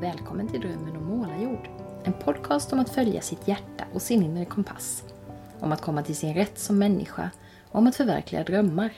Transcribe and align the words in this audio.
Och 0.00 0.04
välkommen 0.04 0.48
till 0.48 0.60
Drömmen 0.60 0.96
om 0.96 1.04
målarjord. 1.04 1.68
En 2.04 2.12
podcast 2.12 2.72
om 2.72 2.80
att 2.80 2.90
följa 2.90 3.20
sitt 3.20 3.48
hjärta 3.48 3.84
och 3.92 4.02
sin 4.02 4.22
inre 4.22 4.44
kompass. 4.44 5.04
Om 5.58 5.72
att 5.72 5.80
komma 5.80 6.02
till 6.02 6.16
sin 6.16 6.34
rätt 6.34 6.58
som 6.58 6.78
människa 6.78 7.30
och 7.70 7.78
om 7.78 7.86
att 7.86 7.96
förverkliga 7.96 8.44
drömmar. 8.44 8.92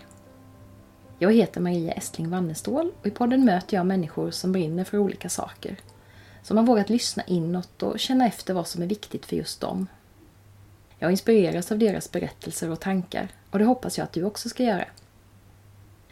Jag 1.18 1.32
heter 1.32 1.60
Maria 1.60 1.92
Estling 1.92 2.30
Wannestål 2.30 2.92
och 3.00 3.06
i 3.06 3.10
podden 3.10 3.44
möter 3.44 3.76
jag 3.76 3.86
människor 3.86 4.30
som 4.30 4.52
brinner 4.52 4.84
för 4.84 4.98
olika 4.98 5.28
saker. 5.28 5.76
Som 6.42 6.56
har 6.56 6.64
vågat 6.64 6.90
lyssna 6.90 7.22
inåt 7.26 7.82
och 7.82 7.98
känna 7.98 8.26
efter 8.26 8.54
vad 8.54 8.66
som 8.66 8.82
är 8.82 8.86
viktigt 8.86 9.26
för 9.26 9.36
just 9.36 9.60
dem. 9.60 9.86
Jag 10.98 11.10
inspireras 11.10 11.72
av 11.72 11.78
deras 11.78 12.12
berättelser 12.12 12.70
och 12.70 12.80
tankar 12.80 13.28
och 13.50 13.58
det 13.58 13.64
hoppas 13.64 13.98
jag 13.98 14.04
att 14.04 14.12
du 14.12 14.24
också 14.24 14.48
ska 14.48 14.62
göra. 14.62 14.84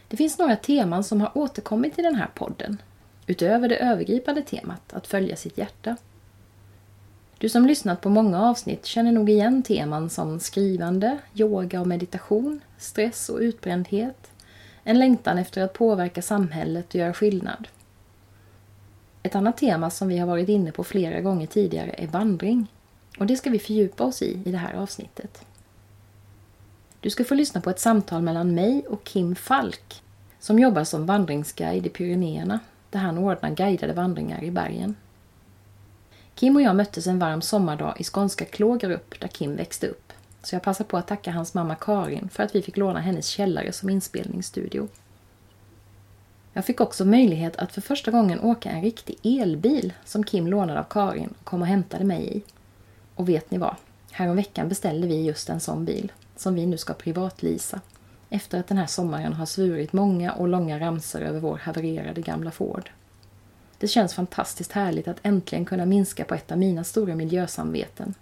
Det 0.09 0.17
finns 0.17 0.39
några 0.39 0.57
teman 0.57 1.05
som 1.05 1.21
har 1.21 1.39
återkommit 1.39 1.99
i 1.99 2.03
den 2.03 2.15
här 2.15 2.31
podden 2.35 2.79
utöver 3.27 3.69
det 3.69 3.77
övergripande 3.77 4.43
temat 4.43 4.93
att 4.93 5.07
följa 5.07 5.37
sitt 5.37 5.59
hjärta. 5.59 5.97
Du 7.39 7.49
som 7.49 7.67
lyssnat 7.67 8.01
på 8.01 8.09
många 8.09 8.43
avsnitt 8.43 8.87
känner 8.87 9.13
nog 9.13 9.31
igen 9.31 9.63
teman 9.63 10.11
som 10.11 10.41
skrivande, 10.41 11.19
yoga 11.35 11.81
och 11.81 11.87
meditation, 11.87 12.61
stress 12.79 13.29
och 13.29 13.39
utbrändhet, 13.39 14.31
en 14.85 14.99
längtan 14.99 15.39
efter 15.39 15.63
att 15.63 15.73
påverka 15.73 16.23
samhället 16.23 16.89
och 16.89 16.95
göra 16.95 17.13
skillnad. 17.13 17.69
Ett 19.23 19.35
annat 19.35 19.57
tema 19.57 19.91
som 19.91 20.09
vi 20.09 20.19
har 20.19 20.27
varit 20.27 20.49
inne 20.49 20.73
på 20.73 20.85
flera 20.85 21.21
gånger 21.21 21.47
tidigare 21.47 21.91
är 21.91 22.07
vandring. 22.07 22.67
Och 23.19 23.27
det 23.27 23.37
ska 23.37 23.51
vi 23.51 23.59
fördjupa 23.59 24.05
oss 24.05 24.23
i 24.23 24.43
i 24.45 24.53
det 24.53 24.59
här 24.59 24.75
avsnittet. 24.75 25.45
Du 27.01 27.11
ska 27.11 27.25
få 27.25 27.35
lyssna 27.35 27.61
på 27.61 27.71
ett 27.71 27.81
samtal 27.81 28.23
mellan 28.23 28.55
mig 28.55 28.87
och 28.89 29.05
Kim 29.05 29.35
Falk 29.35 30.03
som 30.41 30.59
jobbar 30.59 30.85
som 30.85 31.07
vandringsguide 31.07 31.87
i 31.87 31.89
Pyrenéerna 31.89 32.61
där 32.91 33.01
han 33.01 33.19
ordnar 33.19 33.51
guidade 33.51 33.93
vandringar 33.93 34.45
i 34.45 34.51
bergen. 34.51 34.95
Kim 36.35 36.57
och 36.57 36.63
jag 36.63 36.77
möttes 36.77 37.07
en 37.07 37.19
varm 37.19 37.43
sommardag 37.43 37.95
i 37.99 38.05
skånska 38.05 38.45
Klågerup 38.45 39.21
där 39.21 39.29
Kim 39.29 39.57
växte 39.57 39.87
upp. 39.87 40.13
Så 40.43 40.55
jag 40.55 40.63
passar 40.63 40.85
på 40.85 40.97
att 40.97 41.07
tacka 41.07 41.31
hans 41.33 41.55
mamma 41.55 41.75
Karin 41.75 42.29
för 42.29 42.43
att 42.43 42.55
vi 42.55 42.63
fick 42.63 42.77
låna 42.77 43.01
hennes 43.01 43.27
källare 43.27 43.73
som 43.73 43.91
inspelningsstudio. 43.91 44.89
Jag 46.53 46.65
fick 46.65 46.81
också 46.81 47.05
möjlighet 47.05 47.57
att 47.57 47.73
för 47.73 47.81
första 47.81 48.11
gången 48.11 48.41
åka 48.41 48.71
en 48.71 48.83
riktig 48.83 49.19
elbil 49.23 49.93
som 50.05 50.25
Kim 50.25 50.47
lånade 50.47 50.81
av 50.81 50.85
Karin 50.85 51.35
och 51.39 51.45
kom 51.45 51.61
och 51.61 51.69
hämtade 51.69 52.05
mig 52.05 52.37
i. 52.37 52.43
Och 53.15 53.29
vet 53.29 53.51
ni 53.51 53.59
vad? 53.59 53.75
Häromveckan 54.11 54.69
beställde 54.69 55.07
vi 55.07 55.25
just 55.25 55.49
en 55.49 55.61
sån 55.61 55.85
bil 55.85 56.13
som 56.37 56.55
vi 56.55 56.67
nu 56.67 56.79
ska 56.79 56.95
privatlisa 56.95 57.81
efter 58.31 58.61
att 58.61 58.67
den 58.67 58.79
här 58.79 58.87
sommaren 58.87 59.33
har 59.33 59.47
svurit 59.47 59.93
många 59.93 60.33
och 60.33 60.49
långa 60.49 60.81
ramsor 60.81 61.21
över 61.21 61.41
vår 61.41 61.57
havererade 61.57 62.21
gamla 62.21 62.51
Ford. 62.51 62.91
Det 63.79 63.89
känns 63.89 64.15
fantastiskt 64.15 64.73
härligt 64.73 65.09
att 65.09 65.21
äntligen 65.23 65.65
kunna 65.65 65.87
minska 65.87 66.25
på 66.25 66.35
ett 66.35 66.53
av 66.53 66.59
mina 66.59 66.85
stora 66.85 67.15
miljösamveten. 67.15 68.15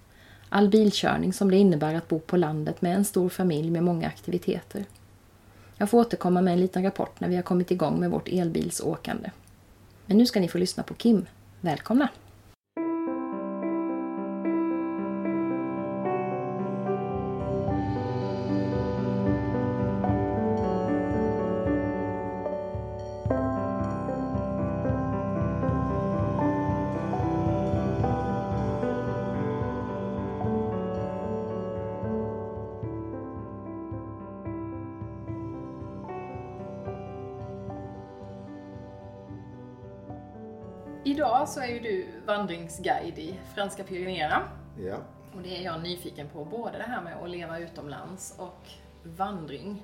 All 0.48 0.68
bilkörning 0.68 1.32
som 1.32 1.50
det 1.50 1.56
innebär 1.56 1.94
att 1.94 2.08
bo 2.08 2.18
på 2.18 2.36
landet 2.36 2.82
med 2.82 2.96
en 2.96 3.04
stor 3.04 3.28
familj 3.28 3.70
med 3.70 3.84
många 3.84 4.06
aktiviteter. 4.06 4.84
Jag 5.76 5.90
får 5.90 5.98
återkomma 5.98 6.42
med 6.42 6.52
en 6.52 6.60
liten 6.60 6.82
rapport 6.82 7.20
när 7.20 7.28
vi 7.28 7.36
har 7.36 7.42
kommit 7.42 7.70
igång 7.70 8.00
med 8.00 8.10
vårt 8.10 8.28
elbilsåkande. 8.28 9.30
Men 10.06 10.16
nu 10.18 10.26
ska 10.26 10.40
ni 10.40 10.48
få 10.48 10.58
lyssna 10.58 10.82
på 10.82 10.94
Kim. 10.94 11.26
Välkomna! 11.60 12.08
Vandringsguide 42.38 43.18
i 43.18 43.38
franska 43.54 43.84
Pyrenéerna. 43.84 44.48
Ja. 44.80 44.96
Och 45.36 45.42
det 45.42 45.56
är 45.56 45.64
jag 45.64 45.82
nyfiken 45.82 46.28
på, 46.28 46.44
både 46.44 46.78
det 46.78 46.84
här 46.84 47.02
med 47.02 47.16
att 47.16 47.30
leva 47.30 47.58
utomlands 47.58 48.34
och 48.38 48.68
vandring. 49.02 49.82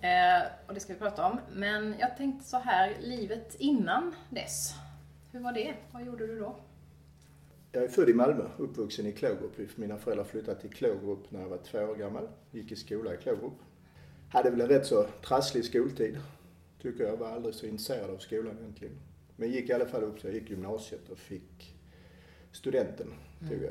Eh, 0.00 0.42
och 0.66 0.74
det 0.74 0.80
ska 0.80 0.92
vi 0.92 0.98
prata 0.98 1.26
om. 1.26 1.40
Men 1.52 1.94
jag 1.98 2.16
tänkte 2.16 2.48
så 2.48 2.56
här, 2.56 2.96
livet 3.00 3.54
innan 3.58 4.14
dess. 4.30 4.74
Hur 5.32 5.40
var 5.40 5.52
det? 5.52 5.74
Vad 5.90 6.04
gjorde 6.04 6.26
du 6.26 6.38
då? 6.38 6.56
Jag 7.72 7.84
är 7.84 7.88
född 7.88 8.08
i 8.08 8.14
Malmö, 8.14 8.44
uppvuxen 8.56 9.06
i 9.06 9.12
Klågerup. 9.12 9.76
Mina 9.76 9.96
föräldrar 9.96 10.24
flyttade 10.24 10.60
till 10.60 10.70
Klågerup 10.70 11.30
när 11.30 11.40
jag 11.40 11.48
var 11.48 11.58
två 11.58 11.78
år 11.78 11.94
gammal. 11.94 12.28
Gick 12.50 12.72
i 12.72 12.76
skola 12.76 13.14
i 13.14 13.16
Klågerup. 13.16 13.58
Hade 14.30 14.50
väl 14.50 14.60
en 14.60 14.68
rätt 14.68 14.86
så 14.86 15.06
trasslig 15.26 15.64
skoltid. 15.64 16.18
Tycker 16.82 17.04
jag 17.04 17.16
var 17.16 17.28
aldrig 17.28 17.54
så 17.54 17.66
intresserad 17.66 18.10
av 18.10 18.18
skolan 18.18 18.58
egentligen. 18.58 18.94
Men 19.36 19.50
gick 19.50 19.70
i 19.70 19.72
alla 19.72 19.86
fall 19.86 20.02
upp 20.02 20.20
så 20.20 20.26
jag 20.26 20.34
gick 20.34 20.50
gymnasiet 20.50 21.08
och 21.08 21.18
fick 21.18 21.75
studenten. 22.56 23.06
Tog 23.40 23.62
jag. 23.62 23.70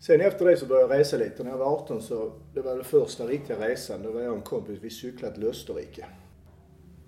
Sen 0.00 0.20
efter 0.20 0.44
det 0.44 0.56
så 0.56 0.66
började 0.66 0.94
jag 0.94 1.00
resa 1.00 1.16
lite. 1.16 1.44
När 1.44 1.50
jag 1.50 1.58
var 1.58 1.66
18 1.66 2.02
så, 2.02 2.32
det 2.54 2.60
var 2.60 2.74
den 2.74 2.84
första 2.84 3.26
riktiga 3.26 3.68
resan. 3.68 4.02
Då 4.02 4.12
var 4.12 4.20
jag 4.20 4.30
och 4.30 4.36
en 4.36 4.42
kompis, 4.42 4.78
vi 4.82 4.90
cyklade 4.90 5.34
till 5.34 5.44
Österrike. 5.44 6.06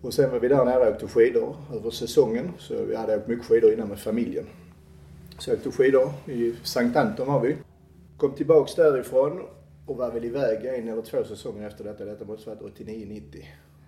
Och 0.02 0.14
sen 0.14 0.30
var 0.30 0.38
vi 0.40 0.48
där 0.48 0.64
nere 0.64 0.86
och 0.86 0.92
åkte 0.92 1.08
skidor 1.08 1.56
över 1.74 1.90
säsongen. 1.90 2.52
Så 2.58 2.84
vi 2.84 2.96
hade 2.96 3.16
åkt 3.16 3.28
mycket 3.28 3.46
skidor 3.46 3.72
innan 3.72 3.88
med 3.88 3.98
familjen. 3.98 4.46
Så 5.38 5.50
jag 5.50 5.56
åkte 5.56 5.70
skidor 5.70 6.12
i 6.26 6.54
Sankt 6.62 6.96
Anton 6.96 7.26
var 7.26 7.40
vi. 7.40 7.56
Kom 8.16 8.32
tillbaks 8.32 8.74
därifrån 8.74 9.42
och 9.86 9.96
var 9.96 10.10
väl 10.10 10.24
iväg 10.24 10.64
en 10.64 10.88
eller 10.88 11.02
två 11.02 11.24
säsonger 11.24 11.66
efter 11.66 11.84
detta. 11.84 12.04
Detta 12.04 12.24
måste 12.24 12.50
varit 12.50 12.78
89-90. 12.78 13.44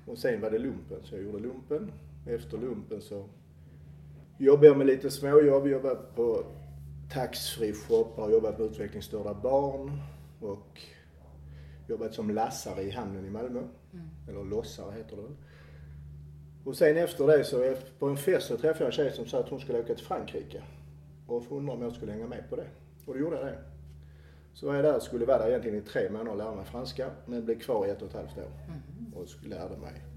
Och 0.06 0.18
sen 0.18 0.40
var 0.40 0.50
det 0.50 0.58
lumpen, 0.58 0.98
så 1.02 1.14
jag 1.14 1.24
gjorde 1.24 1.38
lumpen. 1.38 1.92
Efter 2.26 2.58
lumpen 2.58 3.00
så 3.00 3.24
jobbade 4.42 4.76
med 4.76 4.86
lite 4.86 5.10
småjobb. 5.10 5.66
Jobbade 5.66 6.00
på 6.14 6.44
taxfree 7.12 7.72
shop, 7.72 8.12
har 8.16 8.30
jobbat 8.30 8.58
med 8.58 8.70
utvecklingsstörda 8.70 9.34
barn 9.34 10.00
och 10.41 10.80
jobbat 11.88 12.14
som 12.14 12.30
lassare 12.30 12.82
i 12.82 12.91
hamnen 12.91 13.26
i 13.26 13.30
Malmö. 13.30 13.62
Mm. 13.92 14.08
Eller 14.28 14.44
lossare 14.44 14.92
heter 14.97 15.16
det. 15.16 15.22
Och 16.64 16.76
sen 16.76 16.97
efter 16.97 17.26
det 17.26 17.44
så 17.44 17.75
på 17.98 18.08
en 18.08 18.16
fest 18.16 18.47
så 18.47 18.56
träffade 18.56 18.84
jag 18.84 18.86
en 18.86 18.92
tjej 18.92 19.12
som 19.12 19.26
sa 19.26 19.41
att 19.41 19.48
hon 19.48 19.60
skulle 19.60 19.78
åka 19.78 19.94
till 19.94 20.04
Frankrike. 20.04 20.62
Och 21.26 21.44
undrade 21.50 21.78
om 21.78 21.82
jag 21.82 21.92
skulle 21.92 22.12
hänga 22.12 22.26
med 22.26 22.50
på 22.50 22.56
det. 22.56 22.66
Och 23.06 23.14
då 23.14 23.20
gjorde 23.20 23.36
jag 23.36 23.47
det. 23.47 23.59
Så 24.54 24.66
var 24.66 24.74
jag 24.74 24.84
där 24.84 25.00
skulle 25.00 25.26
vara 25.26 25.38
där 25.38 25.48
egentligen 25.48 25.78
i 25.78 25.80
tre 25.80 26.10
månader 26.10 26.30
och 26.30 26.36
lära 26.36 26.54
mig 26.54 26.64
franska. 26.64 27.10
Men 27.26 27.44
blev 27.44 27.60
kvar 27.60 27.86
i 27.86 27.91
ett 27.91 28.03
och 28.03 28.09
ett 28.09 28.14
halvt 28.14 28.38
år. 28.38 28.50
Mm. 28.69 29.12
Och 29.14 29.26
lärde 29.47 29.76
mig 29.76 30.11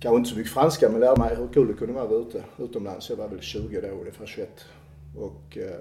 kanske 0.00 0.16
inte 0.16 0.30
så 0.30 0.36
mycket 0.36 0.52
franska 0.52 0.88
men 0.90 1.00
lärde 1.00 1.20
mig 1.20 1.36
hur 1.36 1.48
kul 1.48 1.66
det 1.66 1.74
kunde 1.74 1.94
vara 1.94 2.04
att 2.04 2.26
ute 2.26 2.44
utomlands. 2.58 3.10
Jag 3.10 3.16
var 3.16 3.28
väl 3.28 3.40
20 3.40 3.80
då, 3.80 3.88
ungefär 3.88 4.26
21. 4.26 4.64
Och 5.16 5.58
eh, 5.58 5.80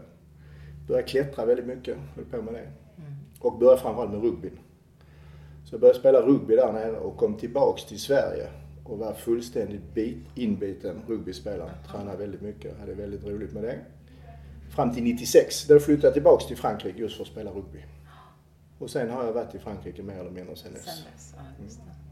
började 0.88 1.08
klättra 1.08 1.46
väldigt 1.46 1.66
mycket, 1.66 1.98
höll 2.16 2.26
på 2.26 2.42
med 2.42 2.54
det. 2.54 2.60
Mm. 2.60 3.14
Och 3.40 3.60
började 3.60 3.82
framförallt 3.82 4.12
med 4.12 4.22
rugbyn. 4.22 4.60
Så 5.66 5.74
jag 5.74 5.82
började 5.82 6.00
spela 6.00 6.22
rugby 6.22 6.56
där 6.56 6.74
nere 6.74 6.98
och 6.98 7.18
kom 7.18 7.38
tillbaks 7.38 7.86
till 7.86 8.00
Sverige 8.00 8.48
och 8.84 8.98
var 8.98 9.14
fullständigt 9.14 9.94
bit, 9.94 10.18
inbiten 10.36 11.02
rugbyspelare. 11.08 11.72
Tränade 11.92 12.18
väldigt 12.18 12.42
mycket, 12.42 12.80
hade 12.80 12.94
väldigt 12.94 13.26
roligt 13.26 13.54
med 13.54 13.64
det. 13.64 13.80
Fram 14.76 14.94
till 14.94 15.04
96, 15.04 15.68
då 15.68 15.80
flyttade 15.80 16.08
jag 16.08 16.14
tillbaks 16.14 16.48
till 16.48 16.58
Frankrike 16.58 17.00
just 17.00 17.16
för 17.16 17.24
att 17.24 17.30
spela 17.30 17.52
rugby. 17.52 17.80
Och 18.80 18.90
sen 18.90 19.10
har 19.10 19.26
jag 19.26 19.34
varit 19.34 19.56
i 19.56 19.60
Frankrike 19.60 20.04
mer 20.04 20.20
eller 20.20 20.32
mindre 20.32 20.56
sen 20.56 20.74
dess. 20.74 20.84
Sen 20.84 20.94
dess 21.14 21.34
ja, 21.36 21.42
mm. 21.60 22.05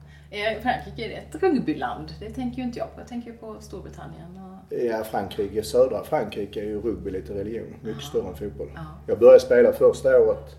Frankrike 0.62 1.06
är 1.06 1.10
det 1.10 1.16
ett 1.16 1.44
rugbyland? 1.44 2.14
Det 2.20 2.30
tänker 2.30 2.58
ju 2.58 2.64
inte 2.64 2.80
jag 2.80 2.96
på. 2.96 3.02
Jag 3.02 3.08
tänker 3.08 3.34
på 3.34 3.56
Storbritannien. 3.60 4.40
Och... 4.70 4.78
Ja, 4.78 5.04
Frankrike, 5.04 5.64
södra 5.64 6.04
Frankrike 6.04 6.62
är 6.62 6.66
ju 6.66 6.82
rugby 6.82 7.12
lite 7.12 7.34
religion. 7.34 7.76
Mycket 7.82 8.02
Aha. 8.02 8.10
större 8.10 8.28
än 8.28 8.36
fotboll. 8.36 8.72
Aha. 8.78 8.96
Jag 9.08 9.20
började 9.20 9.40
spela 9.40 9.74
första 9.74 10.20
året, 10.20 10.56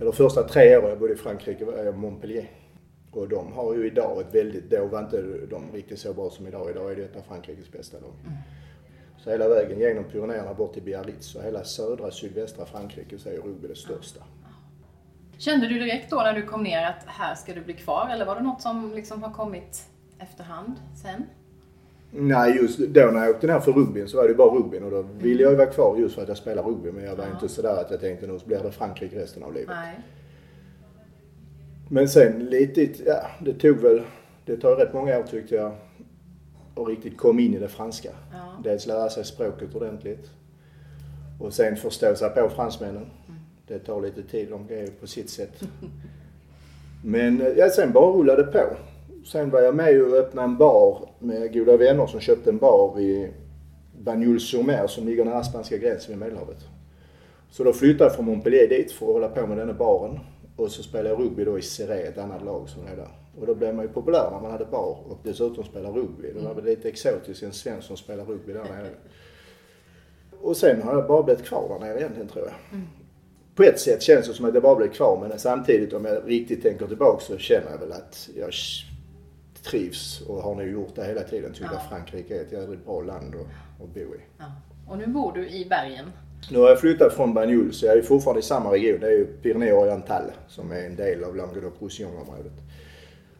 eller 0.00 0.12
första 0.12 0.42
tre 0.42 0.76
åren 0.76 0.88
jag 0.88 0.98
bodde 0.98 1.12
i 1.12 1.16
Frankrike 1.16 1.64
var 1.64 1.72
jag 1.72 1.98
Montpellier. 1.98 2.50
Och 3.12 3.28
de 3.28 3.52
har 3.52 3.74
ju 3.74 3.86
idag 3.86 4.20
ett 4.20 4.34
väldigt, 4.34 4.70
då 4.70 4.86
var 4.86 4.98
inte 4.98 5.22
de 5.50 5.72
riktigt 5.72 5.98
så 5.98 6.12
bra 6.12 6.30
som 6.30 6.46
idag. 6.46 6.70
Idag 6.70 6.92
är 6.92 6.96
det 6.96 7.02
ett 7.02 7.16
av 7.16 7.20
Frankrikes 7.20 7.72
bästa 7.72 8.00
lag. 8.00 8.14
Mm. 8.26 8.38
Så 9.24 9.30
hela 9.30 9.48
vägen 9.48 9.78
genom 9.78 10.04
Pyrenéerna 10.04 10.54
bort 10.54 10.72
till 10.74 10.82
Biarritz 10.82 11.34
och 11.34 11.42
hela 11.42 11.64
södra 11.64 12.10
sydvästra 12.10 12.66
Frankrike 12.66 13.18
så 13.18 13.28
är 13.28 13.36
rugby 13.36 13.68
det 13.68 13.76
största. 13.76 14.20
Kände 15.40 15.68
du 15.68 15.78
direkt 15.78 16.10
då 16.10 16.16
när 16.16 16.34
du 16.34 16.42
kom 16.42 16.62
ner 16.62 16.86
att 16.86 17.04
här 17.06 17.34
ska 17.34 17.54
du 17.54 17.60
bli 17.60 17.74
kvar 17.74 18.10
eller 18.12 18.26
var 18.26 18.36
det 18.36 18.42
något 18.42 18.62
som 18.62 18.92
liksom 18.94 19.22
har 19.22 19.30
kommit 19.30 19.82
efterhand 20.18 20.72
sen? 21.02 21.24
Nej, 22.10 22.56
just 22.56 22.78
då 22.78 23.00
när 23.00 23.20
jag 23.20 23.30
åkte 23.30 23.46
ner 23.46 23.60
för 23.60 23.72
rugbyn 23.72 24.08
så 24.08 24.16
var 24.16 24.28
det 24.28 24.34
bara 24.34 24.54
rugbyn 24.54 24.84
och 24.84 24.90
då 24.90 25.02
ville 25.02 25.42
jag 25.42 25.50
ju 25.50 25.56
vara 25.56 25.70
kvar 25.70 25.96
just 25.96 26.14
för 26.14 26.22
att 26.22 26.28
jag 26.28 26.36
spelar 26.36 26.62
rugby 26.62 26.92
men 26.92 27.04
jag 27.04 27.16
var 27.16 27.24
ja. 27.24 27.30
inte 27.32 27.48
sådär 27.48 27.80
att 27.80 27.90
jag 27.90 28.00
tänkte 28.00 28.26
nu 28.26 28.38
blir 28.44 28.58
det 28.58 28.72
Frankrike 28.72 29.18
resten 29.18 29.42
av 29.42 29.54
livet. 29.54 29.68
Nej. 29.68 30.00
Men 31.88 32.08
sen 32.08 32.44
lite, 32.44 32.88
ja 33.06 33.26
det 33.40 33.52
tog 33.52 33.76
väl, 33.76 34.02
det 34.44 34.56
tar 34.56 34.76
rätt 34.76 34.94
många 34.94 35.18
år 35.18 35.22
tyckte 35.22 35.54
jag 35.54 35.72
och 36.74 36.88
riktigt 36.88 37.18
kom 37.18 37.38
in 37.40 37.54
i 37.54 37.58
det 37.58 37.68
franska. 37.68 38.10
Ja. 38.32 38.60
Dels 38.64 38.86
lära 38.86 39.10
sig 39.10 39.24
språket 39.24 39.74
ordentligt 39.74 40.30
och 41.40 41.52
sen 41.52 41.76
förstå 41.76 42.14
sig 42.14 42.30
på 42.30 42.48
fransmännen. 42.48 43.06
Det 43.70 43.78
tar 43.78 44.00
lite 44.00 44.22
tid, 44.22 44.48
de 44.50 44.74
är 44.74 44.86
på 45.00 45.06
sitt 45.06 45.30
sätt. 45.30 45.60
Men 47.04 47.40
eh, 47.40 47.48
ja, 47.48 47.70
sen 47.70 47.92
bara 47.92 48.12
rullade 48.12 48.42
det 48.42 48.52
på. 48.52 48.76
Sen 49.26 49.50
var 49.50 49.60
jag 49.60 49.74
med 49.74 50.02
och 50.02 50.16
öppnade 50.16 50.48
en 50.48 50.56
bar 50.56 51.08
med 51.18 51.52
goda 51.52 51.76
vänner 51.76 52.06
som 52.06 52.20
köpte 52.20 52.50
en 52.50 52.58
bar 52.58 52.94
vid 52.96 53.28
Banjul-sur-Mer 53.98 54.86
som 54.86 55.06
ligger 55.06 55.24
nära 55.24 55.44
spanska 55.44 55.76
gränsen 55.76 56.08
vid 56.10 56.18
Medelhavet. 56.18 56.58
Så 57.50 57.64
då 57.64 57.72
flyttade 57.72 58.04
jag 58.04 58.14
från 58.14 58.24
Montpellier 58.24 58.68
dit 58.68 58.92
för 58.92 59.06
att 59.06 59.12
hålla 59.12 59.28
på 59.28 59.46
med 59.46 59.58
denna 59.58 59.72
baren. 59.72 60.18
Och 60.56 60.70
så 60.70 60.82
spelade 60.82 61.08
jag 61.08 61.20
rugby 61.20 61.44
då 61.44 61.58
i 61.58 61.62
Seré, 61.62 62.02
ett 62.02 62.18
annat 62.18 62.44
lag 62.44 62.68
som 62.68 62.82
är 62.86 62.96
där. 62.96 63.10
Och 63.40 63.46
då 63.46 63.54
blev 63.54 63.74
man 63.74 63.84
ju 63.84 63.88
populär 63.88 64.30
när 64.30 64.40
man 64.40 64.50
hade 64.50 64.64
bar 64.64 64.98
och 65.08 65.18
dessutom 65.22 65.64
spelade 65.64 66.00
rugby. 66.00 66.32
Det 66.32 66.40
var 66.40 66.54
väl 66.54 66.64
lite 66.64 66.88
exotiskt, 66.88 67.42
en 67.42 67.52
svensk 67.52 67.86
som 67.86 67.96
spelar 67.96 68.24
rugby 68.24 68.52
där 68.52 68.64
nere. 68.64 68.88
Och 70.40 70.56
sen 70.56 70.82
har 70.82 70.94
jag 70.94 71.06
bara 71.06 71.22
blivit 71.22 71.44
kvar 71.44 71.68
där 71.68 71.86
nere 71.86 71.98
egentligen 71.98 72.28
tror 72.28 72.44
jag. 72.44 72.54
Mm. 72.72 72.86
På 73.54 73.62
ett 73.62 73.80
sätt 73.80 74.02
känns 74.02 74.26
det 74.28 74.34
som 74.34 74.44
att 74.44 74.54
jag 74.54 74.62
bara 74.62 74.76
blev 74.76 74.92
kvar 74.92 75.28
men 75.28 75.38
samtidigt 75.38 75.92
om 75.92 76.04
jag 76.04 76.22
riktigt 76.26 76.62
tänker 76.62 76.86
tillbaka 76.86 77.20
så 77.24 77.38
känner 77.38 77.70
jag 77.70 77.78
väl 77.78 77.92
att 77.92 78.28
jag 78.36 78.50
trivs 79.62 80.20
och 80.20 80.42
har 80.42 80.54
nog 80.54 80.68
gjort 80.68 80.94
det 80.94 81.04
hela 81.04 81.22
tiden. 81.22 81.52
Tycker 81.52 81.70
Ja. 81.72 81.82
Frankrike 81.88 82.36
är 82.36 82.42
ett 82.42 82.52
jävligt 82.52 82.84
bra 82.84 83.00
land 83.00 83.34
att, 83.34 83.82
att 83.84 83.94
bo 83.94 84.00
i. 84.00 84.20
Ja. 84.38 84.44
Och 84.88 84.98
nu 84.98 85.06
bor 85.06 85.32
du 85.32 85.48
i 85.48 85.66
bergen. 85.70 86.12
Nu 86.50 86.58
har 86.58 86.68
jag 86.68 86.80
flyttat 86.80 87.12
från 87.12 87.34
Banjul 87.34 87.72
så 87.72 87.86
jag 87.86 87.98
är 87.98 88.02
fortfarande 88.02 88.40
i 88.40 88.42
samma 88.42 88.72
region. 88.72 89.00
Det 89.00 89.06
är 89.06 89.10
ju 89.10 89.26
Pyrénées 89.42 89.72
Oriental 89.72 90.22
som 90.48 90.72
är 90.72 90.86
en 90.86 90.96
del 90.96 91.24
av 91.24 91.36
Languedoc-Roussillon-området. 91.36 92.52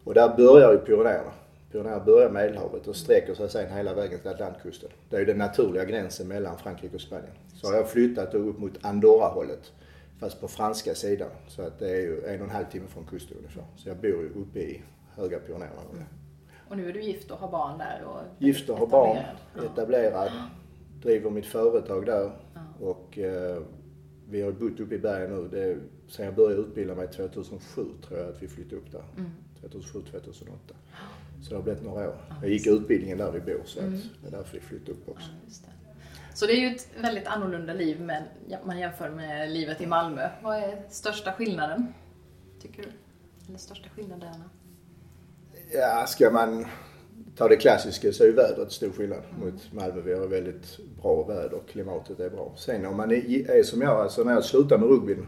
Och 0.04 0.14
där 0.14 0.36
börjar 0.36 0.72
ju 0.72 0.78
Pyrenéerna. 0.78 1.32
Pyrenéerna 1.72 2.04
börjar 2.04 2.30
Medelhavet 2.30 2.86
och 2.88 2.96
sträcker 2.96 3.34
sig 3.34 3.50
sen 3.50 3.72
hela 3.72 3.94
vägen 3.94 4.18
till 4.18 4.30
Atlantkusten. 4.30 4.90
Det 5.10 5.16
är 5.16 5.20
ju 5.20 5.26
den 5.26 5.38
naturliga 5.38 5.84
gränsen 5.84 6.28
mellan 6.28 6.58
Frankrike 6.58 6.94
och 6.94 7.00
Spanien. 7.00 7.32
Så 7.54 7.66
har 7.66 7.74
jag 7.74 7.90
flyttat 7.90 8.34
upp 8.34 8.58
mot 8.58 8.72
Andorra-hållet. 8.80 9.72
Fast 10.20 10.40
på 10.40 10.48
franska 10.48 10.94
sidan. 10.94 11.30
Så 11.48 11.62
att 11.62 11.78
det 11.78 11.90
är 11.90 12.00
ju 12.00 12.24
en 12.24 12.40
och 12.40 12.46
en 12.46 12.50
halv 12.50 12.64
timme 12.64 12.86
från 12.88 13.04
kusten 13.04 13.36
ungefär. 13.36 13.64
Så 13.76 13.88
jag 13.88 13.96
bor 13.96 14.06
ju 14.22 14.28
uppe 14.28 14.58
i 14.60 14.82
höga 15.14 15.38
Pyrenéerna. 15.38 15.80
Och 16.68 16.76
nu 16.76 16.88
är 16.88 16.92
du 16.92 17.02
gift 17.02 17.30
och 17.30 17.38
har 17.38 17.50
barn 17.50 17.78
där. 17.78 18.04
Och 18.04 18.20
Gift 18.44 18.68
och 18.70 18.76
har 18.78 18.86
barn, 18.86 19.16
etablerad. 19.16 19.72
etablerad, 19.72 20.30
driver 21.02 21.30
mitt 21.30 21.46
företag 21.46 22.06
där 22.06 22.30
Ja. 22.54 22.60
och 22.86 23.18
eh, 23.18 23.62
vi 24.28 24.42
har 24.42 24.52
bott 24.52 24.80
uppe 24.80 24.94
i 24.94 24.98
bergen 24.98 25.30
nu. 25.30 25.48
Det, 25.48 25.78
sen 26.12 26.24
jag 26.24 26.34
började 26.34 26.62
utbilda 26.62 26.94
mig 26.94 27.08
2007 27.08 27.84
tror 28.08 28.18
jag 28.20 28.28
att 28.28 28.42
vi 28.42 28.48
flyttade 28.48 28.76
upp 28.76 28.92
där. 28.92 29.04
Mm. 29.18 29.30
2007, 29.60 30.02
2008. 30.02 30.74
Så 31.42 31.50
det 31.50 31.56
har 31.56 31.62
blivit 31.62 31.82
några 31.84 32.08
år. 32.08 32.16
Jag 32.42 32.50
gick 32.50 32.66
utbildningen 32.66 33.18
där 33.18 33.32
vi 33.32 33.40
bor 33.40 33.62
så 33.64 33.80
att 33.80 33.90
det 34.22 34.26
är 34.26 34.30
därför 34.30 34.54
vi 34.54 34.60
flyttade 34.60 34.92
upp 34.92 35.08
också. 35.08 35.30
Ja. 35.46 35.48
Så 36.34 36.46
det 36.46 36.52
är 36.52 36.60
ju 36.60 36.76
ett 36.76 36.88
väldigt 37.00 37.26
annorlunda 37.26 37.72
liv 37.72 38.10
ja, 38.48 38.58
man 38.64 38.78
jämför 38.78 39.10
med 39.10 39.50
livet 39.50 39.80
i 39.80 39.86
Malmö. 39.86 40.28
Vad 40.42 40.56
är 40.56 40.82
största 40.90 41.32
skillnaden? 41.32 41.94
Tycker 42.62 42.82
du? 42.82 42.88
Eller 43.48 43.58
största 43.58 43.88
skillnaderna? 43.88 44.50
Ja, 45.72 46.06
ska 46.06 46.30
man 46.30 46.66
ta 47.36 47.48
det 47.48 47.56
klassiska 47.56 48.12
så 48.12 48.22
är 48.22 48.26
ju 48.26 48.32
vädret 48.32 48.72
stor 48.72 48.90
skillnad 48.90 49.22
mot 49.38 49.72
Malmö. 49.72 50.00
Vi 50.00 50.14
har 50.14 50.26
väldigt 50.26 50.78
bra 51.02 51.24
väder 51.24 51.54
och 51.54 51.68
klimatet 51.68 52.20
är 52.20 52.30
bra. 52.30 52.54
Sen 52.56 52.86
om 52.86 52.96
man 52.96 53.10
är, 53.10 53.50
är 53.50 53.62
som 53.62 53.82
jag, 53.82 54.00
alltså 54.00 54.24
när 54.24 54.32
jag 54.32 54.44
slutade 54.44 54.80
med 54.80 54.90
rugbyn 54.90 55.26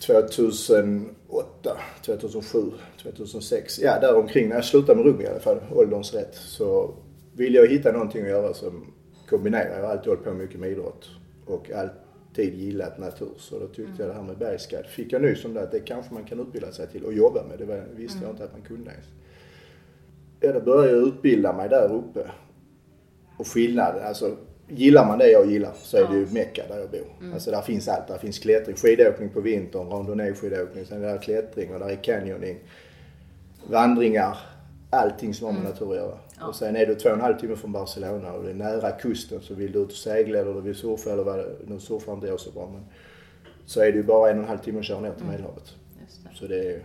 2008, 0.00 1.76
2007, 2.04 2.58
2006, 3.02 3.78
ja 3.78 3.98
där 4.00 4.16
omkring 4.16 4.48
när 4.48 4.56
jag 4.56 4.64
slutade 4.64 4.96
med 4.96 5.06
rugby 5.06 5.24
i 5.24 5.26
alla 5.26 5.40
fall, 5.40 5.60
ålderns 5.72 6.14
rätt, 6.14 6.34
så 6.34 6.94
ville 7.32 7.58
jag 7.58 7.66
hitta 7.66 7.92
någonting 7.92 8.22
att 8.22 8.28
göra 8.28 8.54
som 8.54 8.92
kombinerar. 9.28 9.78
Jag 9.80 9.90
alltid 9.90 10.08
hållit 10.08 10.24
på 10.24 10.32
mycket 10.32 10.60
med 10.60 10.70
idrott 10.70 11.08
och 11.46 11.70
alltid 11.70 12.54
gillat 12.54 12.98
natur. 12.98 13.32
Så 13.36 13.58
då 13.58 13.66
tyckte 13.66 14.02
jag 14.02 14.08
det 14.08 14.14
här 14.14 14.22
med 14.22 14.38
bergsguide, 14.38 14.86
fick 14.86 15.12
jag 15.12 15.22
nys 15.22 15.44
om 15.44 15.54
det 15.54 15.62
att 15.62 15.72
det 15.72 15.80
kanske 15.80 16.14
man 16.14 16.24
kan 16.24 16.40
utbilda 16.40 16.72
sig 16.72 16.86
till 16.86 17.04
och 17.04 17.12
jobba 17.12 17.42
med. 17.48 17.58
Det 17.58 17.64
var, 17.64 17.84
visste 17.96 18.18
jag 18.22 18.30
inte 18.30 18.44
att 18.44 18.52
man 18.52 18.62
kunde 18.62 18.90
ens. 18.90 19.06
Ja, 20.40 20.52
då 20.52 20.60
började 20.60 20.98
jag 20.98 21.08
utbilda 21.08 21.52
mig 21.52 21.68
där 21.68 21.92
uppe. 21.92 22.30
Och 23.38 23.46
skillnaden, 23.46 24.06
alltså 24.06 24.36
gillar 24.68 25.06
man 25.06 25.18
det 25.18 25.30
jag 25.30 25.50
gillar 25.50 25.72
så 25.82 25.96
är 25.96 26.08
det 26.08 26.16
ju 26.16 26.26
Mecka 26.32 26.62
där 26.68 26.78
jag 26.78 26.90
bor. 26.90 27.32
Alltså 27.34 27.50
där 27.50 27.62
finns 27.62 27.88
allt. 27.88 28.08
Där 28.08 28.18
finns 28.18 28.38
klättring, 28.38 28.76
skidåkning 28.76 29.28
på 29.28 29.40
vintern, 29.40 29.88
randonnée-skidåkning, 29.88 30.84
sen 30.84 31.04
är 31.04 31.12
det 31.12 31.18
klättring 31.18 31.74
och 31.74 31.80
där 31.80 31.88
är 31.88 32.02
canyoning, 32.02 32.58
vandringar, 33.70 34.38
allting 34.96 35.34
som 35.34 35.46
har 35.46 35.52
med 35.52 35.62
natur 35.64 35.90
att 35.90 35.96
göra. 35.96 36.18
Ja. 36.40 36.46
Och 36.46 36.54
sen 36.54 36.76
är 36.76 36.86
du 36.86 36.94
två 36.94 37.08
och 37.08 37.14
en 37.14 37.20
halv 37.20 37.38
timme 37.38 37.56
från 37.56 37.72
Barcelona 37.72 38.32
och 38.32 38.44
det 38.44 38.50
är 38.50 38.54
nära 38.54 38.90
kusten 38.90 39.42
så 39.42 39.54
vill 39.54 39.72
du 39.72 39.78
ut 39.78 39.86
och 39.90 39.96
segla 39.96 40.38
eller 40.38 40.54
du 40.54 40.60
vill 40.60 40.74
surfa 40.74 41.12
eller 41.12 41.24
vad 41.24 41.44
nu 41.66 41.80
surfar 41.80 42.12
inte 42.12 42.26
jag 42.26 42.40
så 42.40 42.50
bra 42.50 42.70
men 42.72 42.84
så 43.66 43.80
är 43.80 43.92
det 43.92 43.96
ju 43.98 44.02
bara 44.02 44.30
en 44.30 44.36
och 44.36 44.42
en 44.42 44.48
halv 44.48 44.58
timme 44.58 44.78
att 44.78 44.84
köra 44.84 45.00
ner 45.00 45.12
till 45.12 45.26
Medelhavet. 45.26 45.74
Just 46.02 46.24
det. 46.24 46.30
Så 46.34 46.46
det 46.46 46.72
är 46.74 46.82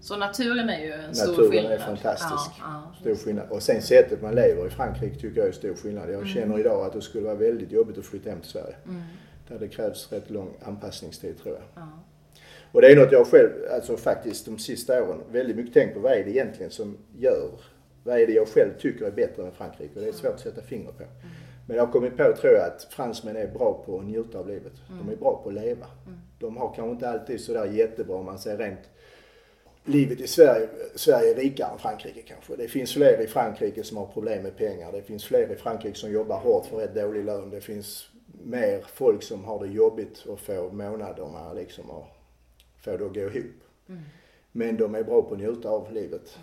Så 0.00 0.16
naturen 0.16 0.68
är 0.68 0.78
ju 0.84 0.92
en 0.92 1.14
stor 1.14 1.30
Naturen 1.30 1.50
skillnad. 1.50 1.72
är 1.72 1.78
fantastisk. 1.78 2.50
Ja, 2.58 2.82
ja, 2.92 2.94
Stor 3.00 3.14
skillnad. 3.14 3.50
Och 3.50 3.62
sen 3.62 3.82
sättet 3.82 4.22
man 4.22 4.34
lever 4.34 4.66
i 4.66 4.70
Frankrike 4.70 5.14
tycker 5.20 5.40
jag 5.40 5.48
är 5.48 5.52
stor 5.52 5.74
skillnad. 5.74 6.04
Mm. 6.04 6.18
Jag 6.18 6.28
känner 6.28 6.58
idag 6.58 6.86
att 6.86 6.92
det 6.92 7.00
skulle 7.02 7.24
vara 7.24 7.34
väldigt 7.34 7.72
jobbigt 7.72 7.98
att 7.98 8.04
flytta 8.06 8.30
hem 8.30 8.40
till 8.40 8.50
Sverige. 8.50 8.76
Där 9.48 9.58
det 9.58 9.68
krävs 9.68 10.12
rätt 10.12 10.30
lång 10.30 10.50
anpassningstid 10.64 11.38
tror 11.42 11.54
jag. 11.54 11.64
ja. 11.74 11.88
Och 12.72 12.80
det 12.80 12.92
är 12.92 12.96
något 12.96 13.12
jag 13.12 13.26
själv, 13.26 13.50
alltså 13.74 13.96
faktiskt 13.96 14.46
de 14.46 14.58
sista 14.58 15.02
åren, 15.02 15.20
väldigt 15.32 15.56
mycket 15.56 15.74
tänkt 15.74 15.94
på. 15.94 16.00
Vad 16.00 16.12
är 16.12 16.24
det 16.24 16.30
egentligen 16.30 16.70
som 16.70 16.96
gör, 17.18 17.50
vad 18.04 18.20
är 18.20 18.26
det 18.26 18.32
jag 18.32 18.48
själv 18.48 18.70
tycker 18.78 19.06
är 19.06 19.10
bättre 19.10 19.46
än 19.46 19.52
Frankrike? 19.52 19.92
Och 19.94 20.00
det 20.00 20.08
är 20.08 20.12
svårt 20.12 20.34
att 20.34 20.40
sätta 20.40 20.62
fingret 20.62 20.98
på. 20.98 21.04
Men 21.66 21.76
jag 21.76 21.86
har 21.86 21.92
kommit 21.92 22.16
på, 22.16 22.32
tror 22.40 22.52
jag, 22.52 22.66
att 22.66 22.86
fransmän 22.90 23.36
är 23.36 23.46
bra 23.46 23.82
på 23.86 23.98
att 23.98 24.04
njuta 24.04 24.38
av 24.38 24.48
livet. 24.48 24.72
De 24.88 25.12
är 25.12 25.16
bra 25.16 25.40
på 25.42 25.48
att 25.48 25.54
leva. 25.54 25.86
De 26.38 26.56
har 26.56 26.74
kanske 26.74 26.90
inte 26.90 27.08
alltid 27.08 27.40
sådär 27.40 27.64
jättebra 27.64 28.16
om 28.16 28.24
man 28.24 28.38
säger 28.38 28.58
rent 28.58 28.80
livet 29.84 30.20
i 30.20 30.26
Sverige, 30.26 30.68
Sverige 30.94 31.30
är 31.30 31.34
rikare 31.34 31.72
än 31.72 31.78
Frankrike 31.78 32.22
kanske. 32.22 32.56
Det 32.56 32.68
finns 32.68 32.92
fler 32.92 33.20
i 33.20 33.26
Frankrike 33.26 33.84
som 33.84 33.96
har 33.96 34.06
problem 34.06 34.42
med 34.42 34.56
pengar. 34.56 34.92
Det 34.92 35.02
finns 35.02 35.24
fler 35.24 35.52
i 35.52 35.56
Frankrike 35.56 35.98
som 35.98 36.12
jobbar 36.12 36.38
hårt 36.38 36.66
för 36.66 36.76
rätt 36.76 36.94
dålig 36.94 37.24
lön. 37.24 37.50
Det 37.50 37.60
finns 37.60 38.08
mer 38.44 38.84
folk 38.94 39.22
som 39.22 39.44
har 39.44 39.66
det 39.66 39.72
jobbigt 39.72 40.26
att 40.32 40.40
få 40.40 40.70
månaderna 40.72 41.52
liksom 41.52 41.90
och 41.90 42.06
få 42.86 42.96
det 42.96 43.06
att 43.06 43.14
gå 43.14 43.20
ihop. 43.20 43.54
Men 44.52 44.76
de 44.76 44.94
är 44.94 45.02
bra 45.02 45.22
på 45.22 45.34
att 45.34 45.40
njuta 45.40 45.68
av 45.68 45.92
livet. 45.92 46.38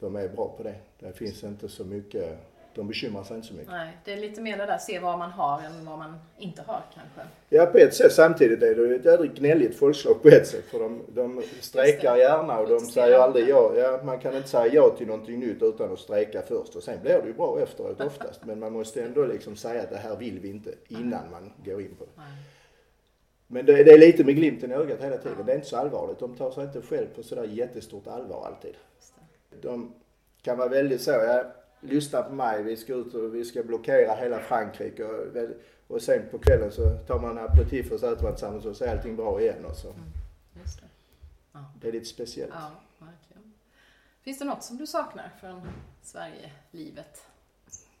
De 0.00 0.16
är 0.16 0.28
bra 0.28 0.54
på 0.56 0.62
det. 0.62 0.74
Det 0.98 1.12
finns 1.12 1.44
inte 1.44 1.68
så 1.68 1.84
mycket, 1.84 2.38
de 2.74 2.88
bekymrar 2.88 3.24
sig 3.24 3.36
inte 3.36 3.48
så 3.48 3.54
mycket. 3.54 3.70
Nej, 3.70 3.96
det 4.04 4.12
är 4.12 4.16
lite 4.16 4.40
mer 4.40 4.56
det 4.56 4.66
där 4.66 4.78
se 4.78 4.98
vad 4.98 5.18
man 5.18 5.30
har 5.30 5.60
än 5.60 5.84
vad 5.86 5.98
man 5.98 6.14
inte 6.38 6.62
har 6.62 6.82
kanske. 6.94 7.20
Ja, 7.48 7.66
på 7.66 7.78
ett 7.78 7.94
sätt. 7.94 8.12
Samtidigt 8.12 8.62
är 8.62 8.74
det 8.74 8.94
ett 8.94 9.04
jädrigt 9.04 9.38
gnälligt 9.38 9.76
folkslag 9.76 10.22
på 10.22 10.28
ett 10.28 10.46
sätt. 10.46 10.64
För 10.64 10.78
de, 10.78 11.02
de 11.08 11.42
strejkar 11.60 12.16
gärna 12.16 12.58
och 12.58 12.68
de 12.68 12.80
säger 12.80 13.18
aldrig 13.18 13.48
ja. 13.48 13.72
ja. 13.76 14.00
Man 14.04 14.18
kan 14.18 14.36
inte 14.36 14.48
säga 14.48 14.74
ja 14.74 14.94
till 14.98 15.06
någonting 15.06 15.40
nytt 15.40 15.62
utan 15.62 15.92
att 15.92 15.98
strejka 15.98 16.42
först. 16.42 16.76
Och 16.76 16.82
sen 16.82 17.00
blir 17.02 17.20
det 17.22 17.26
ju 17.26 17.32
bra 17.32 17.60
efteråt 17.60 18.00
oftast. 18.00 18.44
Men 18.44 18.58
man 18.58 18.72
måste 18.72 19.02
ändå 19.02 19.26
liksom 19.26 19.56
säga 19.56 19.82
att 19.82 19.90
det 19.90 19.96
här 19.96 20.16
vill 20.16 20.38
vi 20.40 20.48
inte 20.48 20.74
innan 20.88 21.30
man 21.30 21.52
går 21.64 21.80
in 21.80 21.94
på 21.98 22.04
det. 22.04 22.10
Nej. 22.16 22.26
Men 23.54 23.66
det, 23.66 23.84
det 23.84 23.92
är 23.92 23.98
lite 23.98 24.24
med 24.24 24.36
glimten 24.36 24.70
i 24.70 24.74
ögat 24.74 25.00
hela 25.00 25.16
tiden. 25.16 25.46
Det 25.46 25.52
är 25.52 25.56
inte 25.56 25.68
så 25.68 25.76
allvarligt. 25.76 26.18
De 26.18 26.36
tar 26.36 26.50
sig 26.50 26.64
inte 26.64 26.82
själv 26.82 27.06
på 27.06 27.22
sådär 27.22 27.44
jättestort 27.44 28.06
allvar 28.06 28.46
alltid. 28.46 28.74
De 29.60 29.94
kan 30.42 30.58
vara 30.58 30.68
väldigt 30.68 31.02
så, 31.02 31.10
ja, 31.10 31.44
lyssna 31.80 32.22
på 32.22 32.34
mig, 32.34 32.62
vi 32.62 32.76
ska 32.76 32.94
ut 32.94 33.14
och 33.14 33.34
vi 33.34 33.44
ska 33.44 33.62
blockera 33.62 34.14
hela 34.14 34.38
Frankrike. 34.38 35.04
Och, 35.04 35.50
och 35.86 36.02
sen 36.02 36.22
på 36.30 36.38
kvällen 36.38 36.72
så 36.72 36.90
tar 37.06 37.18
man 37.18 37.38
en 37.38 37.44
aperitif 37.44 37.92
och 37.92 38.00
så 38.00 38.12
äter 38.12 38.22
man 38.22 38.32
tillsammans 38.32 38.64
och 38.64 38.76
så 38.76 38.84
är 38.84 38.96
allting 38.96 39.16
bra 39.16 39.40
igen. 39.40 39.64
Och 39.64 39.76
så. 39.76 39.88
Just 40.62 40.80
det. 40.80 41.58
Det 41.80 41.88
är 41.88 41.92
lite 41.92 42.06
speciellt. 42.06 42.52
Ja, 42.54 42.70
verkligen. 42.98 43.52
Finns 44.22 44.38
det 44.38 44.44
något 44.44 44.64
som 44.64 44.76
du 44.76 44.86
saknar 44.86 45.30
från 45.40 45.68
Sverige-livet? 46.02 47.26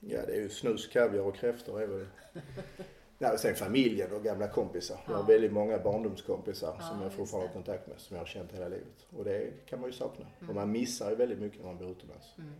Ja, 0.00 0.20
det 0.26 0.32
är 0.32 0.40
ju 0.40 0.48
snus, 0.48 0.88
kaviar 0.88 1.22
och 1.22 1.36
kräftor 1.36 1.82
är 1.82 1.86
väl... 1.86 2.06
Ja, 3.18 3.32
och 3.32 3.38
sen 3.40 3.54
familjen 3.54 4.12
och 4.12 4.22
gamla 4.24 4.48
kompisar. 4.48 4.96
Jag 5.06 5.12
har 5.14 5.20
Ja. 5.20 5.26
väldigt 5.26 5.52
många 5.52 5.78
barndomskompisar 5.78 6.74
Ja, 6.78 6.84
som 6.84 7.02
jag 7.02 7.12
fortfarande 7.12 7.48
har 7.48 7.52
kontakt 7.54 7.86
med, 7.86 7.98
som 8.00 8.16
jag 8.16 8.20
har 8.20 8.26
känt 8.26 8.52
hela 8.52 8.68
livet. 8.68 9.06
Och 9.16 9.24
det 9.24 9.66
kan 9.66 9.80
man 9.80 9.88
ju 9.90 9.96
sakna. 9.96 10.26
Och 10.48 10.54
man 10.54 10.72
missar 10.72 11.10
ju 11.10 11.16
väldigt 11.16 11.38
mycket 11.38 11.58
när 11.60 11.66
man 11.66 11.78
bor 11.78 11.90
utomlands. 11.90 12.26
Mm. 12.38 12.50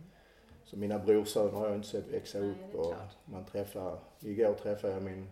Så 0.65 0.77
mina 0.77 0.99
brorsöner 0.99 1.51
har 1.51 1.67
jag 1.67 1.75
inte 1.75 1.87
sett 1.87 2.07
växa 2.07 2.39
Nej, 2.39 2.49
upp 2.49 2.75
och 2.75 2.85
klart. 2.85 3.15
man 3.25 3.45
träffar, 3.45 3.99
igår 4.19 4.53
träffade 4.53 4.93
jag 4.93 5.03
min, 5.03 5.27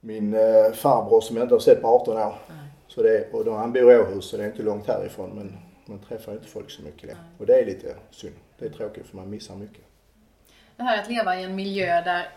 min 0.00 0.34
eh, 0.34 0.72
farbror 0.72 1.20
som 1.20 1.36
jag 1.36 1.44
inte 1.44 1.54
har 1.54 1.60
sett 1.60 1.82
på 1.82 1.88
18 1.88 2.16
år. 2.16 2.34
Nej. 2.48 2.56
Så 2.86 3.02
det, 3.02 3.32
och 3.32 3.44
då, 3.44 3.52
han 3.54 3.72
bor 3.72 3.92
i 3.92 3.96
Åhus 3.98 4.24
så 4.24 4.36
det 4.36 4.42
är 4.42 4.46
inte 4.46 4.62
långt 4.62 4.86
härifrån 4.86 5.30
men 5.34 5.56
man 5.86 5.98
träffar 5.98 6.32
inte 6.32 6.46
folk 6.48 6.70
så 6.70 6.82
mycket 6.82 7.02
längre. 7.02 7.18
Nej. 7.22 7.30
Och 7.38 7.46
det 7.46 7.60
är 7.60 7.66
lite 7.66 7.96
synd. 8.10 8.34
Det 8.58 8.66
är 8.66 8.70
tråkigt 8.70 9.06
för 9.06 9.16
man 9.16 9.30
missar 9.30 9.54
mycket. 9.56 9.84
Det 10.76 10.82
här 10.82 11.02
att 11.02 11.08
leva 11.10 11.36
i 11.40 11.44
en 11.44 11.54
miljö 11.54 11.86
där 12.04 12.28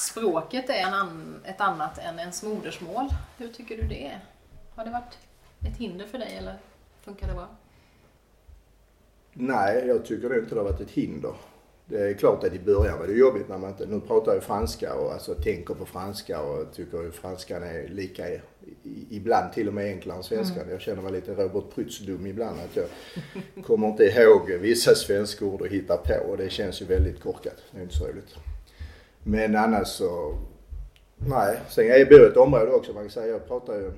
språket 0.00 0.70
är 0.70 0.84
an, 0.84 1.40
ett 1.44 1.60
annat 1.60 1.98
än 1.98 2.18
ens 2.18 2.42
modersmål. 2.42 3.08
Hur 3.36 3.48
tycker 3.48 3.76
du 3.76 3.82
det 3.82 4.06
är? 4.06 4.20
Har 4.74 4.84
det 4.84 4.90
varit 4.90 5.18
ett 5.60 5.76
hinder 5.76 6.06
för 6.06 6.18
dig 6.18 6.36
eller 6.38 6.58
funkar 7.04 7.28
det 7.28 7.34
bra? 7.34 7.48
Nej, 9.32 9.86
jag 9.86 10.04
tycker 10.04 10.28
det 10.28 10.38
inte 10.38 10.54
det 10.54 10.60
har 10.60 10.70
varit 10.70 10.80
ett 10.80 10.90
hinder. 10.90 11.34
Det 11.86 12.10
är 12.10 12.14
klart 12.14 12.44
att 12.44 12.54
i 12.54 12.58
början 12.58 12.98
var 12.98 13.06
det 13.06 13.12
jobbigt 13.12 13.48
när 13.48 13.58
man 13.58 13.70
inte, 13.70 13.86
nu 13.86 14.00
pratar 14.00 14.34
jag 14.34 14.42
franska 14.42 14.94
och 14.94 15.12
alltså 15.12 15.34
tänker 15.34 15.74
på 15.74 15.86
franska 15.86 16.40
och 16.40 16.72
tycker 16.72 17.08
att 17.08 17.14
franskan 17.14 17.62
är 17.62 17.88
lika, 17.88 18.24
ibland 19.10 19.52
till 19.52 19.68
och 19.68 19.74
med 19.74 19.84
enklare 19.84 20.16
än 20.16 20.24
svenskan. 20.24 20.58
Mm. 20.58 20.70
Jag 20.70 20.80
känner 20.80 21.02
mig 21.02 21.12
lite 21.12 21.34
Robert 21.34 21.74
Prytz-dum 21.74 22.26
ibland 22.26 22.60
att 22.60 22.76
jag 22.76 22.86
kommer 23.64 23.88
inte 23.88 24.04
ihåg 24.04 24.50
vissa 24.50 24.94
svenska 24.94 25.44
ord 25.44 25.60
och 25.60 25.68
hittar 25.68 25.96
på 25.96 26.30
och 26.30 26.36
det 26.36 26.50
känns 26.50 26.82
ju 26.82 26.86
väldigt 26.86 27.20
korkat. 27.20 27.62
Det 27.70 27.78
är 27.78 27.82
inte 27.82 27.96
så 27.96 28.06
roligt. 28.06 28.36
Men 29.30 29.56
annars 29.56 29.88
så, 29.88 30.38
nej. 31.16 31.60
Sen 31.68 31.84
är 31.84 31.98
jag 31.98 32.08
bor 32.08 32.20
i 32.20 32.26
ett 32.26 32.36
område 32.36 32.72
också 32.72 32.92
man 32.92 33.02
kan 33.02 33.10
säga, 33.10 33.26
jag 33.26 33.48
pratar 33.48 33.74
ju, 33.74 33.92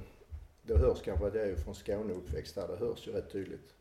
det 0.63 0.79
hörs 0.79 1.03
kanske 1.05 1.27
att 1.27 1.35
jag 1.35 1.49
är 1.49 1.57
från 1.57 1.75
Skåne 1.75 2.13
uppväxt 2.13 2.55
där, 2.55 2.69
det 2.69 2.87
hörs 2.87 3.07
ju 3.07 3.13
rätt 3.13 3.33
tydligt. 3.33 3.75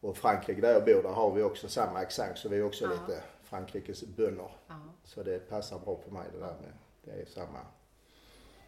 Och 0.00 0.16
Frankrike 0.16 0.60
där 0.60 0.72
jag 0.72 0.84
bor, 0.84 1.02
där 1.02 1.10
har 1.10 1.30
vi 1.30 1.42
också 1.42 1.68
samma 1.68 1.98
accent 1.98 2.38
så 2.38 2.48
vi 2.48 2.58
är 2.58 2.64
också 2.64 2.84
ja. 2.84 2.90
lite 2.90 3.22
Frankrikes 3.42 4.04
bönder. 4.04 4.50
Ja. 4.68 4.74
Så 5.04 5.22
det 5.22 5.48
passar 5.50 5.78
bra 5.78 5.94
på 5.94 6.14
mig 6.14 6.26
det 6.32 6.38
där 6.38 6.54
med, 6.62 6.72
det 7.04 7.22
är 7.22 7.26
samma. 7.26 7.58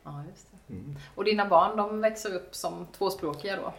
Ja, 0.05 0.23
just 0.31 0.47
det. 0.51 0.75
Mm. 0.75 0.97
Och 1.15 1.25
dina 1.25 1.49
barn, 1.49 1.77
de 1.77 2.01
växer 2.01 2.35
upp 2.35 2.55
som 2.55 2.87
tvåspråkiga 2.99 3.57
då? 3.57 3.75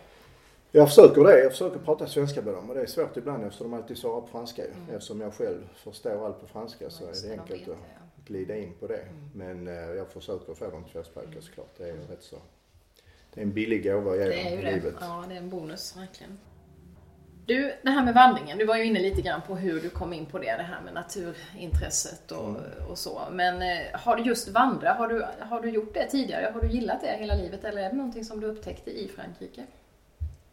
Jag 0.72 0.88
försöker 0.88 1.24
det. 1.24 1.40
Jag 1.40 1.52
försöker 1.52 1.80
prata 1.80 2.08
svenska 2.08 2.42
med 2.42 2.54
dem 2.54 2.70
och 2.70 2.76
det 2.76 2.82
är 2.82 2.86
svårt 2.86 3.18
ibland 3.18 3.44
eftersom 3.44 3.72
de 3.72 3.78
alltid 3.78 3.98
svarar 3.98 4.22
på 4.22 4.28
franska. 4.28 4.64
Mm. 4.64 4.96
Eftersom 4.96 5.22
jag 5.22 5.34
själv 5.34 5.70
förstår 5.76 6.26
allt 6.26 6.42
på 6.42 6.48
franska 6.48 6.90
så 6.90 7.04
är 7.04 7.12
det 7.24 7.32
enkelt 7.32 7.70
att 7.70 7.78
glida 8.26 8.58
in 8.58 8.74
på 8.80 8.88
det. 8.88 9.00
Mm. 9.00 9.30
Men 9.34 9.68
eh, 9.68 9.74
jag 9.74 10.08
försöker 10.08 10.54
få 10.54 10.70
dem 10.70 10.84
tvåspråkiga 10.92 11.32
mm. 11.32 11.42
såklart. 11.42 11.78
Det 11.78 11.84
är 11.84 11.88
ju 11.88 11.94
rätt 11.94 12.24
så. 12.24 12.38
Det 13.34 13.42
är 13.42 13.46
en 13.46 13.54
billig 13.54 13.84
gåva 13.84 14.12
att 14.12 14.18
ge 14.18 14.24
dem 14.24 14.60
i 14.60 14.74
livet. 14.74 14.96
Ja, 15.00 15.26
det 15.30 15.34
är 15.34 15.38
en 15.38 15.50
bonus 15.50 15.98
verkligen. 15.98 16.38
Du, 17.46 17.74
det 17.82 17.90
här 17.90 18.06
med 18.06 18.14
vandringen, 18.14 18.58
du 18.58 18.66
var 18.66 18.78
ju 18.78 18.86
inne 18.86 19.00
lite 19.00 19.22
grann 19.22 19.42
på 19.48 19.56
hur 19.56 19.82
du 19.82 19.90
kom 19.90 20.14
in 20.14 20.26
på 20.26 20.40
det, 20.40 20.46
det 20.46 20.64
här 20.64 20.82
med 20.82 20.94
naturintresset 20.94 22.32
och, 22.32 22.50
mm. 22.50 22.62
och 22.90 22.98
så. 22.98 23.22
Men 23.32 23.62
eh, 23.62 23.86
har 23.94 24.16
du 24.16 24.24
just 24.24 24.48
vandra, 24.48 24.94
har 24.94 25.08
du, 25.08 25.26
har 25.40 25.62
du 25.62 25.70
gjort 25.70 25.94
det 25.94 26.10
tidigare? 26.10 26.52
Har 26.54 26.62
du 26.62 26.68
gillat 26.68 27.02
det 27.02 27.08
hela 27.08 27.36
livet 27.36 27.64
eller 27.64 27.82
är 27.82 27.90
det 27.90 27.96
någonting 27.96 28.26
som 28.26 28.40
du 28.40 28.48
upptäckte 28.48 28.92
i 28.92 29.08
Frankrike? 29.08 29.66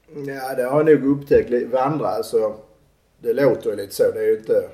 Ja, 0.07 0.55
det 0.55 0.62
har 0.62 0.91
jag 0.91 1.00
nog 1.00 1.19
upptäckt. 1.19 1.73
Vandra, 1.73 2.09
alltså 2.09 2.57
det 3.19 3.33
låter 3.33 3.71
ju 3.71 3.76
lite 3.76 3.95
så. 3.95 4.11
Det 4.14 4.21
är 4.21 4.26
ju 4.26 4.38
inte 4.38 4.69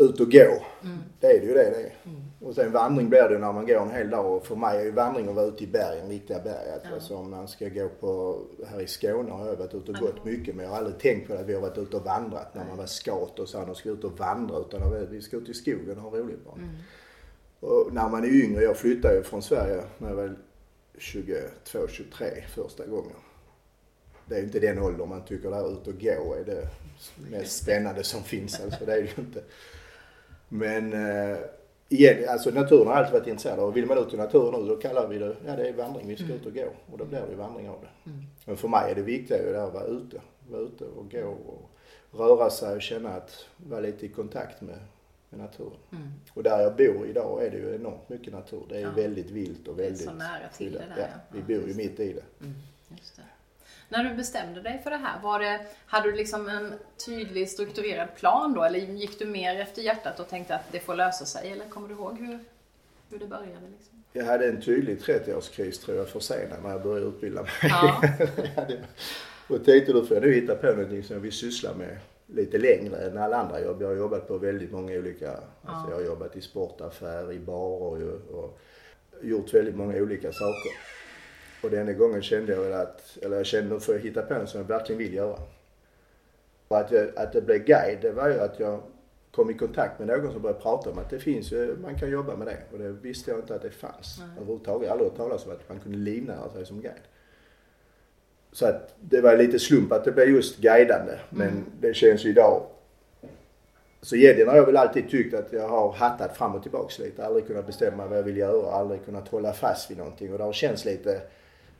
ut 0.00 0.20
och 0.20 0.30
gå. 0.30 0.64
Mm. 0.82 0.98
Det 1.20 1.26
är 1.26 1.40
det 1.40 1.46
ju 1.46 1.54
det 1.54 1.70
det 1.70 1.82
är. 1.82 1.94
Mm. 2.04 2.20
Och 2.40 2.54
sen 2.54 2.72
vandring 2.72 3.08
blir 3.08 3.28
det 3.28 3.38
när 3.38 3.52
man 3.52 3.66
går 3.66 3.80
en 3.80 3.90
hel 3.90 4.10
dag 4.10 4.36
och 4.36 4.46
för 4.46 4.56
mig 4.56 4.78
är 4.78 4.84
ju 4.84 4.90
vandring 4.90 5.28
att 5.28 5.34
vara 5.34 5.46
ute 5.46 5.64
i 5.64 5.66
bergen, 5.66 6.08
riktiga 6.08 6.38
berget. 6.38 6.80
Ja. 6.84 6.94
Alltså 6.94 7.16
om 7.16 7.30
man 7.30 7.48
ska 7.48 7.68
gå 7.68 7.88
på, 8.00 8.38
här 8.66 8.80
i 8.80 8.86
Skåne 8.86 9.30
har 9.30 9.46
jag 9.46 9.56
varit 9.56 9.74
ute 9.74 9.92
och 9.92 9.98
gått 9.98 10.24
mycket 10.24 10.54
men 10.54 10.64
jag 10.64 10.72
har 10.72 10.78
aldrig 10.78 10.98
tänkt 10.98 11.28
på 11.28 11.34
att 11.34 11.46
vi 11.46 11.54
har 11.54 11.60
varit 11.60 11.78
ute 11.78 11.96
och 11.96 12.04
vandrat 12.04 12.54
när 12.54 12.64
man 12.64 12.76
var 12.76 12.86
scout 12.86 13.38
och 13.38 13.48
sa 13.48 13.62
att 13.62 13.76
ska 13.76 13.90
ut 13.90 14.04
och 14.04 14.18
vandra 14.18 14.58
utan 14.58 15.06
vi 15.10 15.22
ska 15.22 15.36
ut 15.36 15.48
i 15.48 15.54
skogen 15.54 15.98
och 15.98 16.10
ha 16.10 16.18
roligt 16.18 16.44
bara. 16.44 16.56
Mm. 16.56 16.70
Och 17.60 17.92
när 17.92 18.08
man 18.08 18.24
är 18.24 18.44
yngre, 18.44 18.62
jag 18.62 18.76
flyttade 18.76 19.14
ju 19.14 19.22
från 19.22 19.42
Sverige 19.42 19.82
när 19.98 20.08
jag 20.08 20.16
var 20.16 20.36
22, 20.98 21.38
23 21.88 22.26
första 22.54 22.86
gången. 22.86 23.16
Det 24.26 24.36
är 24.36 24.42
inte 24.42 24.58
den 24.58 24.78
åldern 24.78 25.08
man 25.08 25.24
tycker 25.24 25.50
där 25.50 25.72
ut 25.72 25.86
och 25.86 26.00
gå 26.00 26.34
är 26.34 26.44
det 26.44 26.68
mest 27.30 27.62
spännande 27.62 28.04
som 28.04 28.22
finns. 28.22 28.60
Alltså 28.60 28.84
det 28.84 28.92
är 28.92 29.02
det 29.02 29.08
ju 29.16 29.22
inte. 29.22 29.42
Men 30.52 30.92
eh, 30.92 31.38
igen, 31.88 32.28
alltså 32.28 32.50
naturen 32.50 32.86
har 32.86 32.94
alltid 32.94 33.12
varit 33.12 33.26
intresserad 33.26 33.58
av. 33.58 33.74
Vill 33.74 33.86
man 33.86 33.98
ut 33.98 34.14
i 34.14 34.16
naturen 34.16 34.62
nu 34.62 34.68
då 34.68 34.76
kallar 34.76 35.08
vi 35.08 35.18
det, 35.18 35.36
ja 35.46 35.56
det 35.56 35.68
är 35.68 35.72
vandring, 35.72 36.08
vi 36.08 36.16
ska 36.16 36.24
mm. 36.24 36.36
ut 36.36 36.46
och 36.46 36.54
gå. 36.54 36.68
Och 36.92 36.98
då 36.98 37.04
blir 37.04 37.22
det 37.30 37.36
vandring 37.36 37.68
av 37.68 37.78
det. 37.80 38.10
Mm. 38.10 38.22
Men 38.44 38.56
för 38.56 38.68
mig 38.68 38.90
är 38.90 38.94
det 38.94 39.02
viktiga 39.02 39.42
ju 39.42 39.56
att 39.56 39.74
vara 39.74 39.84
ute. 39.84 40.20
Vara 40.48 40.62
ute 40.62 40.84
och 40.84 41.12
gå 41.12 41.36
och 42.10 42.18
röra 42.18 42.50
sig 42.50 42.76
och 42.76 42.82
känna 42.82 43.10
att, 43.10 43.46
vara 43.56 43.80
lite 43.80 44.06
i 44.06 44.08
kontakt 44.08 44.60
med, 44.60 44.78
med 45.28 45.40
naturen. 45.40 45.78
Mm. 45.92 46.08
Och 46.34 46.42
där 46.42 46.60
jag 46.60 46.76
bor 46.76 47.06
idag 47.06 47.44
är 47.44 47.50
det 47.50 47.56
ju 47.56 47.74
enormt 47.74 48.08
mycket 48.08 48.32
natur. 48.32 48.62
Det 48.68 48.76
är 48.76 48.80
ja. 48.80 48.90
väldigt 48.96 49.30
vilt 49.30 49.68
och 49.68 49.78
väldigt... 49.78 49.98
Det 49.98 50.04
är 50.04 50.12
så 50.12 50.18
nära 50.18 50.48
till 50.56 50.72
det 50.72 50.78
där 50.78 50.94
ja. 50.96 51.02
ja. 51.02 51.36
Vi 51.46 51.54
bor 51.54 51.68
ju 51.68 51.74
mitt 51.74 52.00
i 52.00 52.12
det. 52.12 52.44
Mm. 52.44 52.54
Just 52.88 53.16
det. 53.16 53.22
När 53.92 54.04
du 54.04 54.14
bestämde 54.14 54.60
dig 54.60 54.80
för 54.82 54.90
det 54.90 54.96
här, 54.96 55.20
var 55.22 55.40
det, 55.40 55.60
hade 55.86 56.10
du 56.10 56.16
liksom 56.16 56.48
en 56.48 56.74
tydlig 57.06 57.48
strukturerad 57.48 58.14
plan 58.16 58.54
då? 58.54 58.64
Eller 58.64 58.78
gick 58.78 59.18
du 59.18 59.26
mer 59.26 59.60
efter 59.60 59.82
hjärtat 59.82 60.20
och 60.20 60.28
tänkte 60.28 60.54
att 60.54 60.72
det 60.72 60.80
får 60.80 60.94
lösa 60.94 61.24
sig? 61.24 61.50
Eller 61.50 61.64
kommer 61.64 61.88
du 61.88 61.94
ihåg 61.94 62.18
hur, 62.18 62.38
hur 63.10 63.18
det 63.18 63.26
började? 63.26 63.68
Liksom? 63.78 64.04
Jag 64.12 64.24
hade 64.24 64.48
en 64.48 64.62
tydlig 64.62 64.98
30-årskris 64.98 65.84
tror 65.84 65.96
jag 65.96 66.08
för 66.08 66.20
sena 66.20 66.56
när 66.62 66.70
jag 66.70 66.82
började 66.82 67.06
utbilda 67.06 67.42
mig. 67.42 67.50
Ja. 67.62 68.02
och 69.54 69.64
tänkte 69.64 69.92
då 69.92 70.04
får 70.04 70.16
jag 70.16 70.26
nu 70.26 70.32
hitta 70.32 70.54
på 70.54 70.66
någonting 70.66 71.02
som 71.02 71.16
jag 71.16 71.20
vill 71.20 71.32
syssla 71.32 71.74
med 71.74 71.98
lite 72.26 72.58
längre 72.58 72.96
än 72.96 73.18
alla 73.18 73.36
andra 73.36 73.60
jobb. 73.60 73.82
Jag 73.82 73.88
har 73.88 73.96
jobbat 73.96 74.28
på 74.28 74.38
väldigt 74.38 74.72
många 74.72 74.92
olika, 74.92 75.24
ja. 75.24 75.40
alltså 75.62 75.90
jag 75.90 75.96
har 75.96 76.04
jobbat 76.04 76.36
i 76.36 76.40
sportaffär, 76.40 77.32
i 77.32 77.38
barer 77.38 78.32
och 78.32 78.60
gjort 79.22 79.54
väldigt 79.54 79.76
många 79.76 79.96
olika 79.96 80.32
saker. 80.32 80.72
Och 81.62 81.70
denna 81.70 81.92
gången 81.92 82.22
kände 82.22 82.52
jag 82.52 82.72
att, 82.72 83.18
eller 83.22 83.36
jag 83.36 83.46
kände 83.46 83.74
nu 83.74 83.80
får 83.80 83.94
jag 83.94 84.02
hitta 84.02 84.22
på 84.22 84.34
något 84.34 84.48
som 84.48 84.60
jag 84.60 84.68
verkligen 84.68 84.98
vill 84.98 85.14
göra. 85.14 85.38
Och 86.68 86.78
att, 86.78 86.92
jag, 86.92 87.08
att 87.16 87.32
det 87.32 87.42
blev 87.42 87.58
guide, 87.64 87.98
det 88.02 88.12
var 88.12 88.28
ju 88.28 88.40
att 88.40 88.60
jag 88.60 88.80
kom 89.30 89.50
i 89.50 89.54
kontakt 89.54 89.98
med 89.98 90.08
någon 90.08 90.32
som 90.32 90.42
började 90.42 90.60
prata 90.60 90.90
om 90.90 90.98
att 90.98 91.10
det 91.10 91.18
finns 91.18 91.52
ju, 91.52 91.76
man 91.82 91.98
kan 91.98 92.10
jobba 92.10 92.36
med 92.36 92.46
det. 92.46 92.58
Och 92.72 92.78
det 92.78 92.88
visste 92.88 93.30
jag 93.30 93.40
inte 93.40 93.54
att 93.54 93.62
det 93.62 93.70
fanns 93.70 94.16
Nej. 94.18 94.28
överhuvudtaget. 94.36 94.82
Jag 94.82 94.88
har 94.88 94.92
aldrig 94.92 95.10
hört 95.10 95.18
talas 95.18 95.46
om 95.46 95.52
att 95.52 95.68
man 95.68 95.80
kunde 95.80 95.98
livnära 95.98 96.50
sig 96.52 96.66
som 96.66 96.80
guide. 96.80 96.94
Så 98.52 98.66
att 98.66 98.94
det 99.00 99.20
var 99.20 99.36
lite 99.36 99.58
slump 99.58 99.92
att 99.92 100.04
det 100.04 100.12
blev 100.12 100.28
just 100.28 100.56
guidande. 100.56 101.18
Men 101.30 101.48
mm. 101.48 101.64
det 101.80 101.94
känns 101.94 102.24
ju 102.24 102.28
idag 102.28 102.62
så 104.02 104.16
egentligen 104.16 104.48
har 104.48 104.56
jag 104.56 104.66
väl 104.66 104.76
alltid 104.76 105.10
tyckt 105.10 105.34
att 105.34 105.52
jag 105.52 105.68
har 105.68 105.92
hattat 105.92 106.36
fram 106.36 106.54
och 106.54 106.62
tillbaks 106.62 106.98
lite. 106.98 107.26
Aldrig 107.26 107.46
kunnat 107.46 107.66
bestämma 107.66 108.06
vad 108.06 108.18
jag 108.18 108.22
vill 108.22 108.36
göra, 108.36 108.72
aldrig 108.72 109.04
kunnat 109.04 109.28
hålla 109.28 109.52
fast 109.52 109.90
vid 109.90 109.98
någonting. 109.98 110.32
Och 110.32 110.38
det 110.38 110.44
har 110.44 110.52
känts 110.52 110.84
lite 110.84 111.20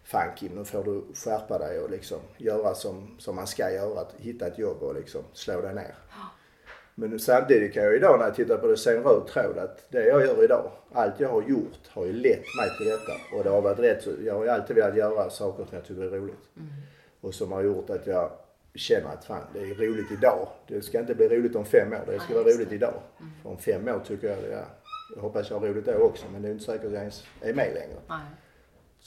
fan 0.05 0.35
Kim, 0.37 0.53
nu 0.53 0.65
får 0.65 0.85
du 0.85 1.15
skärpa 1.15 1.59
dig 1.59 1.81
och 1.81 1.91
liksom 1.91 2.19
göra 2.37 2.75
som, 2.75 3.17
som 3.19 3.37
man 3.37 3.47
ska 3.47 3.71
göra. 3.71 4.01
Att 4.01 4.15
hitta 4.17 4.47
ett 4.47 4.59
jobb 4.59 4.83
och 4.83 4.95
liksom 4.95 5.23
slå 5.33 5.61
dig 5.61 5.75
ner. 5.75 5.95
Men 6.95 7.19
samtidigt 7.19 7.75
kan 7.75 7.85
jag 7.85 7.97
idag 7.97 8.19
när 8.19 8.27
jag 8.27 8.35
tittar 8.35 8.57
på 8.57 8.67
det 8.67 8.77
se 8.77 8.97
en 8.97 9.03
röd 9.03 9.27
tråd 9.27 9.59
att 9.59 9.91
det 9.91 10.07
jag 10.07 10.27
gör 10.27 10.45
idag, 10.45 10.71
allt 10.93 11.21
jag 11.21 11.29
har 11.29 11.43
gjort 11.43 11.89
har 11.89 12.07
ju 12.07 12.13
lett 12.13 12.45
mig 12.57 12.71
till 12.79 12.87
detta. 12.87 13.37
Och 13.37 13.45
det 13.45 13.51
har 13.51 13.63
varit 13.63 13.79
rätt 13.79 14.07
jag 14.25 14.35
har 14.35 14.45
ju 14.45 14.51
alltid 14.51 14.77
velat 14.77 14.97
göra 14.97 15.31
saker 15.31 15.65
som 15.65 15.77
jag 15.77 15.85
tycker 15.85 16.03
är 16.03 16.11
roligt. 16.11 16.49
Mm. 16.57 16.69
Och 17.21 17.35
som 17.35 17.53
har 17.53 17.63
gjort 17.63 17.91
att 17.91 18.07
jag 18.07 18.31
känner 18.75 19.09
att 19.09 19.25
fan 19.25 19.43
det 19.53 19.61
är 19.61 19.75
roligt 19.75 20.13
idag. 20.13 20.49
Det 20.67 20.83
ska 20.83 21.01
inte 21.01 21.15
bli 21.15 21.29
roligt 21.29 21.57
om 21.57 21.65
fem 21.65 21.93
år, 21.93 22.13
det 22.13 22.21
ska 22.21 22.35
vara 22.35 22.45
roligt 22.45 22.73
idag. 22.73 22.95
Mm. 23.21 23.33
För 23.43 23.51
om 23.51 23.59
fem 23.59 23.89
år 23.89 24.01
tycker 24.07 24.29
jag, 24.29 24.39
ja, 24.53 24.65
jag 25.15 25.23
hoppas 25.23 25.51
jag 25.51 25.61
har 25.61 25.67
roligt 25.67 25.87
då 25.87 25.93
också 25.93 26.27
men 26.33 26.43
det 26.43 26.49
är 26.49 26.53
inte 26.53 26.65
säkert 26.65 26.87
att 26.87 26.93
jag 26.93 27.01
ens 27.01 27.25
är 27.41 27.55
med 27.55 27.75
längre. 27.75 27.97
Nej. 28.09 28.19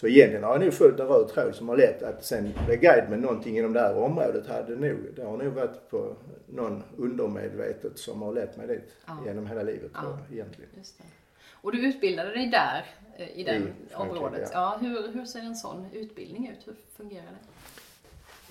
Så 0.04 0.08
egentligen 0.08 0.44
har 0.44 0.52
jag 0.52 0.62
nog 0.62 0.74
följt 0.74 1.00
en 1.00 1.08
röd 1.08 1.28
tråd 1.28 1.56
som 1.56 1.70
har 1.70 1.78
lett 1.78 2.04
att 2.04 2.26
sen 2.26 2.54
bli 2.66 2.78
guide 2.78 3.10
med 3.10 3.20
någonting 3.20 3.58
inom 3.58 3.74
det 3.74 3.80
här 3.80 3.98
området 3.98 4.48
hade 4.48 4.76
nog, 4.76 4.98
det 5.16 5.24
har 5.24 5.38
nog 5.38 5.54
varit 5.54 5.90
på 5.90 6.16
någon 6.48 6.84
undermedvetet 6.98 8.00
som 8.00 8.22
har 8.22 8.34
lett 8.34 8.58
mig 8.58 8.68
dit 8.68 8.96
ja. 9.06 9.18
genom 9.26 9.48
hela 9.48 9.64
livet 9.64 9.92
ja. 9.94 10.02
tror 10.02 10.18
jag 10.28 10.34
egentligen. 10.34 10.70
Och 11.52 11.72
du 11.72 11.88
utbildade 11.88 12.30
dig 12.30 12.48
där 12.48 12.86
eh, 13.18 13.40
i 13.40 13.44
det 13.44 13.62
området. 13.94 14.50
Ja. 14.54 14.80
ja. 14.82 14.88
hur, 14.88 15.08
hur 15.14 15.26
ser 15.26 15.40
en 15.40 15.56
sån 15.56 15.86
utbildning 15.94 16.50
ut? 16.50 16.68
Hur 16.68 16.76
fungerar 16.98 17.26
det? 17.26 17.48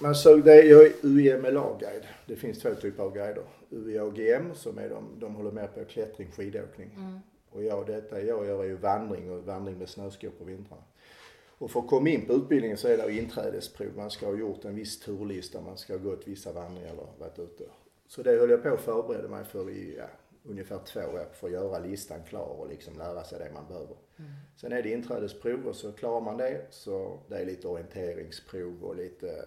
Man 0.02 0.14
såg 0.14 0.44
det, 0.44 0.62
jag 0.62 0.86
är 0.86 0.92
UIMLA-guide. 1.02 2.06
Det 2.26 2.36
finns 2.36 2.58
två 2.58 2.74
typer 2.74 3.02
av 3.02 3.14
guider. 3.14 3.44
UIAGM 3.70 4.54
som 4.54 4.78
är 4.78 4.88
de, 4.88 5.04
de 5.18 5.34
håller 5.34 5.50
mer 5.50 5.66
på 5.66 5.84
klättring, 5.84 6.30
skidåkning. 6.30 6.90
Mm. 6.96 7.18
Och 7.50 7.62
jag, 7.62 7.86
detta 7.86 8.20
jag 8.20 8.46
gör 8.46 8.64
är 8.64 8.68
ju 8.68 8.76
vandring 8.76 9.30
och 9.30 9.44
vandring 9.44 9.78
med 9.78 9.88
snöskor 9.88 10.30
på 10.30 10.44
vintrarna. 10.44 10.82
Och 11.62 11.70
för 11.70 11.80
att 11.80 11.86
komma 11.86 12.08
in 12.08 12.26
på 12.26 12.32
utbildningen 12.32 12.76
så 12.76 12.88
är 12.88 12.96
det 12.96 13.12
inträdesprov. 13.12 13.96
Man 13.96 14.10
ska 14.10 14.26
ha 14.26 14.36
gjort 14.36 14.64
en 14.64 14.74
viss 14.74 15.00
turlista, 15.00 15.60
man 15.60 15.78
ska 15.78 15.92
ha 15.92 16.00
gått 16.00 16.28
vissa 16.28 16.52
vandringar 16.52 16.88
eller 16.90 17.06
varit 17.18 17.38
ute. 17.38 17.64
Så 18.08 18.22
det 18.22 18.30
höll 18.30 18.50
jag 18.50 18.62
på 18.62 18.68
att 18.68 18.80
förbereda 18.80 19.28
mig 19.28 19.44
för 19.44 19.70
i 19.70 19.96
ja, 19.98 20.04
ungefär 20.44 20.78
två 20.78 21.00
år 21.00 21.26
för 21.32 21.46
att 21.46 21.52
göra 21.52 21.78
listan 21.78 22.18
klar 22.28 22.56
och 22.58 22.68
liksom 22.68 22.98
lära 22.98 23.24
sig 23.24 23.38
det 23.38 23.50
man 23.54 23.66
behöver. 23.68 23.96
Mm. 24.18 24.30
Sen 24.56 24.72
är 24.72 24.82
det 24.82 24.90
inträdesprov 24.90 25.66
och 25.66 25.76
så 25.76 25.92
klarar 25.92 26.20
man 26.20 26.36
det 26.36 26.66
så 26.70 27.18
det 27.28 27.36
är 27.36 27.46
lite 27.46 27.68
orienteringsprov 27.68 28.84
och 28.84 28.96
lite 28.96 29.44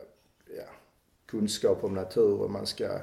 ja, 0.57 0.67
kunskap 1.25 1.83
om 1.83 1.93
naturen. 1.93 2.51
Man 2.51 2.65
ska, 2.65 2.99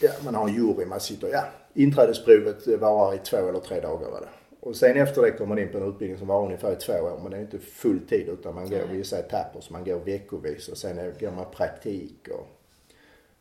ja 0.00 0.10
man 0.24 0.34
har 0.34 0.48
en 0.48 0.54
jury, 0.54 0.86
man 0.86 1.00
sitter, 1.00 1.28
ja 1.28 1.44
inträdesprovet 1.74 2.80
varar 2.80 3.14
i 3.14 3.18
två 3.18 3.48
eller 3.48 3.60
tre 3.60 3.80
dagar 3.80 4.10
var 4.10 4.20
det. 4.20 4.28
Och 4.66 4.76
sen 4.76 4.96
efter 4.96 5.22
det 5.22 5.30
kommer 5.30 5.48
man 5.48 5.58
in 5.58 5.68
på 5.68 5.78
en 5.78 5.88
utbildning 5.88 6.18
som 6.18 6.28
var 6.28 6.44
ungefär 6.44 6.72
i 6.72 6.76
två 6.76 6.92
år. 6.92 7.20
Men 7.22 7.30
det 7.30 7.36
är 7.36 7.40
inte 7.40 7.58
full 7.58 8.00
tid 8.00 8.28
utan 8.28 8.54
man 8.54 8.70
går 8.70 8.86
vissa 8.90 9.18
etapper. 9.18 9.60
Så 9.60 9.72
man 9.72 9.84
går 9.84 9.98
veckovis 9.98 10.68
och 10.68 10.78
sen 10.78 11.12
går 11.20 11.30
man 11.30 11.44
praktik. 11.52 12.28
Och, 12.28 12.46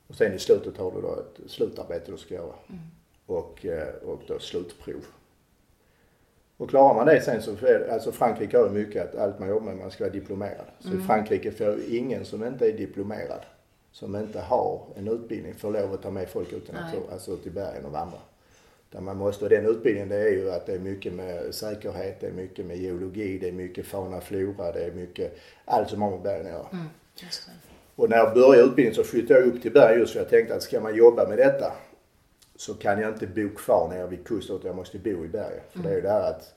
och 0.08 0.16
sen 0.16 0.34
i 0.34 0.40
slutet 0.40 0.78
har 0.78 0.92
du 0.92 1.02
då 1.02 1.16
ett 1.20 1.52
slutarbete 1.52 2.12
du 2.12 2.18
ska 2.18 2.34
göra. 2.34 2.54
Mm. 2.70 2.82
Och, 3.26 3.66
eh, 3.66 3.94
och 4.04 4.22
då 4.28 4.40
slutprov. 4.40 5.06
Och 6.58 6.70
klarar 6.70 6.96
man 6.96 7.06
det 7.06 7.22
sen 7.22 7.42
så, 7.42 7.52
alltså 7.92 8.12
Frankrike 8.12 8.58
har 8.58 8.66
ju 8.66 8.72
mycket 8.72 9.04
att 9.04 9.22
allt 9.22 9.40
man 9.40 9.50
jobbar 9.50 9.66
med, 9.66 9.78
man 9.78 9.92
ska 9.92 10.04
vara 10.04 10.14
diplomerad. 10.14 10.66
Så 10.80 10.88
mm. 10.88 11.02
i 11.02 11.04
Frankrike 11.04 11.52
får 11.52 11.80
ingen 11.90 12.26
som 12.26 12.46
inte 12.46 12.68
är 12.68 12.78
diplomerad 12.78 13.42
som 13.92 14.16
inte 14.16 14.40
har 14.40 14.88
en 14.96 15.08
utbildning 15.08 15.56
får 15.56 15.72
lov 15.72 15.94
att 15.94 16.02
ta 16.02 16.12
med 16.12 16.30
folk 16.30 16.54
ut 16.54 16.70
i 16.70 16.74
Nej. 16.74 16.82
natur, 16.82 17.04
alltså 17.12 17.32
ut 17.32 17.48
i 17.48 17.50
bergen 17.50 17.86
och 17.86 17.92
vandra. 17.92 18.18
Där 18.96 19.02
man 19.02 19.18
måste, 19.18 19.46
och 19.46 19.50
den 19.50 19.66
utbildningen 19.66 20.10
det 20.10 20.16
är 20.16 20.30
ju 20.30 20.52
att 20.52 20.66
det 20.66 20.74
är 20.74 20.80
mycket 20.80 21.14
med 21.14 21.56
säkerhet, 21.56 22.20
det 22.20 22.28
är 22.28 22.32
mycket 22.32 22.66
med 22.66 22.78
geologi, 22.78 23.38
det 23.38 23.48
är 23.48 23.52
mycket 23.52 23.86
fauna 23.86 24.22
flora, 24.22 24.72
det 24.72 24.86
är 24.86 24.92
mycket, 24.92 25.38
allt 25.66 25.90
som 25.90 26.02
har 26.02 26.12
med 26.12 26.22
bergen 26.22 26.46
att 26.46 26.52
göra. 26.52 26.68
Mm. 26.72 26.86
Det. 27.20 27.26
Och 27.96 28.10
när 28.10 28.18
jag 28.18 28.34
började 28.34 28.68
utbildningen 28.68 28.96
så 28.96 29.04
flyttade 29.04 29.40
jag 29.40 29.48
upp 29.48 29.62
till 29.62 29.72
berg 29.72 30.00
just 30.00 30.14
för 30.14 30.20
jag 30.20 30.30
tänkte 30.30 30.56
att 30.56 30.64
ska 30.64 30.80
man 30.80 30.96
jobba 30.96 31.28
med 31.28 31.38
detta 31.38 31.74
så 32.56 32.74
kan 32.74 33.02
jag 33.02 33.14
inte 33.14 33.28
bo 33.28 33.50
kvar 33.50 33.90
nere 33.90 34.08
vid 34.08 34.28
kusten 34.28 34.56
utan 34.56 34.68
jag 34.68 34.76
måste 34.76 35.00
bo 35.00 35.26
i 35.26 35.28
bergen. 35.28 35.64
För 35.70 35.80
det 35.80 35.90
är 35.90 35.96
ju 35.96 36.02
det 36.02 36.10
här 36.10 36.30
att 36.30 36.54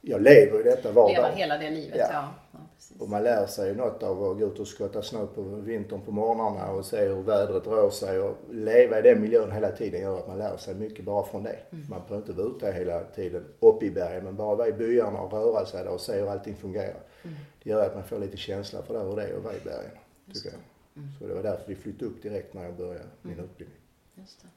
jag 0.00 0.22
lever 0.22 0.60
i 0.60 0.62
detta 0.62 0.92
var 0.92 1.08
Leva 1.12 1.28
hela 1.28 1.58
det 1.58 1.70
livet, 1.70 1.96
Ja. 1.98 2.06
ja. 2.12 2.28
ja. 2.52 2.58
Och 2.98 3.08
man 3.08 3.22
lär 3.22 3.46
sig 3.46 3.68
ju 3.68 3.74
något 3.74 4.02
av 4.02 4.24
att 4.24 4.38
gå 4.38 4.46
ut 4.46 4.58
och 4.58 4.66
skotta 4.66 5.02
snö 5.02 5.26
på 5.26 5.42
vintern 5.42 6.00
på 6.00 6.12
morgnarna 6.12 6.70
och 6.70 6.84
se 6.84 7.00
hur 7.08 7.22
vädret 7.22 7.66
rör 7.66 7.90
sig 7.90 8.18
och 8.20 8.36
leva 8.50 8.98
i 8.98 9.02
den 9.02 9.20
miljön 9.20 9.52
hela 9.52 9.70
tiden 9.70 10.00
gör 10.00 10.18
att 10.18 10.28
man 10.28 10.38
lär 10.38 10.56
sig 10.56 10.74
mycket 10.74 11.04
bara 11.04 11.24
från 11.24 11.42
det. 11.42 11.56
Man 11.70 12.00
behöver 12.08 12.16
inte 12.16 12.32
vara 12.32 12.46
ute 12.46 12.72
hela 12.72 13.00
tiden 13.00 13.44
uppe 13.60 13.86
i 13.86 13.90
bergen 13.90 14.24
men 14.24 14.36
bara 14.36 14.54
vara 14.56 14.68
i 14.68 14.72
byarna 14.72 15.20
och 15.20 15.32
röra 15.32 15.66
sig 15.66 15.84
där 15.84 15.92
och 15.92 16.00
se 16.00 16.12
hur 16.12 16.30
allting 16.30 16.56
fungerar. 16.56 17.00
Det 17.62 17.70
gör 17.70 17.86
att 17.86 17.94
man 17.94 18.04
får 18.04 18.18
lite 18.18 18.36
känsla 18.36 18.82
för 18.82 18.94
det, 18.94 19.00
hur 19.00 19.16
det 19.16 19.22
är 19.22 19.36
att 19.36 19.42
vara 19.44 19.54
i 19.54 19.60
bergen. 19.64 19.90
Tycker 20.34 20.48
jag. 20.50 20.58
Så 21.18 21.26
det 21.26 21.34
var 21.34 21.42
därför 21.42 21.62
vi 21.66 21.74
flyttade 21.76 22.06
upp 22.10 22.22
direkt 22.22 22.54
när 22.54 22.64
jag 22.64 22.74
började 22.74 23.04
min 23.22 23.38
utbildning. 23.40 23.78
Just 24.14 24.42
det. 24.42 24.48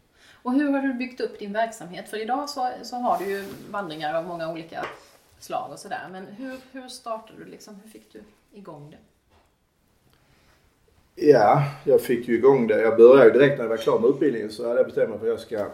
Och 0.43 0.53
hur 0.53 0.71
har 0.71 0.81
du 0.81 0.93
byggt 0.93 1.21
upp 1.21 1.39
din 1.39 1.53
verksamhet? 1.53 2.09
För 2.09 2.21
idag 2.21 2.50
så, 2.50 2.69
så 2.83 2.95
har 2.95 3.17
du 3.19 3.25
ju 3.31 3.45
vandringar 3.71 4.13
av 4.13 4.25
många 4.25 4.51
olika 4.51 4.85
slag 5.43 5.71
och 5.71 5.79
sådär. 5.79 6.07
Men 6.12 6.25
hur, 6.25 6.57
hur 6.71 6.88
startade 6.88 7.39
du 7.39 7.51
liksom? 7.51 7.75
Hur 7.83 7.89
fick 7.89 8.13
du 8.13 8.23
igång 8.53 8.91
det? 8.91 8.97
Ja, 11.15 11.63
jag 11.85 12.01
fick 12.01 12.27
ju 12.27 12.35
igång 12.35 12.67
det. 12.67 12.81
Jag 12.81 12.97
började 12.97 13.25
ju 13.25 13.31
direkt 13.31 13.57
när 13.57 13.63
jag 13.63 13.69
var 13.69 13.77
klar 13.77 14.00
med 14.00 14.09
utbildningen 14.09 14.51
så 14.51 14.67
hade 14.67 14.79
jag 14.79 14.85
bestämt 14.85 15.09
mig 15.09 15.19
för 15.19 15.25
att 15.25 15.31
jag 15.31 15.39
ska 15.39 15.71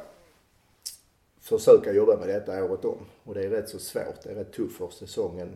försöka 1.39 1.93
jobba 1.93 2.17
med 2.17 2.27
detta 2.27 2.63
året 2.63 2.85
om. 2.85 2.97
Och 3.23 3.33
det 3.33 3.45
är 3.45 3.49
rätt 3.49 3.69
så 3.69 3.79
svårt. 3.79 4.23
Det 4.23 4.29
är 4.29 4.35
rätt 4.35 4.53
tufft 4.53 4.77
för 4.77 4.89
säsongen. 4.89 5.55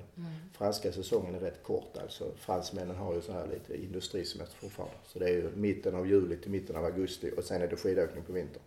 Franska 0.58 0.91
säsongen 0.91 1.36
är 1.36 1.39
rätt 1.39 1.63
kort 1.63 1.98
alltså. 2.01 2.32
Fransmännen 2.39 2.96
har 2.96 3.13
ju 3.13 3.22
så 3.22 3.32
här 3.32 3.48
lite 3.48 3.84
industrisemester 3.84 4.58
fortfarande. 4.58 4.96
Så 5.05 5.20
det 5.20 5.25
är 5.25 5.34
ju 5.34 5.50
mitten 5.55 5.96
av 5.96 6.08
juli 6.08 6.38
till 6.38 6.51
mitten 6.51 6.75
av 6.75 6.86
augusti 6.86 7.32
och 7.38 7.43
sen 7.43 7.62
är 7.62 7.67
det 7.67 7.75
skidåkning 7.75 8.24
på 8.24 8.34
vintern. 8.34 8.62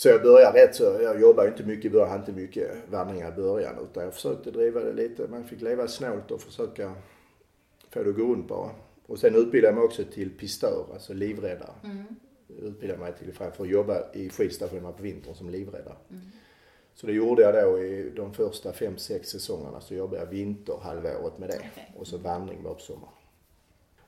Så 0.00 0.08
jag 0.08 0.22
började 0.22 0.64
rätt 0.64 0.74
så, 0.74 0.98
jag 1.02 1.20
jobbade 1.20 1.48
inte 1.48 1.62
mycket 1.62 1.84
i 1.84 1.90
början, 1.90 2.10
hade 2.10 2.20
inte 2.20 2.32
mycket 2.32 2.70
vandringar 2.90 3.32
i 3.32 3.32
början 3.32 3.74
utan 3.90 4.04
jag 4.04 4.14
försökte 4.14 4.50
driva 4.50 4.80
det 4.80 4.92
lite. 4.92 5.28
Man 5.28 5.44
fick 5.44 5.60
leva 5.60 5.88
snålt 5.88 6.30
och 6.30 6.40
försöka 6.40 6.94
få 7.90 8.02
det 8.02 8.10
att 8.10 8.16
gå 8.16 8.22
runt 8.22 8.48
bara. 8.48 8.70
Och 9.06 9.18
sen 9.18 9.34
utbildade 9.34 9.66
jag 9.66 9.74
mig 9.74 9.84
också 9.84 10.04
till 10.04 10.38
pistör, 10.38 10.84
alltså 10.92 11.14
livräddare. 11.14 11.70
Utbildade 12.48 13.00
mig 13.00 13.12
till 13.18 13.32
för 13.32 13.44
att 13.44 13.68
jobba 13.68 14.12
i 14.12 14.30
skidstationerna 14.30 14.92
på 14.92 15.02
vintern 15.02 15.34
som 15.34 15.50
livräddare. 15.50 15.96
Så 16.94 17.06
det 17.06 17.12
gjorde 17.12 17.42
jag 17.42 17.54
då 17.54 17.78
i 17.78 18.12
de 18.16 18.34
första 18.34 18.72
fem, 18.72 18.98
sex 18.98 19.28
säsongerna 19.28 19.80
så 19.80 19.94
jobbade 19.94 20.22
jag 20.22 20.26
vinterhalvåret 20.26 21.38
med 21.38 21.48
det. 21.48 21.58
Okej. 21.58 21.94
Och 21.96 22.06
så 22.06 22.18
vandring 22.18 22.62
bara 22.62 22.74
på 22.74 22.80
sommaren. 22.80 23.14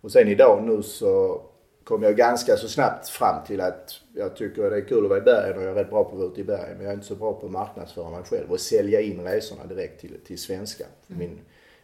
Och 0.01 0.13
sen 0.13 0.29
idag 0.29 0.63
nu 0.65 0.83
så 0.83 1.43
kom 1.85 2.03
jag 2.03 2.17
ganska 2.17 2.57
så 2.57 2.69
snabbt 2.69 3.09
fram 3.09 3.45
till 3.47 3.61
att 3.61 4.01
jag 4.15 4.37
tycker 4.37 4.71
det 4.71 4.77
är 4.77 4.89
kul 4.89 5.05
att 5.05 5.09
vara 5.09 5.19
i 5.19 5.23
bergen 5.23 5.57
och 5.57 5.63
jag 5.63 5.71
är 5.71 5.75
rätt 5.75 5.91
bra 5.91 6.05
på 6.05 6.11
att 6.11 6.19
vara 6.19 6.29
ute 6.29 6.41
i 6.41 6.45
bergen. 6.45 6.77
Men 6.77 6.83
jag 6.83 6.91
är 6.91 6.95
inte 6.95 7.07
så 7.07 7.15
bra 7.15 7.33
på 7.33 7.47
att 7.47 7.53
marknadsföra 7.53 8.11
mig 8.11 8.23
själv 8.25 8.51
och 8.51 8.61
sälja 8.61 9.01
in 9.01 9.21
resorna 9.21 9.67
direkt 9.67 10.01
till, 10.01 10.21
till 10.27 10.39
svenska. 10.39 10.85
Min, 11.07 11.39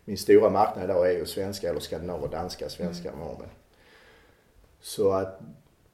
min 0.05 0.19
stora 0.19 0.51
marknad 0.51 0.85
idag 0.85 1.11
är 1.11 1.19
ju 1.19 1.27
svenska 1.27 1.71
eller 1.71 1.81
skandinaver 1.81 2.29
danska 2.29 2.69
svenskar 2.69 3.13
mm. 3.13 3.27
men. 3.39 3.49
Så 4.81 5.13
att 5.13 5.41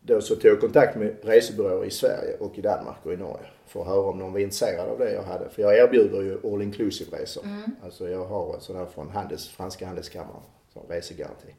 då 0.01 0.21
så 0.21 0.35
tog 0.35 0.51
jag 0.51 0.61
kontakt 0.61 0.97
med 0.97 1.17
resebyråer 1.23 1.85
i 1.85 1.91
Sverige 1.91 2.37
och 2.41 2.59
i 2.59 2.61
Danmark 2.61 2.97
och 3.03 3.13
i 3.13 3.17
Norge 3.17 3.47
för 3.67 3.81
att 3.81 3.87
höra 3.87 4.01
om 4.01 4.19
någon 4.19 4.33
var 4.33 4.41
intresserad 4.41 4.89
av 4.89 4.99
det 4.99 5.13
jag 5.13 5.23
hade. 5.23 5.49
För 5.49 5.63
jag 5.63 5.79
erbjuder 5.79 6.23
ju 6.23 6.53
all 6.53 6.63
inclusive 6.63 7.17
resor. 7.17 7.45
Alltså 7.85 8.09
jag 8.09 8.25
har 8.25 8.57
sådana 8.61 8.87
från 8.87 9.11
handels, 9.11 9.49
franska 9.49 9.87
handelskammaren 9.87 10.43
som 10.73 10.83
resegaranti. 10.89 11.55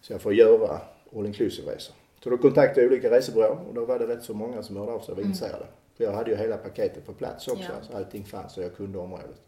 Så 0.00 0.12
jag 0.12 0.20
får 0.20 0.34
göra 0.34 0.80
all 1.16 1.26
inclusive 1.26 1.72
resor. 1.74 1.94
Så 2.24 2.30
då 2.30 2.38
kontaktade 2.38 2.80
jag 2.80 2.92
olika 2.92 3.10
resebyråer 3.10 3.58
och 3.68 3.74
då 3.74 3.84
var 3.84 3.98
det 3.98 4.06
rätt 4.06 4.22
så 4.22 4.34
många 4.34 4.62
som 4.62 4.76
hörde 4.76 4.92
av 4.92 5.00
sig 5.00 5.12
och 5.12 5.16
var 5.18 5.24
intresserade. 5.24 5.66
För 5.96 6.04
jag 6.04 6.12
hade 6.12 6.30
ju 6.30 6.36
hela 6.36 6.56
paketet 6.56 7.06
på 7.06 7.12
plats 7.12 7.48
också. 7.48 7.62
Ja. 7.62 7.86
Så 7.90 7.96
allting 7.96 8.24
fanns 8.24 8.56
och 8.56 8.62
jag 8.64 8.76
kunde 8.76 8.98
området. 8.98 9.40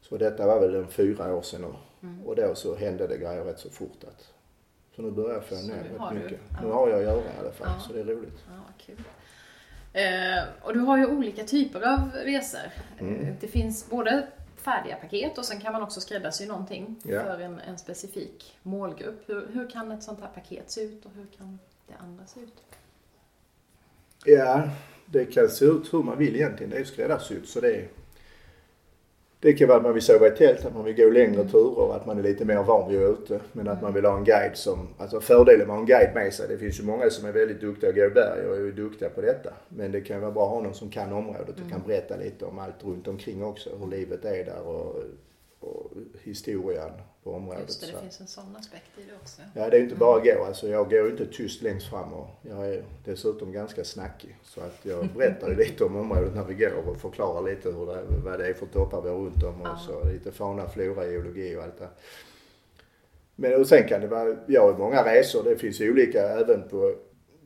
Så 0.00 0.16
detta 0.16 0.46
var 0.46 0.60
väl 0.60 0.74
en 0.74 0.88
fyra 0.88 1.34
år 1.34 1.42
sedan 1.42 1.74
nu. 2.00 2.08
Och 2.24 2.36
då 2.36 2.54
så 2.54 2.74
hände 2.76 3.06
det 3.06 3.16
grejer 3.18 3.44
rätt 3.44 3.58
så 3.58 3.70
fort 3.70 4.04
att 4.08 4.28
så 4.96 5.02
nu 5.02 5.10
börjar 5.10 5.34
jag 5.34 5.44
få 5.44 5.54
ner 5.54 5.74
rätt 5.74 6.00
du- 6.12 6.18
mycket. 6.18 6.40
ja. 6.50 6.56
Nu 6.62 6.70
har 6.70 6.88
jag 6.88 6.96
att 6.98 7.04
göra 7.04 7.16
i 7.16 7.38
alla 7.40 7.52
fall 7.52 7.68
Ja. 7.78 7.82
så 7.86 7.92
det 7.92 8.00
är 8.00 8.04
roligt. 8.04 8.44
Ja, 8.48 8.72
kul. 8.86 8.96
Eh, 9.92 10.44
och 10.62 10.72
du 10.74 10.80
har 10.80 10.98
ju 10.98 11.06
olika 11.06 11.44
typer 11.44 11.80
av 11.92 12.00
resor. 12.24 12.60
Mm. 12.98 13.20
Eh, 13.20 13.34
Det 13.40 13.46
finns 13.48 13.90
både 13.90 14.26
färdiga 14.64 14.96
paket 14.96 15.38
och 15.38 15.44
sen 15.44 15.60
kan 15.60 15.72
man 15.72 15.82
också 15.82 16.00
skräddarsy 16.00 16.46
någonting 16.46 16.96
Ja. 17.02 17.22
för 17.22 17.38
en, 17.40 17.60
en 17.60 17.78
specifik 17.78 18.58
målgrupp. 18.62 19.22
Hur, 19.28 19.48
hur 19.52 19.70
kan 19.70 19.92
ett 19.92 20.02
sånt 20.02 20.20
här 20.20 20.28
paket 20.28 20.70
se 20.70 20.82
ut 20.82 21.04
och 21.04 21.10
hur 21.14 21.26
kan 21.38 21.58
det 21.88 21.94
andra 21.94 22.26
se 22.26 22.40
ut? 22.40 22.54
Ja, 24.24 24.68
det 25.06 25.24
kan 25.24 25.48
se 25.48 25.64
ut 25.64 25.94
hur 25.94 26.02
man 26.02 26.18
vill 26.18 26.36
egentligen. 26.36 26.70
Det 26.70 26.76
är 26.76 26.80
ju 26.80 26.86
skräddarsytt 26.86 27.48
så 27.48 27.60
det 27.60 27.74
är 27.76 27.88
det 29.44 29.52
kan 29.52 29.68
vara 29.68 29.78
att 29.78 29.84
man 29.84 29.94
vill 29.94 30.02
sova 30.02 30.26
i 30.26 30.30
tält, 30.30 30.64
att 30.64 30.74
man 30.74 30.84
vill 30.84 30.96
gå 30.96 31.10
längre 31.10 31.44
turer, 31.44 31.96
att 31.96 32.06
man 32.06 32.18
är 32.18 32.22
lite 32.22 32.44
mer 32.44 32.62
van 32.62 32.90
vid 32.90 32.98
att 32.98 33.04
vara 33.04 33.12
ute. 33.12 33.40
Men 33.52 33.68
att 33.68 33.82
man 33.82 33.94
vill 33.94 34.04
ha 34.04 34.16
en 34.16 34.24
guide 34.24 34.56
som, 34.56 34.88
alltså 34.98 35.20
fördelen 35.20 35.66
med 35.66 35.74
att 35.74 35.74
ha 35.74 35.80
en 35.80 35.86
guide 35.86 36.14
med 36.14 36.32
sig, 36.32 36.48
det 36.48 36.58
finns 36.58 36.80
ju 36.80 36.84
många 36.84 37.10
som 37.10 37.28
är 37.28 37.32
väldigt 37.32 37.60
duktiga 37.60 37.90
att 37.90 37.96
gå 37.96 38.04
i 38.04 38.10
berg 38.10 38.46
och 38.46 38.56
är 38.56 38.60
ju 38.60 38.72
duktiga 38.72 39.08
på 39.08 39.20
detta. 39.20 39.50
Men 39.68 39.92
det 39.92 40.00
kan 40.00 40.20
vara 40.20 40.30
bra 40.30 40.44
att 40.44 40.50
ha 40.50 40.62
någon 40.62 40.74
som 40.74 40.90
kan 40.90 41.12
området 41.12 41.54
och 41.64 41.70
kan 41.70 41.82
berätta 41.86 42.16
lite 42.16 42.44
om 42.44 42.58
allt 42.58 42.84
runt 42.84 43.08
omkring 43.08 43.44
också. 43.44 43.70
Hur 43.80 43.86
livet 43.86 44.24
är 44.24 44.44
där 44.44 44.62
och, 44.66 44.96
och 45.64 45.90
historien 46.22 46.90
på 47.22 47.32
området. 47.32 47.60
Just 47.66 47.80
det, 47.80 47.86
det 47.92 48.00
finns 48.00 48.20
en 48.20 48.26
sån 48.26 48.56
aspekt 48.56 48.90
i 48.98 49.00
det 49.10 49.14
också. 49.22 49.42
Ja, 49.54 49.70
det 49.70 49.76
är 49.76 49.80
inte 49.82 49.94
bara 49.96 50.16
att 50.16 50.24
gå. 50.24 50.44
Alltså, 50.44 50.68
jag 50.68 50.90
går 50.90 51.04
ju 51.04 51.10
inte 51.10 51.26
tyst 51.26 51.62
längst 51.62 51.86
fram 51.90 52.12
och 52.12 52.28
jag 52.42 52.68
är 52.68 52.84
dessutom 53.04 53.52
ganska 53.52 53.84
snackig. 53.84 54.36
Så 54.42 54.60
att 54.60 54.78
jag 54.82 55.08
berättar 55.16 55.48
ju 55.48 55.56
lite 55.56 55.84
om 55.84 55.96
området 55.96 56.34
när 56.34 56.44
vi 56.44 56.54
går 56.54 56.88
och 56.88 56.96
förklarar 56.96 57.42
lite 57.50 57.68
hur 57.70 57.86
det, 57.86 58.02
vad 58.24 58.38
det 58.38 58.46
är 58.48 58.54
för 58.54 58.66
toppar 58.66 59.02
vi 59.02 59.08
har 59.08 59.16
runt 59.16 59.42
om 59.42 59.60
och 59.60 59.66
Ja. 59.68 59.78
så 59.86 60.04
lite 60.08 60.32
fauna, 60.32 60.68
flora, 60.68 61.06
geologi 61.06 61.56
och 61.56 61.62
allt 61.62 61.78
det. 61.78 61.88
Men 63.36 63.60
och 63.60 63.66
sen 63.66 63.88
kan 63.88 64.00
det 64.00 64.06
vara, 64.06 64.36
jag 64.46 64.62
har 64.72 64.78
många 64.78 65.04
resor, 65.04 65.44
det 65.44 65.56
finns 65.56 65.80
olika 65.80 66.20
även 66.28 66.68
på 66.68 66.94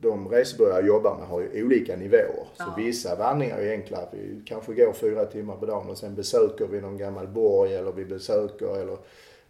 de 0.01 0.29
resebyråer 0.29 0.73
jag 0.73 0.87
jobbar 0.87 1.17
med 1.17 1.27
har 1.27 1.41
ju 1.41 1.63
olika 1.63 1.95
nivåer. 1.95 2.47
Så 2.57 2.63
Ja. 2.63 2.73
vissa 2.77 3.15
vandringar 3.15 3.57
är 3.57 3.71
enklare. 3.71 4.07
Vi 4.11 4.41
kanske 4.45 4.73
går 4.73 4.93
fyra 4.93 5.25
timmar 5.25 5.55
på 5.55 5.65
dagen 5.65 5.89
och 5.89 5.97
sen 5.97 6.15
besöker 6.15 6.67
vi 6.67 6.81
någon 6.81 6.97
gammal 6.97 7.27
borg 7.27 7.75
eller 7.75 7.91
vi 7.91 8.05
besöker 8.05 8.81
eller 8.81 8.97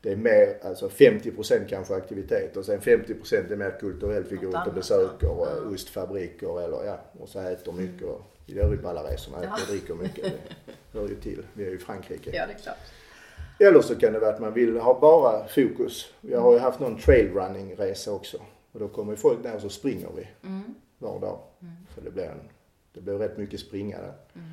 det 0.01 0.11
är 0.11 0.15
mer, 0.15 0.57
alltså 0.63 0.87
50% 0.89 1.65
kanske 1.69 1.95
aktivitet 1.95 2.57
och 2.57 2.65
sen 2.65 2.79
50% 2.81 3.51
är 3.51 3.55
mer 3.55 3.77
kulturellt. 3.79 4.27
Vi 4.31 4.35
går 4.35 4.49
ut 4.49 4.67
och 4.67 4.73
besöker 4.73 5.27
ja. 5.27 5.47
eh, 5.47 5.53
Ja. 5.65 5.73
ostfabriker 5.73 6.61
eller 6.63 6.85
ja, 6.85 6.99
och 7.19 7.29
så 7.29 7.39
äter 7.39 7.71
mycket. 7.73 8.07
Och, 8.07 8.21
det 8.45 8.53
gör 8.55 8.69
vi 8.69 8.77
på 8.77 8.89
alla 8.89 9.03
resorna, 9.03 9.37
äter 9.37 9.51
och 9.53 9.71
dricker 9.71 9.93
mycket. 9.93 10.25
Det 10.91 10.99
hör 10.99 11.07
ju 11.07 11.15
till. 11.15 11.45
Vi 11.53 11.63
är 11.65 11.69
ju 11.69 11.75
i 11.75 11.79
Frankrike. 11.79 12.29
Ja, 12.33 12.45
det 12.47 12.53
är 12.53 12.57
klart. 12.57 12.77
Eller 13.59 13.81
så 13.81 13.95
kan 13.95 14.13
det 14.13 14.19
vara 14.19 14.29
att 14.33 14.39
man 14.41 14.53
vill 14.53 14.77
ha 14.77 14.99
bara 14.99 15.47
fokus. 15.47 16.13
Jag 16.21 16.41
har 16.41 16.53
ju 16.53 16.59
haft 16.59 16.79
någon 16.79 16.97
trailrunning 16.97 17.75
resa 17.75 18.11
också. 18.11 18.37
Och 18.79 18.87
då 18.87 18.93
kommer 18.93 19.13
ju 19.13 19.17
folk 19.17 19.43
där 19.43 19.55
och 19.55 19.61
så 19.61 19.69
springer 19.69 20.09
vi 20.15 20.27
Mm. 20.43 20.75
var 20.97 21.19
dag. 21.19 21.39
Så 21.95 22.01
det 22.01 22.11
blir, 22.11 22.23
en, 22.23 22.39
det 22.93 23.01
blir 23.01 23.13
rätt 23.13 23.37
mycket 23.37 23.59
springa 23.59 23.97
där. 23.97 24.13
Mm. 24.35 24.47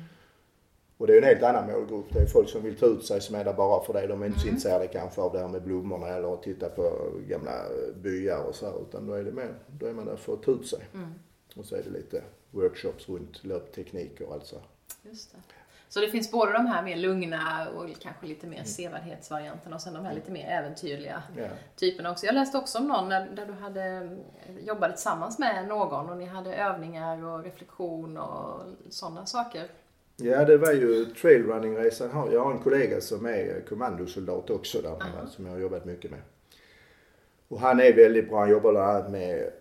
Och 0.97 1.07
det 1.07 1.13
är 1.13 1.17
en 1.17 1.23
helt 1.23 1.43
annan 1.43 1.71
målgrupp. 1.71 2.05
Det 2.13 2.19
är 2.19 2.25
folk 2.25 2.49
som 2.49 2.63
vill 2.63 2.77
ta 2.77 2.85
ut 2.85 3.05
sig 3.05 3.21
som 3.21 3.35
är 3.35 3.43
där 3.45 3.53
bara 3.53 3.83
för 3.83 3.93
det. 3.93 4.07
De 4.07 4.21
är 4.21 4.25
inte 4.25 4.39
så 4.39 4.47
intresserade 4.47 4.87
kanske 4.87 5.21
av 5.21 5.33
det 5.33 5.39
här 5.39 5.47
med 5.47 5.63
blommorna 5.63 6.07
eller 6.07 6.33
att 6.33 6.43
titta 6.43 6.69
på 6.69 7.11
gamla 7.27 7.51
byar 8.01 8.43
och 8.43 8.55
så 8.55 8.65
här. 8.65 8.81
Utan 8.81 9.07
då 9.07 9.13
är 9.13 9.23
det 9.23 9.31
mer, 9.31 9.53
då 9.67 9.85
är 9.85 9.93
man 9.93 10.05
där 10.05 10.15
för 10.15 10.33
att 10.33 10.43
ta 10.43 10.51
ut 10.51 10.67
sig. 10.67 10.79
Mm. 10.93 11.09
Och 11.55 11.65
så 11.65 11.75
är 11.75 11.83
det 11.83 11.89
lite 11.89 12.23
workshops 12.51 13.09
runt 13.09 13.43
löptekniker 13.43 14.27
och 14.27 14.33
allt 14.33 14.45
så. 14.45 14.57
Just 15.01 15.31
det. 15.31 15.37
Så 15.89 15.99
det 15.99 16.09
finns 16.09 16.31
både 16.31 16.53
de 16.53 16.65
här 16.65 16.83
mer 16.83 16.95
lugna 16.95 17.67
och 17.75 17.85
kanske 17.99 18.25
lite 18.25 18.47
mer 18.47 18.63
sevärdhetsvarianterna 18.63 19.75
och 19.75 19.81
sen 19.81 19.93
de 19.93 20.05
här 20.05 20.13
lite 20.13 20.31
mer 20.31 20.45
äventyrliga 20.49 21.23
Ja. 21.37 21.47
typerna 21.75 22.11
också. 22.11 22.25
Jag 22.25 22.35
läste 22.35 22.57
också 22.57 22.77
om 22.77 22.87
någon 22.87 23.09
där, 23.09 23.27
där 23.35 23.45
du 23.45 23.53
hade 23.53 24.09
jobbat 24.59 24.91
tillsammans 24.95 25.39
med 25.39 25.67
någon 25.67 26.09
och 26.09 26.17
ni 26.17 26.25
hade 26.25 26.55
övningar 26.55 27.25
och 27.25 27.43
reflektion 27.43 28.17
och 28.17 28.61
sådana 28.89 29.25
saker. 29.25 29.67
Ja, 30.15 30.45
det 30.45 30.57
var 30.57 30.71
ju 30.71 31.05
trailrunningresan. 31.05 32.29
Jag 32.31 32.43
har 32.43 32.51
en 32.51 32.59
kollega 32.59 33.01
som 33.01 33.25
är 33.25 33.61
kommandosoldat 33.69 34.49
också 34.49 34.81
där 34.81 34.89
nere, 34.89 35.27
som 35.29 35.45
jag 35.45 35.53
har 35.53 35.59
jobbat 35.59 35.85
mycket 35.85 36.11
med. 36.11 36.19
Och 37.47 37.59
han 37.59 37.79
är 37.79 37.93
väldigt 37.93 38.29
bra. 38.29 38.39
Han 38.39 38.49
jobbar 38.49 38.71
bland 38.71 38.89
annat 38.89 39.11
med 39.11 39.51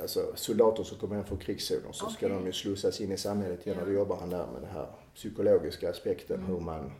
alltså, 0.00 0.20
soldater 0.34 0.82
som 0.84 0.98
kommer 0.98 1.14
hem 1.16 1.24
från 1.24 1.38
krigszoner. 1.38 1.92
Så 1.92 2.06
ska 2.10 2.26
Okej. 2.26 2.38
de 2.38 2.46
ju 2.46 2.52
slussas 2.52 3.00
in 3.00 3.12
i 3.12 3.16
samhället 3.16 3.66
igen. 3.66 3.76
Ja. 3.78 3.84
Och 3.84 3.88
då 3.92 3.94
jobbar 3.98 4.16
han 4.16 4.30
där 4.30 4.46
med 4.52 4.62
den 4.62 4.70
här 4.70 4.86
psykologiska 5.18 5.90
aspekten. 5.90 6.42
Hur 6.42 6.60
man 6.60 6.92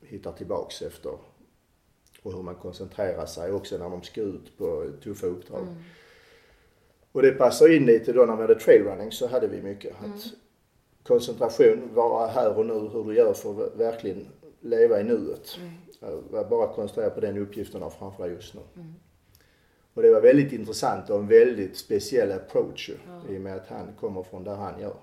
hittar 0.00 0.32
tillbaks 0.32 0.82
efter. 0.82 1.12
Och 2.22 2.32
hur 2.32 2.42
man 2.42 2.54
koncentrerar 2.54 3.26
sig 3.26 3.52
också 3.52 3.78
när 3.78 3.90
de 3.90 4.02
ska 4.02 4.20
ut 4.20 4.58
på 4.58 4.90
tuffa 5.02 5.26
uppdrag. 5.26 5.66
Och 7.12 7.22
det 7.22 7.30
passar 7.32 7.76
in 7.76 7.86
lite 7.86 8.12
då 8.12 8.24
när 8.24 8.36
vi 8.36 8.42
hade 8.42 8.54
trailrunning 8.54 9.12
så 9.12 9.26
hade 9.26 9.46
vi 9.46 9.62
mycket. 9.62 9.94
Att 9.94 10.04
Mm. 10.04 10.18
Koncentration, 11.02 11.94
vara 11.94 12.26
här 12.26 12.58
och 12.58 12.66
nu, 12.66 12.72
hur 12.72 13.04
du 13.04 13.14
gör 13.14 13.32
för 13.32 13.66
att 13.66 13.76
verkligen 13.76 14.28
leva 14.60 15.00
i 15.00 15.04
nuet. 15.04 15.58
Mm. 15.58 16.22
Var 16.30 16.44
bara 16.44 16.74
koncentrera 16.74 17.10
på 17.10 17.20
den 17.20 17.38
uppgiften 17.38 17.80
du 17.80 17.84
har 17.84 17.90
framför 17.90 18.24
dig 18.24 18.32
just 18.32 18.54
nu. 18.54 18.60
Mm. 18.76 18.94
Och 19.94 20.02
det 20.02 20.10
var 20.12 20.20
väldigt 20.20 20.52
intressant 20.52 21.10
och 21.10 21.18
en 21.18 21.28
väldigt 21.28 21.76
speciell 21.76 22.32
approach 22.32 22.88
ju, 22.88 22.94
i 23.34 23.38
och 23.38 23.40
med 23.40 23.56
att 23.56 23.66
han 23.66 23.92
kommer 24.00 24.22
från 24.22 24.44
där 24.44 24.54
han 24.54 24.80
gör. 24.80 24.96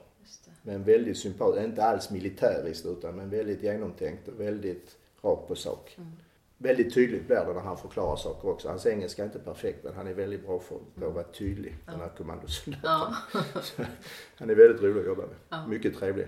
Men 0.62 0.84
väldigt 0.84 1.18
sympatisk, 1.18 1.64
inte 1.64 1.84
alls 1.84 2.10
militäriskt 2.10 2.86
utan 2.86 3.16
men 3.16 3.30
väldigt 3.30 3.64
genomtänkt 3.64 4.28
och 4.28 4.40
väldigt 4.40 4.98
rakt 5.22 5.48
på 5.48 5.56
sak. 5.56 5.96
Mm. 5.98 6.12
Väldigt 6.58 6.94
tydligt 6.94 7.28
blir 7.28 7.46
det 7.46 7.54
när 7.54 7.62
han 7.62 7.78
förklarar 7.78 8.16
saker 8.16 8.50
också. 8.50 8.68
Hans 8.68 8.86
engelska 8.86 9.22
är 9.22 9.26
inte 9.26 9.40
perfekt 9.40 9.84
men 9.84 9.94
han 9.94 10.08
är 10.08 10.14
väldigt 10.14 10.46
bra 10.46 10.60
för 10.60 10.76
att 10.76 11.14
vara 11.14 11.24
tydlig, 11.24 11.76
den 11.86 12.00
här 12.00 12.10
kommandosoldaten. 12.18 12.82
Ja. 13.34 13.46
Han 14.36 14.50
är 14.50 14.56
väldigt 14.56 14.82
rolig 14.82 15.00
att 15.00 15.08
jobba 15.08 15.22
med. 15.22 15.36
Ja. 15.50 15.68
Mycket 15.68 15.98
trevlig. 15.98 16.28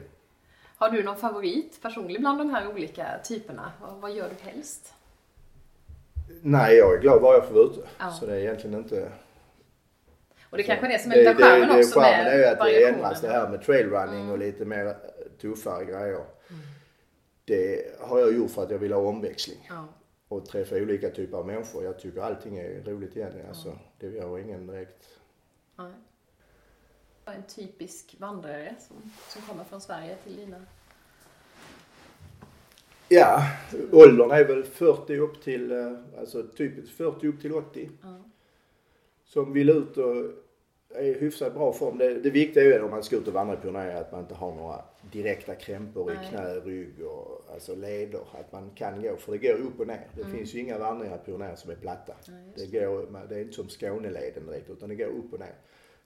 Har 0.82 0.90
du 0.90 1.04
någon 1.04 1.18
favorit 1.18 1.80
personlig 1.82 2.20
bland 2.20 2.40
de 2.40 2.50
här 2.50 2.68
olika 2.68 3.06
typerna? 3.24 3.72
Vad, 4.02 4.12
gör 4.12 4.30
du 4.30 4.50
helst? 4.50 4.94
Nej, 6.42 6.78
jag 6.78 6.94
är 6.94 7.02
glad 7.02 7.22
bara 7.22 7.36
jag 7.36 7.48
får 7.48 7.54
vara 7.54 7.66
ute. 7.66 7.88
Ja. 7.98 8.12
Så 8.12 8.26
det 8.26 8.34
är 8.36 8.40
egentligen 8.40 8.78
inte... 8.78 9.12
Och 10.52 10.58
det 10.58 10.64
kanske 10.64 10.86
är 10.86 10.90
det 10.90 11.00
som 11.00 11.12
är 11.12 11.16
lite 11.16 11.30
av 11.30 11.36
charmen 11.36 11.70
det, 11.70 11.80
också 11.80 12.00
charmen 12.00 12.26
med 12.26 12.34
är 12.34 12.38
ju 12.38 12.46
att 12.46 12.60
det 12.60 12.88
ändras 12.88 13.22
det 13.22 13.28
här 13.28 13.50
med 13.50 13.62
trailrunning 13.62 14.20
Mm. 14.22 14.32
och 14.32 14.40
lite 14.40 14.66
mer 14.66 14.96
tuffare 15.42 15.86
grejer. 15.86 16.26
Det 17.46 18.00
har 18.00 18.20
jag 18.20 18.34
gjort 18.34 18.52
för 18.52 18.64
att 18.64 18.72
jag 18.72 18.78
vill 18.78 18.94
ha 18.94 19.02
omväxling. 19.02 19.68
Ja. 19.70 19.88
och 20.28 20.46
träffa 20.46 20.76
olika 20.76 21.10
typer 21.10 21.38
av 21.38 21.46
människor. 21.48 21.84
Jag 21.84 22.00
tycker 22.00 22.22
allting 22.22 22.58
är 22.58 22.84
roligt 22.84 23.16
igen. 23.16 23.32
Alltså, 23.48 23.78
det 24.00 24.20
har 24.20 24.40
ingen 24.40 24.68
direkt... 24.68 25.10
Nej. 25.76 25.92
En 27.26 27.44
typisk 27.44 28.16
vandrare 28.20 28.76
som, 28.80 29.12
som 29.28 29.42
kommer 29.42 29.64
från 29.64 29.82
Sverige 29.82 30.16
till 30.24 30.36
dina... 30.36 30.58
Ja, 33.08 33.44
åldern 33.92 34.32
är 34.32 34.44
väl 34.46 34.64
40 34.64 35.18
upp 35.18 35.44
till, 35.44 35.72
eh, 35.72 35.94
alltså 36.20 36.44
typiskt 36.58 36.98
40 36.98 37.28
upp 37.28 37.42
till 37.42 37.54
80. 37.54 37.90
Ja. 38.02 38.22
Som 39.34 39.54
vill 39.54 39.70
ut 39.70 39.98
och 39.98 40.16
är 40.96 41.04
i 41.04 41.14
hyfsat 41.14 41.54
bra 41.54 41.74
form. 41.74 41.98
Det, 41.98 42.14
det 42.14 42.30
viktiga 42.30 42.64
är 42.64 42.68
ju 42.68 42.82
om 42.82 42.92
man 42.92 43.04
ska 43.04 43.16
ut 43.16 43.28
och 43.28 43.34
vandra 43.34 43.56
på 43.56 43.68
är 43.68 43.96
att 43.96 44.12
man 44.12 44.22
inte 44.22 44.36
har 44.36 44.56
några 44.56 44.82
direkta 45.12 45.56
krämpor 45.56 46.12
i 46.12 46.16
Nej. 46.16 46.28
knä, 46.30 46.56
rygg 46.56 47.06
och 47.06 47.46
alltså 47.54 47.76
leder. 47.76 48.20
Att 48.20 48.52
man 48.52 48.70
kan 48.76 49.02
gå, 49.02 49.16
för 49.16 49.32
det 49.32 49.38
går 49.38 49.54
upp 49.54 49.80
och 49.80 49.88
ner. 49.88 50.08
Det 50.16 50.24
finns 50.24 50.56
ju 50.56 50.60
inga 50.60 50.78
vandringar 50.78 51.18
på 51.18 51.38
ner 51.38 51.56
som 51.56 51.72
är 51.72 51.76
platta. 51.76 52.14
Nej, 52.28 52.54
det, 52.56 52.80
går, 52.80 53.28
det 53.30 53.36
är 53.36 53.42
inte 53.42 53.54
som 53.54 53.70
Skåneleden 53.70 54.46
direkt 54.46 54.70
utan 54.70 54.90
det 54.90 54.96
går 54.96 55.08
upp 55.08 55.34
och 55.34 55.40
ner. 55.40 55.56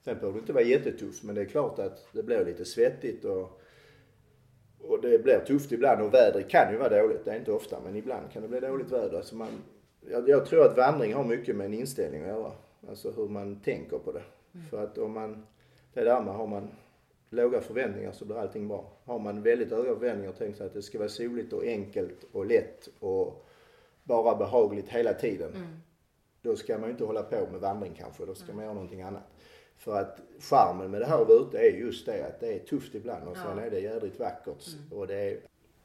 Sen 0.04 0.14
behöver 0.14 0.32
det 0.32 0.40
inte 0.40 0.52
vara 0.52 0.64
jättetufft 0.64 1.24
men 1.24 1.34
det 1.34 1.40
är 1.40 1.44
klart 1.44 1.78
att 1.78 2.06
det 2.12 2.22
blir 2.22 2.44
lite 2.44 2.64
svettigt 2.64 3.24
och, 3.24 3.60
och 4.80 5.02
det 5.02 5.22
blir 5.22 5.38
tufft 5.46 5.72
ibland 5.72 6.02
och 6.02 6.14
vädret 6.14 6.48
kan 6.48 6.72
ju 6.72 6.78
vara 6.78 7.02
dåligt. 7.02 7.24
Det 7.24 7.30
är 7.30 7.36
inte 7.38 7.52
ofta 7.52 7.80
men 7.84 7.96
ibland 7.96 8.32
kan 8.32 8.42
det 8.42 8.48
bli 8.48 8.60
dåligt 8.60 8.92
väder. 8.92 9.16
Alltså 9.16 9.36
man, 9.36 9.48
jag, 10.10 10.28
jag 10.28 10.46
tror 10.46 10.66
att 10.66 10.76
vandring 10.76 11.14
har 11.14 11.24
mycket 11.24 11.56
med 11.56 11.66
en 11.66 11.74
inställning 11.74 12.22
att 12.22 12.28
göra. 12.28 12.52
Alltså 12.88 13.10
hur 13.10 13.28
man 13.28 13.60
tänker 13.60 13.98
på 13.98 14.12
det. 14.12 14.22
För 14.70 14.84
att 14.84 14.98
om 14.98 15.12
man, 15.12 15.46
det 15.94 16.04
där 16.04 16.20
med 16.20 16.34
har 16.34 16.46
man 16.46 16.68
låga 17.30 17.60
förväntningar 17.60 18.12
så 18.12 18.24
blir 18.24 18.36
allting 18.36 18.68
bra. 18.68 18.92
Har 19.04 19.18
man 19.18 19.42
väldigt 19.42 19.70
höga 19.70 19.94
förväntningar 19.94 20.30
och 20.30 20.38
tänker 20.38 20.56
sig 20.56 20.66
att 20.66 20.74
det 20.74 20.82
ska 20.82 20.98
vara 20.98 21.08
soligt 21.08 21.52
och 21.52 21.64
enkelt 21.64 22.24
och 22.32 22.46
lätt 22.46 22.88
och 23.00 23.46
bara 24.04 24.36
behagligt 24.36 24.88
hela 24.88 25.14
tiden. 25.14 25.52
Då 26.42 26.56
ska 26.56 26.78
man 26.78 26.84
ju 26.84 26.90
inte 26.90 27.04
hålla 27.04 27.22
på 27.22 27.46
med 27.52 27.60
vandring 27.60 27.94
kanske, 27.98 28.26
då 28.26 28.34
ska 28.34 28.52
man 28.52 28.64
göra 28.64 28.74
någonting 28.74 29.02
annat. 29.02 29.22
För 29.76 30.00
att 30.00 30.20
charmen 30.40 30.90
med 30.90 31.00
det 31.00 31.06
här 31.06 31.22
att 31.22 31.28
vara 31.28 31.38
ute 31.38 31.58
är 31.58 31.70
just 31.80 32.06
det 32.06 32.26
att 32.26 32.40
det 32.40 32.52
är 32.54 32.58
tufft 32.58 32.94
ibland 32.94 33.28
och 33.28 33.36
sen 33.36 33.58
Ja. 33.58 33.62
är 33.62 33.70
det 33.70 33.80
jädrigt 33.80 34.20
vackert. 34.20 34.64
Och 34.90 35.06
det 35.06 35.14
är, 35.14 35.38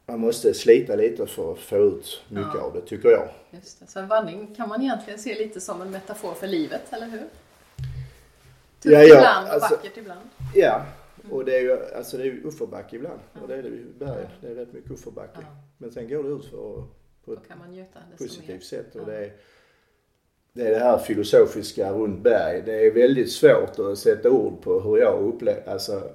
man 0.06 0.20
måste 0.20 0.54
slita 0.54 0.96
lite 0.96 1.28
för 1.28 1.52
att 1.54 1.60
få 1.60 1.78
ut 1.78 2.22
mycket 2.30 2.52
Ja. 2.56 2.62
av 2.62 2.74
det 2.74 2.82
tycker 2.82 3.10
jag. 3.10 3.30
Just 3.52 3.80
det. 3.80 3.88
Så 3.88 4.02
vandring 4.02 4.56
kan 4.56 4.70
man 4.70 4.82
egentligen 4.82 5.20
se 5.20 5.36
lite 5.40 5.62
som 5.62 5.82
en 5.82 5.92
metafor 5.92 6.34
för 6.34 6.48
livet, 6.48 6.82
eller 6.94 7.08
hur? 7.08 7.20
Tufft 7.20 7.30
Ja, 8.96 9.04
ja, 9.04 9.04
ibland 9.06 9.48
och 9.48 9.54
alltså- 9.54 9.76
vackert 9.76 9.98
ibland. 9.98 10.30
Ja, 10.56 10.86
och 11.32 11.46
det 11.46 11.58
är 11.58 11.62
ju, 11.62 11.86
alltså 11.96 12.18
det 12.18 12.24
är 12.24 12.26
ju 12.26 12.44
uppförbacke 12.44 12.96
ibland. 12.96 13.20
Och 13.42 13.48
det 13.48 13.56
är 13.56 13.64
det 13.64 13.70
ju 13.70 13.86
bergen. 14.00 14.28
Det 14.42 14.48
är 14.48 14.56
rätt 14.56 14.74
mycket 14.74 14.92
uppförbacke. 14.92 15.40
Ja. 15.42 15.48
Men 15.78 15.92
sen 15.92 16.10
går 16.10 16.24
det 16.24 16.30
ut 16.30 16.46
för, 16.46 16.84
på 17.26 17.34
ett 17.34 17.40
positivt 18.18 18.64
sätt. 18.64 18.96
Och 18.96 19.06
det, 19.06 19.18
är, 19.18 19.32
det 20.54 20.68
är 20.68 20.72
det 20.72 20.80
här 20.80 20.98
filosofiska 20.98 21.92
runt 21.92 22.20
berg. 22.24 22.62
Det 22.66 22.86
är 22.88 22.92
väldigt 22.92 23.32
svårt 23.32 23.80
att 23.80 23.98
sätta 23.98 24.30
ord 24.30 24.62
på 24.62 24.80
hur 24.80 24.98
jag 24.98 25.24
upplever, 25.24 25.70
alltså 25.70 26.10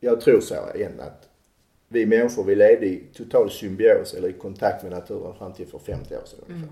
jag 0.00 0.20
tror 0.20 0.40
så 0.40 0.54
igen 0.74 1.00
att 1.00 1.27
vi 1.88 2.06
människor 2.06 2.44
vi 2.44 2.54
levde 2.54 2.86
i 2.86 3.02
total 3.14 3.50
symbios 3.50 4.14
eller 4.14 4.28
i 4.28 4.32
kontakt 4.32 4.82
med 4.82 4.92
naturen 4.92 5.34
fram 5.34 5.52
till 5.52 5.66
för 5.66 5.78
50 5.78 6.16
år 6.16 6.20
sedan 6.24 6.38
ungefär. 6.48 6.68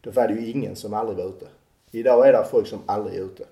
Då 0.00 0.10
var 0.10 0.28
det 0.28 0.34
ju 0.34 0.50
ingen 0.50 0.76
som 0.76 0.94
aldrig 0.94 1.18
var 1.18 1.24
ute. 1.24 1.46
Idag 1.90 2.28
är 2.28 2.32
det 2.32 2.44
folk 2.50 2.66
som 2.66 2.78
aldrig 2.86 3.18
är 3.18 3.24
ute. 3.24 3.44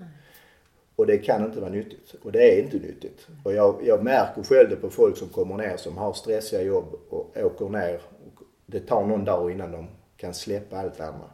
Och 0.96 1.06
det 1.06 1.18
kan 1.18 1.44
inte 1.44 1.60
vara 1.60 1.70
nyttigt. 1.70 2.14
Och 2.22 2.32
det 2.32 2.52
är 2.58 2.62
inte 2.62 2.76
nyttigt. 2.76 3.26
Och 3.44 3.52
jag, 3.52 3.80
jag 3.84 4.04
märker 4.04 4.42
själv 4.42 4.70
det 4.70 4.76
på 4.76 4.90
folk 4.90 5.16
som 5.16 5.28
kommer 5.28 5.56
ner 5.56 5.76
som 5.76 5.96
har 5.96 6.12
stressiga 6.12 6.62
jobb 6.62 6.98
och 7.08 7.36
åker 7.36 7.68
ner. 7.68 8.00
Och 8.24 8.42
det 8.66 8.80
tar 8.80 9.06
någon 9.06 9.24
dag 9.24 9.50
innan 9.52 9.72
de 9.72 9.86
kan 10.16 10.34
släppa 10.34 10.78
allt 10.78 11.00
andra. 11.00 11.30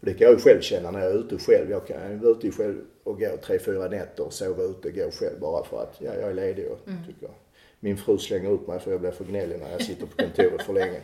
Och 0.00 0.06
det 0.06 0.14
kan 0.14 0.26
jag 0.26 0.34
ju 0.34 0.40
själv 0.40 0.60
känna 0.60 0.90
när 0.90 1.00
jag 1.00 1.10
är 1.10 1.18
ute 1.18 1.38
själv. 1.38 1.70
Jag 1.70 1.86
kan 1.86 2.20
vara 2.20 2.30
ute 2.30 2.50
själv 2.50 2.76
och 3.04 3.18
gå 3.18 3.36
tre, 3.42 3.58
fyra 3.58 3.88
nätter 3.88 4.26
och 4.26 4.32
sova 4.32 4.62
ute 4.62 4.88
och 4.88 4.94
gå 4.94 5.10
själv 5.10 5.40
bara 5.40 5.64
för 5.64 5.82
att 5.82 5.96
ja, 5.98 6.14
jag 6.14 6.30
är 6.30 6.34
ledig 6.34 6.66
och 6.70 6.78
tycker 7.06 7.22
jag. 7.22 7.34
Min 7.80 7.96
fru 7.96 8.18
slänger 8.18 8.54
ut 8.54 8.66
mig 8.66 8.80
för 8.80 8.90
jag 8.90 9.00
blir 9.00 9.10
för 9.10 9.24
gnällig 9.24 9.60
när 9.60 9.70
jag 9.70 9.82
sitter 9.82 10.06
på 10.06 10.16
kontoret 10.16 10.62
för 10.62 10.72
länge. 10.72 11.00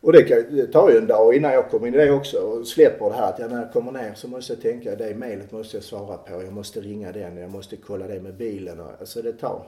Och 0.00 0.12
det, 0.12 0.22
kan, 0.22 0.56
det 0.56 0.66
tar 0.66 0.90
ju 0.90 0.98
en 0.98 1.06
dag 1.06 1.34
innan 1.34 1.52
jag 1.52 1.70
kommer 1.70 1.86
in 1.86 1.94
i 1.94 1.96
det 1.96 2.10
också 2.10 2.38
och 2.38 2.66
släpper 2.66 3.10
det 3.10 3.14
här 3.14 3.32
att 3.32 3.38
jag 3.38 3.50
när 3.50 3.62
jag 3.62 3.72
kommer 3.72 3.92
ner 3.92 4.14
så 4.14 4.28
måste 4.28 4.52
jag 4.52 4.62
tänka 4.62 4.96
det 4.96 5.14
mejlet 5.14 5.52
måste 5.52 5.76
jag 5.76 5.84
svara 5.84 6.16
på. 6.16 6.42
Jag 6.42 6.52
måste 6.52 6.80
ringa 6.80 7.12
den, 7.12 7.36
jag 7.36 7.50
måste 7.50 7.76
kolla 7.76 8.06
det 8.06 8.20
med 8.20 8.34
bilen. 8.34 8.80
Och, 8.80 8.90
alltså 9.00 9.22
det 9.22 9.32
tar 9.32 9.66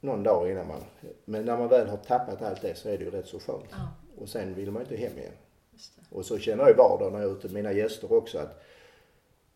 någon 0.00 0.22
dag 0.22 0.50
innan 0.50 0.66
man... 0.66 0.80
Men 1.24 1.44
när 1.44 1.58
man 1.58 1.68
väl 1.68 1.88
har 1.88 1.96
tappat 1.96 2.42
allt 2.42 2.62
det 2.62 2.74
så 2.74 2.88
är 2.88 2.98
det 2.98 3.04
ju 3.04 3.10
rätt 3.10 3.26
så 3.26 3.38
skönt. 3.40 3.70
Ja. 3.70 3.88
Och 4.18 4.28
sen 4.28 4.54
vill 4.54 4.70
man 4.70 4.82
ju 4.82 4.94
inte 4.94 5.08
hem 5.08 5.18
igen. 5.18 5.32
Och 6.10 6.26
så 6.26 6.38
känner 6.38 6.62
jag 6.62 6.70
i 6.70 6.74
vardagen 6.74 7.12
när 7.12 7.20
jag 7.20 7.30
är 7.30 7.34
ute, 7.34 7.48
mina 7.48 7.72
gäster 7.72 8.12
också 8.12 8.38
att 8.38 8.62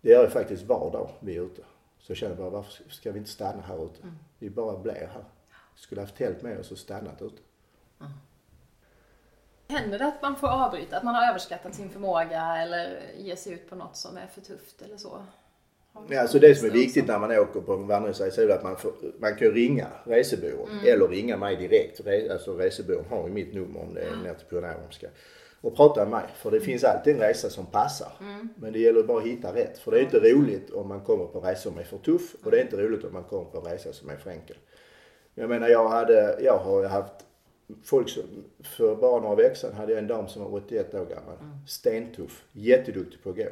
det 0.00 0.11
jag 0.11 0.32
faktiskt 0.32 0.62
var 0.62 0.92
dag 0.92 1.11
vi 1.20 1.37
är 1.37 1.42
ute. 1.42 1.62
Så 2.00 2.14
känner 2.14 2.34
jag 2.34 2.38
bara 2.38 2.50
varför 2.50 2.90
ska 2.90 3.12
vi 3.12 3.18
inte 3.18 3.30
stanna 3.30 3.62
här 3.62 3.84
ute? 3.84 4.00
Vi 4.38 4.51
bara 4.51 4.79
blir 4.79 4.94
här. 4.94 5.24
Skulle 5.74 6.01
haft 6.01 6.16
tält 6.16 6.42
med 6.42 6.59
oss 6.59 6.72
och 6.72 6.79
stannat 6.79 7.22
ute. 7.22 7.42
Händer 9.68 9.98
det 9.98 10.07
att 10.07 10.22
man 10.22 10.37
får 10.37 10.48
avbryta, 10.48 10.96
att 10.96 11.05
man 11.05 11.14
har 11.14 11.29
överskattat 11.31 11.74
sin 11.74 11.90
förmåga 11.90 12.57
eller 12.57 13.01
ger 13.16 13.37
sig 13.37 13.53
ut 13.53 13.70
på 13.70 13.77
något 13.77 13.96
som 13.96 14.16
är 14.16 14.27
för 14.27 14.40
tufft 14.40 14.83
eller 14.83 14.96
så? 14.96 15.22
Ja, 16.09 16.20
alltså 16.20 16.38
det 16.38 16.55
som 16.55 16.68
är 16.68 16.72
viktigt 16.72 17.07
när 17.07 17.18
man 17.18 17.38
åker 17.38 17.61
på 17.61 17.72
en 17.72 17.87
vandringsresa 17.87 18.42
är 18.42 18.48
att 18.48 18.62
man, 18.62 18.77
får, 18.77 18.92
man 19.18 19.37
kan 19.37 19.51
ringa 19.51 19.87
resebyrån 20.05 20.68
eller 20.87 21.09
ringa 21.09 21.37
mig 21.37 21.57
direkt. 21.57 22.01
Re, 22.01 22.33
alltså 22.33 22.57
resebyrån 22.57 23.05
har 23.11 23.27
ju 23.29 23.33
mitt 23.35 23.55
nummer 23.55 23.81
om 23.81 23.94
det 23.94 24.01
är 24.01 24.16
ner 24.16 24.35
till 24.35 24.74
ska. 24.90 25.07
Och 25.61 25.77
prata 25.77 26.01
med 26.01 26.09
mig. 26.09 26.25
För 26.35 26.51
det 26.51 26.61
finns 26.61 26.85
alltid 26.85 27.14
en 27.14 27.21
resa 27.21 27.51
som 27.51 27.66
passar. 27.66 28.12
Men 28.57 28.73
det 28.73 28.79
gäller 28.79 29.03
bara 29.03 29.18
att 29.18 29.27
hitta 29.27 29.55
rätt. 29.55 29.79
För 29.79 29.90
det 29.90 29.99
är 29.99 30.03
inte 30.03 30.21
roligt 30.21 30.71
om 30.71 30.88
man 30.88 31.01
kommer 31.01 31.25
på 31.25 31.38
en 31.38 31.44
resa 31.44 31.62
som 31.62 31.79
är 31.79 31.85
för 31.85 31.99
tuff 31.99 32.35
och 32.44 32.51
det 32.51 32.59
är 32.59 32.62
inte 32.62 32.77
roligt 32.77 33.05
om 33.05 33.12
man 33.12 33.25
kommer 33.25 33.44
på 33.44 33.59
en 33.59 33.64
resa 33.64 33.92
som 33.92 34.11
är 34.11 34.16
för 34.16 34.31
enkel. 34.31 34.57
Jag 35.35 35.49
menar 35.49 35.68
jag 35.68 35.88
hade, 35.88 36.38
jag 36.40 36.59
har 36.59 36.85
haft 36.85 37.12
folk 37.85 38.09
som, 38.09 38.23
för 38.62 38.97
bara 38.97 39.21
några 39.21 39.35
veckor 39.35 39.55
sedan 39.55 39.75
hade 39.75 39.92
jag 39.92 39.99
en 39.99 40.07
dam 40.07 40.29
som 40.29 40.42
var 40.44 40.55
81 40.55 40.94
år 40.94 41.05
gammal. 41.05 41.37
Stentuff, 41.66 42.44
jätteduktig 42.53 43.23
på 43.23 43.31
att 43.31 43.37
gå. 43.37 43.49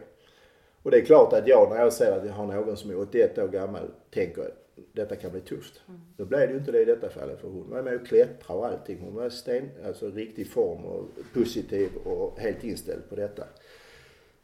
Och 0.83 0.91
det 0.91 0.97
är 0.97 1.05
klart 1.05 1.33
att 1.33 1.49
jag 1.49 1.71
när 1.71 1.81
jag 1.81 1.93
ser 1.93 2.13
att 2.13 2.27
jag 2.27 2.33
har 2.33 2.47
någon 2.47 2.77
som 2.77 2.91
är 2.91 3.01
81 3.01 3.39
år 3.39 3.49
gammal 3.49 3.91
tänker 4.11 4.51
detta 4.93 5.17
kan 5.17 5.31
bli 5.31 5.41
tufft. 5.41 5.81
Då 6.17 6.25
blev 6.25 6.41
det 6.41 6.53
ju 6.53 6.59
inte 6.59 6.73
det 6.73 6.83
i 6.83 6.85
detta 6.85 7.09
fallet 7.09 7.41
för 7.41 7.49
hon 7.49 7.71
var 7.71 7.83
med 7.83 7.95
och 7.95 8.07
klättra 8.07 8.55
och 8.55 8.67
allting. 8.67 9.01
Hon 9.01 9.15
var 9.15 9.29
sten, 9.29 9.71
alltså 9.87 10.11
riktig 10.11 10.51
form 10.51 10.85
och 10.85 11.09
positiv 11.35 11.91
och 12.05 12.39
helt 12.39 12.65
inställd 12.65 13.09
på 13.09 13.17
detta. 13.17 13.45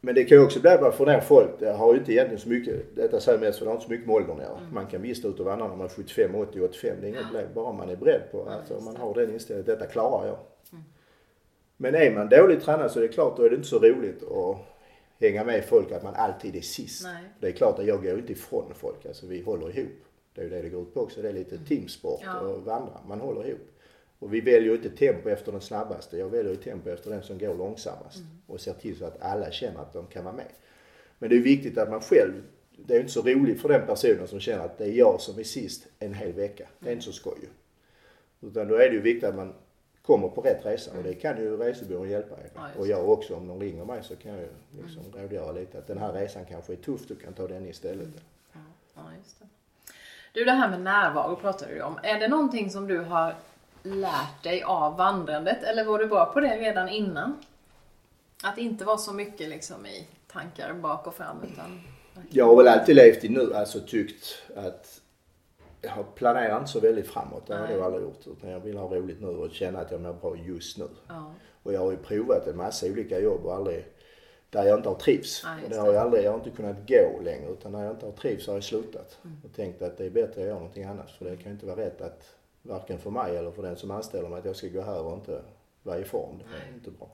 Men 0.05 0.15
det 0.15 0.23
kan 0.23 0.37
ju 0.37 0.43
också 0.43 0.59
bli 0.59 0.69
att 0.69 0.99
man 0.99 1.07
ner 1.07 1.19
folk. 1.19 1.49
Det 1.59 1.71
har 1.71 1.93
ju 1.93 1.99
inte 1.99 2.11
egentligen 2.11 2.39
så 2.39 2.49
mycket, 2.49 2.95
detta 2.95 3.19
säger 3.19 3.39
mest 3.39 3.57
för 3.57 3.65
det 3.65 3.71
har 3.71 3.75
inte 3.75 3.85
så 3.85 3.91
mycket 3.91 4.07
med 4.07 4.15
åldern 4.15 4.37
att 4.37 4.43
göra. 4.43 4.59
Man 4.73 4.87
kan 4.87 5.01
visst 5.01 5.25
ut 5.25 5.39
och 5.39 5.45
vandra 5.45 5.67
när 5.67 5.75
man 5.75 5.85
är 5.85 5.89
75, 5.89 6.35
80, 6.35 6.61
85. 6.61 6.97
Det 7.01 7.07
är 7.07 7.09
inget 7.09 7.23
problem. 7.23 7.47
Bara 7.53 7.73
man 7.73 7.89
är 7.89 7.95
beredd 7.95 8.21
på, 8.31 8.49
alltså 8.49 8.75
om 8.75 8.85
man 8.85 8.95
har 8.95 9.13
den 9.13 9.33
inställningen, 9.33 9.65
detta 9.65 9.85
klarar 9.85 10.27
jag. 10.27 10.37
Men 11.77 11.95
är 11.95 12.11
man 12.11 12.29
dåligt 12.29 12.61
tränad 12.61 12.91
så 12.91 12.99
är 12.99 13.03
det 13.03 13.13
klart, 13.13 13.37
då 13.37 13.43
är 13.43 13.49
det 13.49 13.55
inte 13.55 13.67
så 13.67 13.79
roligt 13.79 14.23
att 14.23 14.57
hänga 15.19 15.43
med 15.43 15.65
folk 15.65 15.91
att 15.91 16.03
man 16.03 16.13
alltid 16.15 16.55
är 16.55 16.61
sist. 16.61 17.03
Nej. 17.03 17.23
Det 17.39 17.47
är 17.47 17.51
klart 17.51 17.79
att 17.79 17.85
jag 17.85 18.03
går 18.03 18.19
inte 18.19 18.31
ifrån 18.31 18.73
folk, 18.75 19.05
alltså 19.05 19.27
vi 19.27 19.41
håller 19.41 19.79
ihop. 19.79 19.91
Det 20.35 20.41
är 20.41 20.45
ju 20.45 20.49
det 20.49 20.61
det 20.61 20.69
går 20.69 20.81
ut 20.81 20.93
på 20.93 21.01
också. 21.01 21.21
Det 21.21 21.29
är 21.29 21.33
lite 21.33 21.57
teamsport 21.57 22.21
Ja. 22.23 22.39
och 22.39 22.61
vandra. 22.63 22.99
Man 23.07 23.19
håller 23.21 23.47
ihop. 23.47 23.61
Och 24.19 24.33
vi 24.33 24.41
väljer 24.41 24.61
ju 24.69 24.75
inte 24.75 24.89
tempo 24.89 25.29
efter 25.29 25.51
den 25.51 25.61
snabbaste. 25.61 26.17
Jag 26.17 26.29
väljer 26.29 26.51
ju 26.51 26.57
tempo 26.57 26.89
efter 26.89 27.09
den 27.09 27.23
som 27.23 27.37
går 27.37 27.55
långsammast. 27.55 28.17
Och 28.47 28.61
ser 28.61 28.73
till 28.73 28.97
så 28.97 29.05
att 29.05 29.21
alla 29.21 29.51
känner 29.51 29.79
att 29.79 29.93
de 29.93 30.07
kan 30.07 30.23
vara 30.23 30.35
med. 30.35 30.51
Men 31.19 31.29
det 31.29 31.35
är 31.35 31.41
viktigt 31.41 31.77
att 31.77 31.89
man 31.89 32.01
själv, 32.01 32.33
det 32.77 32.95
är 32.95 32.99
inte 32.99 33.11
så 33.11 33.21
roligt 33.21 33.61
för 33.61 33.69
den 33.69 33.85
personen 33.87 34.27
som 34.27 34.39
känner 34.39 34.65
att 34.65 34.77
det 34.77 34.85
är 34.85 34.91
jag 34.91 35.21
som 35.21 35.39
är 35.39 35.43
sist 35.43 35.87
en 35.99 36.13
hel 36.13 36.31
vecka. 36.33 36.67
Det 36.79 36.89
är 36.89 36.93
inte 36.93 37.05
så 37.05 37.11
skoj 37.11 37.37
ju. 37.41 37.47
Utan 38.47 38.67
då 38.67 38.75
är 38.75 38.89
det 38.89 38.95
ju 38.95 39.01
viktigt 39.01 39.29
att 39.29 39.35
man 39.35 39.53
kommer 40.01 40.27
på 40.27 40.41
rätt 40.41 40.65
resa 40.65 40.91
och 40.97 41.03
det 41.03 41.13
kan 41.13 41.37
ju 41.37 41.57
resebyrån 41.57 42.09
hjälpa 42.09 42.35
er 42.35 42.49
Ja, 42.55 42.67
Och 42.77 42.87
jag 42.87 43.09
också, 43.09 43.35
om 43.35 43.47
de 43.47 43.59
ringer 43.59 43.85
mig 43.85 44.03
så 44.03 44.15
kan 44.15 44.31
jag 44.31 44.41
ju 44.41 44.81
liksom 44.83 45.03
rådgöra 45.13 45.51
lite 45.51 45.77
att 45.77 45.87
den 45.87 45.97
här 45.97 46.13
resan 46.13 46.45
kanske 46.45 46.73
är 46.73 46.77
tuff, 46.77 47.07
du 47.07 47.15
kan 47.15 47.33
ta 47.33 47.47
den 47.47 47.65
istället. 47.67 48.07
Ja, 48.53 48.59
ja, 48.95 49.01
just 49.17 49.39
det. 49.39 49.45
Du, 50.33 50.45
det 50.45 50.51
här 50.51 50.69
med 50.69 50.81
närvaro 50.81 51.35
pratade 51.35 51.73
du 51.73 51.81
om. 51.81 51.99
Är 52.03 52.19
det 52.19 52.27
någonting 52.27 52.69
som 52.69 52.87
du 52.87 52.99
har 52.99 53.35
lärt 53.83 54.43
dig 54.43 54.63
av 54.63 54.97
vandrandet 54.97 55.63
eller 55.63 55.85
var 55.85 55.99
du 55.99 56.07
bra 56.07 56.25
på 56.33 56.39
det 56.39 56.57
redan 56.57 56.89
innan? 56.89 57.37
Att 58.43 58.57
inte 58.57 58.85
vara 58.85 58.97
så 58.97 59.13
mycket 59.13 59.49
liksom 59.49 59.85
i 59.85 60.07
tankar 60.27 60.73
bak 60.73 61.07
och 61.07 61.15
fram 61.15 61.37
utan... 61.43 61.81
Jag 62.29 62.45
har 62.45 62.55
väl 62.57 62.67
alltid 62.67 62.95
levt 62.95 63.23
i 63.23 63.29
nu, 63.29 63.53
alltså 63.53 63.79
tyckt 63.79 64.43
att 64.55 65.01
jag 65.81 65.91
har 65.91 66.03
planerat 66.03 66.59
inte 66.59 66.71
så 66.71 66.79
väldigt 66.79 67.07
framåt. 67.07 67.47
Det 67.47 67.55
har 67.55 67.67
jag 67.67 67.81
aldrig 67.81 68.03
gjort. 68.03 68.27
Utan 68.27 68.49
jag 68.49 68.59
vill 68.59 68.77
ha 68.77 68.95
roligt 68.95 69.21
nu 69.21 69.27
och 69.27 69.51
känna 69.51 69.79
att 69.79 69.91
jag 69.91 70.01
mår 70.01 70.13
bra 70.13 70.35
just 70.37 70.77
nu. 70.77 70.87
Ja, 71.07 71.31
Och 71.63 71.73
jag 71.73 71.79
har 71.79 71.91
ju 71.91 71.97
provat 71.97 72.47
en 72.47 72.57
massa 72.57 72.85
olika 72.85 73.19
jobb 73.19 73.45
och 73.45 73.55
aldrig, 73.55 73.85
där 74.53 74.65
jag 74.65 74.79
inte 74.79 74.89
har 74.89 74.95
trivs. 74.95 75.43
Just 75.43 75.63
och 75.63 75.69
det 75.69 75.77
har 75.77 75.93
jag 75.93 76.03
aldrig, 76.03 76.23
jag 76.23 76.31
har 76.31 76.37
inte 76.37 76.49
kunnat 76.49 76.87
gå 76.87 77.21
längre 77.23 77.51
utan 77.51 77.71
när 77.71 77.83
jag 77.83 77.93
inte 77.93 78.05
har 78.05 78.13
trivs 78.13 78.47
har 78.47 78.53
jag 78.53 78.63
slutat. 78.63 79.17
Mm. 79.23 79.37
Och 79.43 79.55
tänkt 79.55 79.81
att 79.81 79.97
det 79.97 80.05
är 80.05 80.09
bättre 80.09 80.41
att 80.41 80.47
göra 80.47 80.59
någonting 80.59 80.83
annat 80.83 81.11
för 81.11 81.25
det 81.25 81.35
kan 81.35 81.45
ju 81.45 81.51
inte 81.51 81.65
vara 81.65 81.77
rätt 81.77 82.01
att 82.01 82.35
varken 82.61 82.99
för 82.99 83.09
mig 83.09 83.37
eller 83.37 83.51
för 83.51 83.63
den 83.63 83.75
som 83.75 83.91
anställer 83.91 84.29
mig 84.29 84.39
att 84.39 84.45
jag 84.45 84.55
ska 84.55 84.67
gå 84.67 84.81
här 84.81 85.01
och 85.01 85.13
inte 85.13 85.41
vara 85.83 85.99
i 85.99 86.03
form. 86.03 86.37
Det 86.37 86.71
är 86.71 86.73
inte 86.73 86.91
bra. 86.91 87.09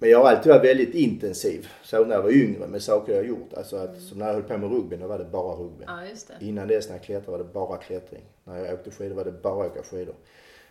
Men 0.00 0.10
jag 0.10 0.18
har 0.18 0.30
alltid 0.30 0.52
varit 0.52 0.64
väldigt 0.64 0.94
intensiv, 0.94 1.68
så 1.82 2.04
när 2.04 2.14
jag 2.14 2.22
var 2.22 2.30
yngre 2.30 2.66
med 2.66 2.82
saker 2.82 3.14
jag 3.14 3.26
gjort. 3.26 3.54
Alltså 3.54 3.76
att, 3.76 4.00
som 4.00 4.18
när 4.18 4.26
jag 4.26 4.34
höll 4.34 4.42
på 4.42 4.58
med 4.58 4.70
rugby, 4.70 4.96
då 4.96 5.06
var 5.06 5.18
det 5.18 5.24
bara 5.24 5.56
rugby. 5.56 5.84
ja. 6.28 6.34
Innan 6.40 6.68
dess 6.68 6.88
när 6.88 6.96
jag 6.96 7.04
klättrade 7.04 7.30
var 7.30 7.38
det 7.38 7.52
bara 7.52 7.76
klättring. 7.76 8.24
När 8.44 8.64
jag 8.64 8.74
åkte 8.74 8.90
skidor 8.90 9.14
var 9.14 9.24
det 9.24 9.32
bara 9.32 9.66
åka 9.66 9.82
skidor. 9.82 10.14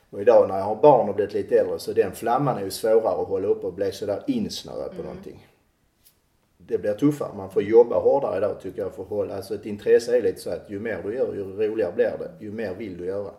Och 0.10 0.22
idag 0.22 0.48
när 0.48 0.58
jag 0.58 0.66
har 0.66 0.76
barn 0.76 1.10
och 1.10 1.16
blivit 1.16 1.34
lite 1.34 1.60
äldre 1.60 1.80
så 1.80 1.94
den 1.94 2.12
flamman 2.12 2.58
är 2.58 2.64
ju 2.64 2.72
svårare 2.72 3.22
att 3.22 3.28
hålla 3.28 3.48
uppe 3.48 3.68
och 3.68 3.74
bli 3.74 3.92
sådär 3.92 4.24
insnöad 4.28 4.98
på 4.98 5.04
någonting. 5.04 5.48
Det 6.58 6.78
blir 6.78 6.94
tuffare. 6.94 7.38
Man 7.38 7.52
får 7.52 7.64
jobba 7.64 8.00
hårdare 8.00 8.38
idag 8.38 8.62
tycker 8.62 8.82
jag 8.82 8.94
för 8.94 9.04
att 9.04 9.10
hålla, 9.10 9.36
alltså 9.36 9.56
ett 9.56 9.66
intresse 9.66 10.18
är 10.18 10.22
lite 10.22 10.40
så 10.40 10.50
att 10.50 10.70
ju 10.70 10.80
mer 10.80 11.04
du 11.04 11.16
gör 11.16 11.34
ju 11.34 11.44
roligare 11.44 11.92
blir 11.92 12.18
det. 12.20 12.32
Ju 12.40 12.52
mer 12.52 12.76
vill 12.76 12.98
du 12.98 13.06
göra. 13.06 13.32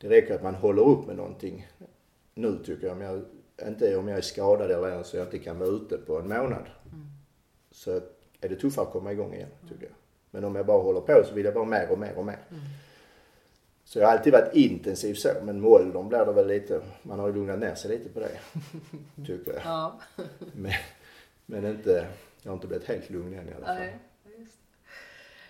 Det 0.00 0.08
räcker 0.08 0.34
att 0.34 0.42
man 0.42 0.54
håller 0.54 0.82
upp 0.82 1.06
med 1.06 1.16
någonting 1.16 1.66
nu 2.34 2.58
tycker 2.64 2.86
jag. 2.86 2.96
Om 2.96 3.02
jag 3.02 3.24
inte 3.68 3.96
om 3.96 4.08
jag 4.08 4.18
är 4.18 4.22
skadad 4.22 4.70
eller 4.70 5.02
så 5.02 5.16
jag 5.16 5.26
inte 5.26 5.38
kan 5.38 5.58
vara 5.58 5.68
ute 5.68 5.96
på 5.96 6.18
en 6.18 6.28
månad. 6.28 6.66
Så 7.70 8.00
är 8.40 8.48
det 8.48 8.56
tuffare 8.56 8.86
att 8.86 8.92
komma 8.92 9.12
igång 9.12 9.34
igen 9.34 9.48
tycker 9.68 9.82
jag. 9.84 9.94
Men 10.30 10.44
om 10.44 10.54
jag 10.54 10.66
bara 10.66 10.82
håller 10.82 11.00
på 11.00 11.22
så 11.28 11.34
vill 11.34 11.44
jag 11.44 11.54
bara 11.54 11.64
mer 11.64 11.88
och 11.90 11.98
mer 11.98 12.18
och 12.18 12.26
mer. 12.26 12.38
Så 13.88 13.98
jag 13.98 14.06
har 14.06 14.12
alltid 14.12 14.32
varit 14.32 14.54
intensiv 14.54 15.14
så, 15.14 15.28
men 15.42 15.60
med 15.60 15.70
åldern 15.70 16.08
blir 16.08 16.18
det 16.24 16.32
väl 16.32 16.46
lite, 16.48 16.80
man 17.02 17.18
har 17.18 17.26
ju 17.28 17.34
lugnat 17.34 17.58
ner 17.58 17.74
sig 17.74 17.90
lite 17.90 18.08
på 18.08 18.20
det. 18.20 18.28
Tycker 19.26 19.52
jag. 19.52 19.62
Ja. 19.64 19.98
Men, 20.52 20.72
men 21.46 21.66
inte, 21.66 22.06
jag 22.42 22.50
har 22.50 22.54
inte 22.54 22.66
blivit 22.66 22.88
helt 22.88 23.10
lugn 23.10 23.38
än 23.38 23.48
i 23.48 23.52
alla 23.56 23.66
fall. 23.66 23.76
Nej. 23.76 23.98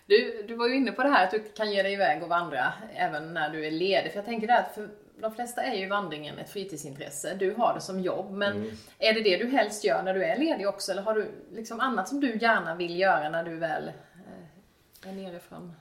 Du, 0.07 0.44
du 0.48 0.55
var 0.55 0.68
ju 0.68 0.74
inne 0.74 0.92
på 0.92 1.03
det 1.03 1.09
här 1.09 1.24
att 1.24 1.31
du 1.31 1.38
kan 1.57 1.70
ge 1.72 1.83
dig 1.83 1.92
iväg 1.92 2.22
och 2.22 2.29
vandra 2.29 2.72
även 2.94 3.35
när 3.35 3.51
du 3.51 3.66
är 3.66 3.70
ledig. 3.70 4.11
För 4.12 4.18
jag 4.18 4.24
tänker 4.27 4.48
att 4.48 4.74
för 4.74 4.88
de 5.20 5.33
flesta 5.35 5.62
är 5.62 5.74
ju 5.77 5.88
vandringen 5.88 6.38
ett 6.38 6.51
fritidsintresse. 6.51 7.35
Du 7.35 7.55
har 7.55 7.74
det 7.74 7.81
som 7.81 8.01
jobb. 8.01 8.31
Men 8.33 8.57
Mm. 8.57 8.70
är 8.98 9.12
det 9.14 9.20
det 9.20 9.37
du 9.37 9.46
helst 9.46 9.85
gör 9.85 10.03
när 10.03 10.14
du 10.14 10.24
är 10.24 10.38
ledig 10.38 10.68
också? 10.68 10.92
Eller 10.92 11.03
har 11.03 11.14
du 11.14 11.27
liksom 11.53 11.81
annat 11.81 12.09
som 12.09 12.20
du 12.20 12.37
gärna 12.38 12.74
vill 12.74 12.98
göra 13.01 13.29
när 13.31 13.44
du 13.44 13.57
väl 13.57 13.88
eh, 13.88 15.09
är 15.11 15.12
nere 15.14 15.40
från 15.40 15.72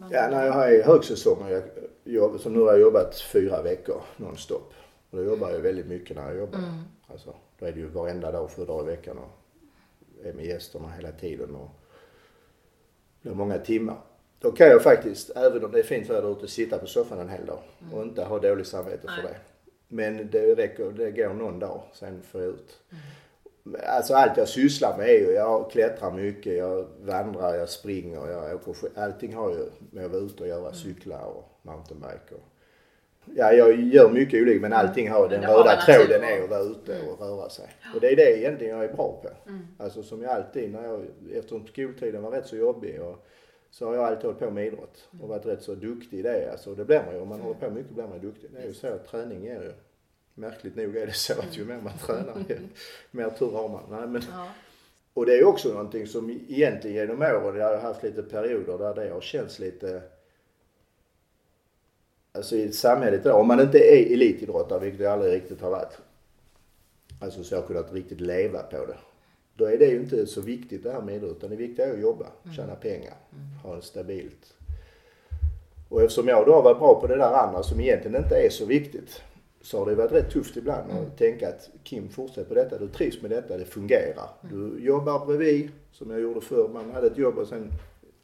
Ja, 0.00 0.28
när 0.30 0.46
jag 0.46 0.52
har 0.52 0.68
i 0.68 0.82
högsäsong, 0.82 1.48
jag 1.50 1.62
jobb, 2.04 2.40
som 2.40 2.52
nu 2.52 2.60
har 2.60 2.72
jag 2.72 2.80
jobbat 2.80 3.20
fyra 3.20 3.62
veckor 3.62 4.02
nonstop. 4.16 4.74
Och 5.10 5.18
då 5.18 5.24
jobbar 5.24 5.50
jag 5.50 5.58
väldigt 5.58 5.86
mycket 5.86 6.16
när 6.16 6.28
jag 6.28 6.36
jobbar. 6.38 6.60
Alltså, 7.06 7.34
då 7.58 7.66
är 7.66 7.72
det 7.72 7.78
ju 7.78 7.86
varenda 7.86 8.32
dag, 8.32 8.50
sju 8.50 8.64
dagar 8.64 8.92
i 8.92 8.96
veckan 8.96 9.18
och 9.18 9.30
är 10.26 10.32
med 10.32 10.44
gästerna 10.44 10.88
hela 10.88 11.12
tiden. 11.12 11.54
Och 11.54 11.68
blir 13.22 13.34
många 13.34 13.58
timmar. 13.58 13.96
Då 14.40 14.52
kan 14.52 14.66
jag 14.66 14.82
faktiskt, 14.82 15.30
även 15.36 15.64
om 15.64 15.72
det 15.72 15.78
är 15.78 15.82
fint 15.82 16.10
väder 16.10 16.32
ute, 16.32 16.48
sitta 16.48 16.78
på 16.78 16.86
soffan 16.86 17.18
en 17.18 17.28
hel 17.28 17.46
dag 17.46 17.58
och 17.92 18.02
inte 18.02 18.24
ha 18.24 18.38
dåligt 18.38 18.66
samvete 18.66 19.02
för 19.02 19.22
Nej. 19.22 19.32
det. 19.32 19.36
Men 19.88 20.30
det 20.30 20.54
räcker, 20.54 20.90
det 20.90 21.10
går 21.10 21.34
någon 21.34 21.58
dag, 21.58 21.82
sen 21.92 22.22
får 22.22 22.40
jag 22.40 22.50
ut. 22.50 22.80
Alltså 23.86 24.14
allt 24.14 24.36
jag 24.36 24.48
sysslar 24.48 24.98
med 24.98 25.08
är 25.08 25.18
ju, 25.18 25.30
jag 25.30 25.70
klättrar 25.70 26.10
mycket, 26.10 26.56
jag 26.56 26.86
vandrar, 27.00 27.54
jag 27.54 27.68
springer, 27.68 28.28
jag 28.28 28.54
åker 28.54 28.74
Allting 28.94 29.34
har 29.34 29.50
ju 29.50 29.70
med 29.90 30.04
att 30.04 30.10
vara 30.10 30.22
ute 30.22 30.42
och 30.42 30.48
göra, 30.48 30.72
cykla 30.72 31.24
och 31.24 31.44
mountainbike 31.62 32.34
och 32.34 32.48
Ja, 33.36 33.52
jag 33.52 33.80
gör 33.80 34.10
mycket 34.10 34.42
olika 34.42 34.60
men 34.60 34.72
allting 34.72 35.10
har, 35.10 35.28
den 35.28 35.42
röda 35.42 35.76
tråden 35.86 36.22
är 36.22 36.42
att 36.42 36.50
vara 36.50 36.60
ute 36.60 36.96
och 37.10 37.20
röra 37.20 37.48
sig. 37.48 37.68
Och 37.94 38.00
det 38.00 38.08
är 38.08 38.16
det 38.16 38.38
egentligen 38.38 38.76
jag 38.76 38.84
är 38.84 38.92
bra 38.92 39.20
på. 39.22 39.28
Alltså 39.78 40.02
som 40.02 40.22
jag 40.22 40.32
alltid, 40.32 40.72
när 40.72 40.84
jag, 40.84 41.06
eftersom 41.34 41.66
skoltiden 41.66 42.22
var 42.22 42.30
rätt 42.30 42.46
så 42.46 42.56
jobbig 42.56 43.02
och 43.02 43.26
så 43.70 43.86
har 43.86 43.94
jag 43.94 44.04
alltid 44.04 44.24
hållit 44.24 44.38
på 44.38 44.50
med 44.50 44.66
idrott 44.66 45.08
och 45.22 45.28
varit 45.28 45.46
rätt 45.46 45.62
så 45.62 45.74
duktig 45.74 46.18
i 46.18 46.22
det. 46.22 46.52
Alltså 46.52 46.74
det 46.74 46.84
blir 46.84 47.02
man 47.06 47.14
ju, 47.14 47.20
om 47.20 47.28
man 47.28 47.40
håller 47.40 47.60
på 47.60 47.70
mycket 47.70 47.92
blir 47.92 48.06
man 48.06 48.20
duktig. 48.20 48.50
Det 48.54 48.62
är 48.62 48.66
ju 48.66 48.74
så 48.74 48.98
träning 49.10 49.44
ger 49.44 49.62
ju, 49.62 49.72
märkligt 50.38 50.76
nog 50.76 50.96
är 50.96 51.06
det 51.06 51.12
så 51.12 51.32
att 51.32 51.58
ju 51.58 51.64
mer 51.64 51.80
man 51.84 51.98
tränar 52.06 52.44
ju 52.48 52.58
mer 53.10 53.30
tur 53.30 53.50
har 53.52 53.68
man. 53.68 53.82
Nej, 53.90 54.06
men, 54.08 54.22
Ja. 54.32 54.48
och 55.14 55.26
det 55.26 55.38
är 55.38 55.44
också 55.44 55.68
någonting 55.68 56.06
som 56.06 56.30
egentligen 56.48 56.96
genom 56.96 57.22
åren, 57.22 57.56
jag 57.60 57.66
har 57.68 57.76
haft 57.78 58.02
lite 58.02 58.22
perioder 58.22 58.78
där 58.78 58.94
det 58.94 59.10
har 59.10 59.20
känts 59.20 59.58
lite 59.58 60.02
Alltså 62.32 62.56
i 62.56 62.72
samhället 62.72 63.20
idag, 63.20 63.40
om 63.40 63.48
man 63.48 63.60
inte 63.60 63.78
är 63.78 64.12
elitidrottare, 64.12 64.80
vilket 64.80 65.00
jag 65.00 65.12
aldrig 65.12 65.32
riktigt 65.34 65.60
har 65.60 65.70
varit. 65.70 65.98
Alltså 67.20 67.44
så 67.44 67.54
jag 67.54 67.60
har 67.60 67.66
kunnat 67.66 67.92
riktigt 67.92 68.20
leva 68.20 68.62
på 68.62 68.86
det. 68.86 68.96
Då 69.54 69.64
är 69.64 69.78
det 69.78 69.86
ju 69.86 69.96
inte 69.96 70.26
så 70.26 70.40
viktigt 70.40 70.82
det 70.82 70.92
här 70.92 71.02
med 71.02 71.14
idrott, 71.14 71.36
utan 71.36 71.50
det 71.50 71.56
viktiga 71.56 71.86
är 71.86 71.92
att 71.92 72.00
jobba, 72.00 72.26
tjäna 72.56 72.74
pengar, 72.74 73.14
ha 73.64 73.74
en 73.76 73.82
stabilt. 73.82 74.54
Och 75.88 76.02
eftersom 76.02 76.28
jag 76.28 76.46
då 76.46 76.54
har 76.54 76.62
varit 76.62 76.78
bra 76.78 77.00
på 77.00 77.06
det 77.06 77.16
där 77.16 77.32
andra 77.32 77.62
som 77.62 77.80
egentligen 77.80 78.22
inte 78.22 78.36
är 78.36 78.50
så 78.50 78.64
viktigt. 78.64 79.22
Så 79.60 79.78
har 79.78 79.86
det 79.86 79.94
varit 79.94 80.12
rätt 80.12 80.30
tufft 80.30 80.56
ibland 80.56 80.90
att 80.90 81.18
tänka 81.18 81.48
att 81.48 81.70
Kim 81.82 82.08
fortsätt 82.08 82.48
på 82.48 82.54
detta, 82.54 82.78
du 82.78 82.88
trivs 82.88 83.22
med 83.22 83.30
detta, 83.30 83.58
det 83.58 83.64
fungerar. 83.64 84.28
Du 84.50 84.84
jobbar 84.84 85.26
bredvid, 85.26 85.70
som 85.92 86.10
jag 86.10 86.20
gjorde 86.20 86.40
förr. 86.40 86.68
Man 86.68 86.90
hade 86.90 87.06
ett 87.06 87.18
jobb 87.18 87.38
och 87.38 87.46
sen 87.46 87.72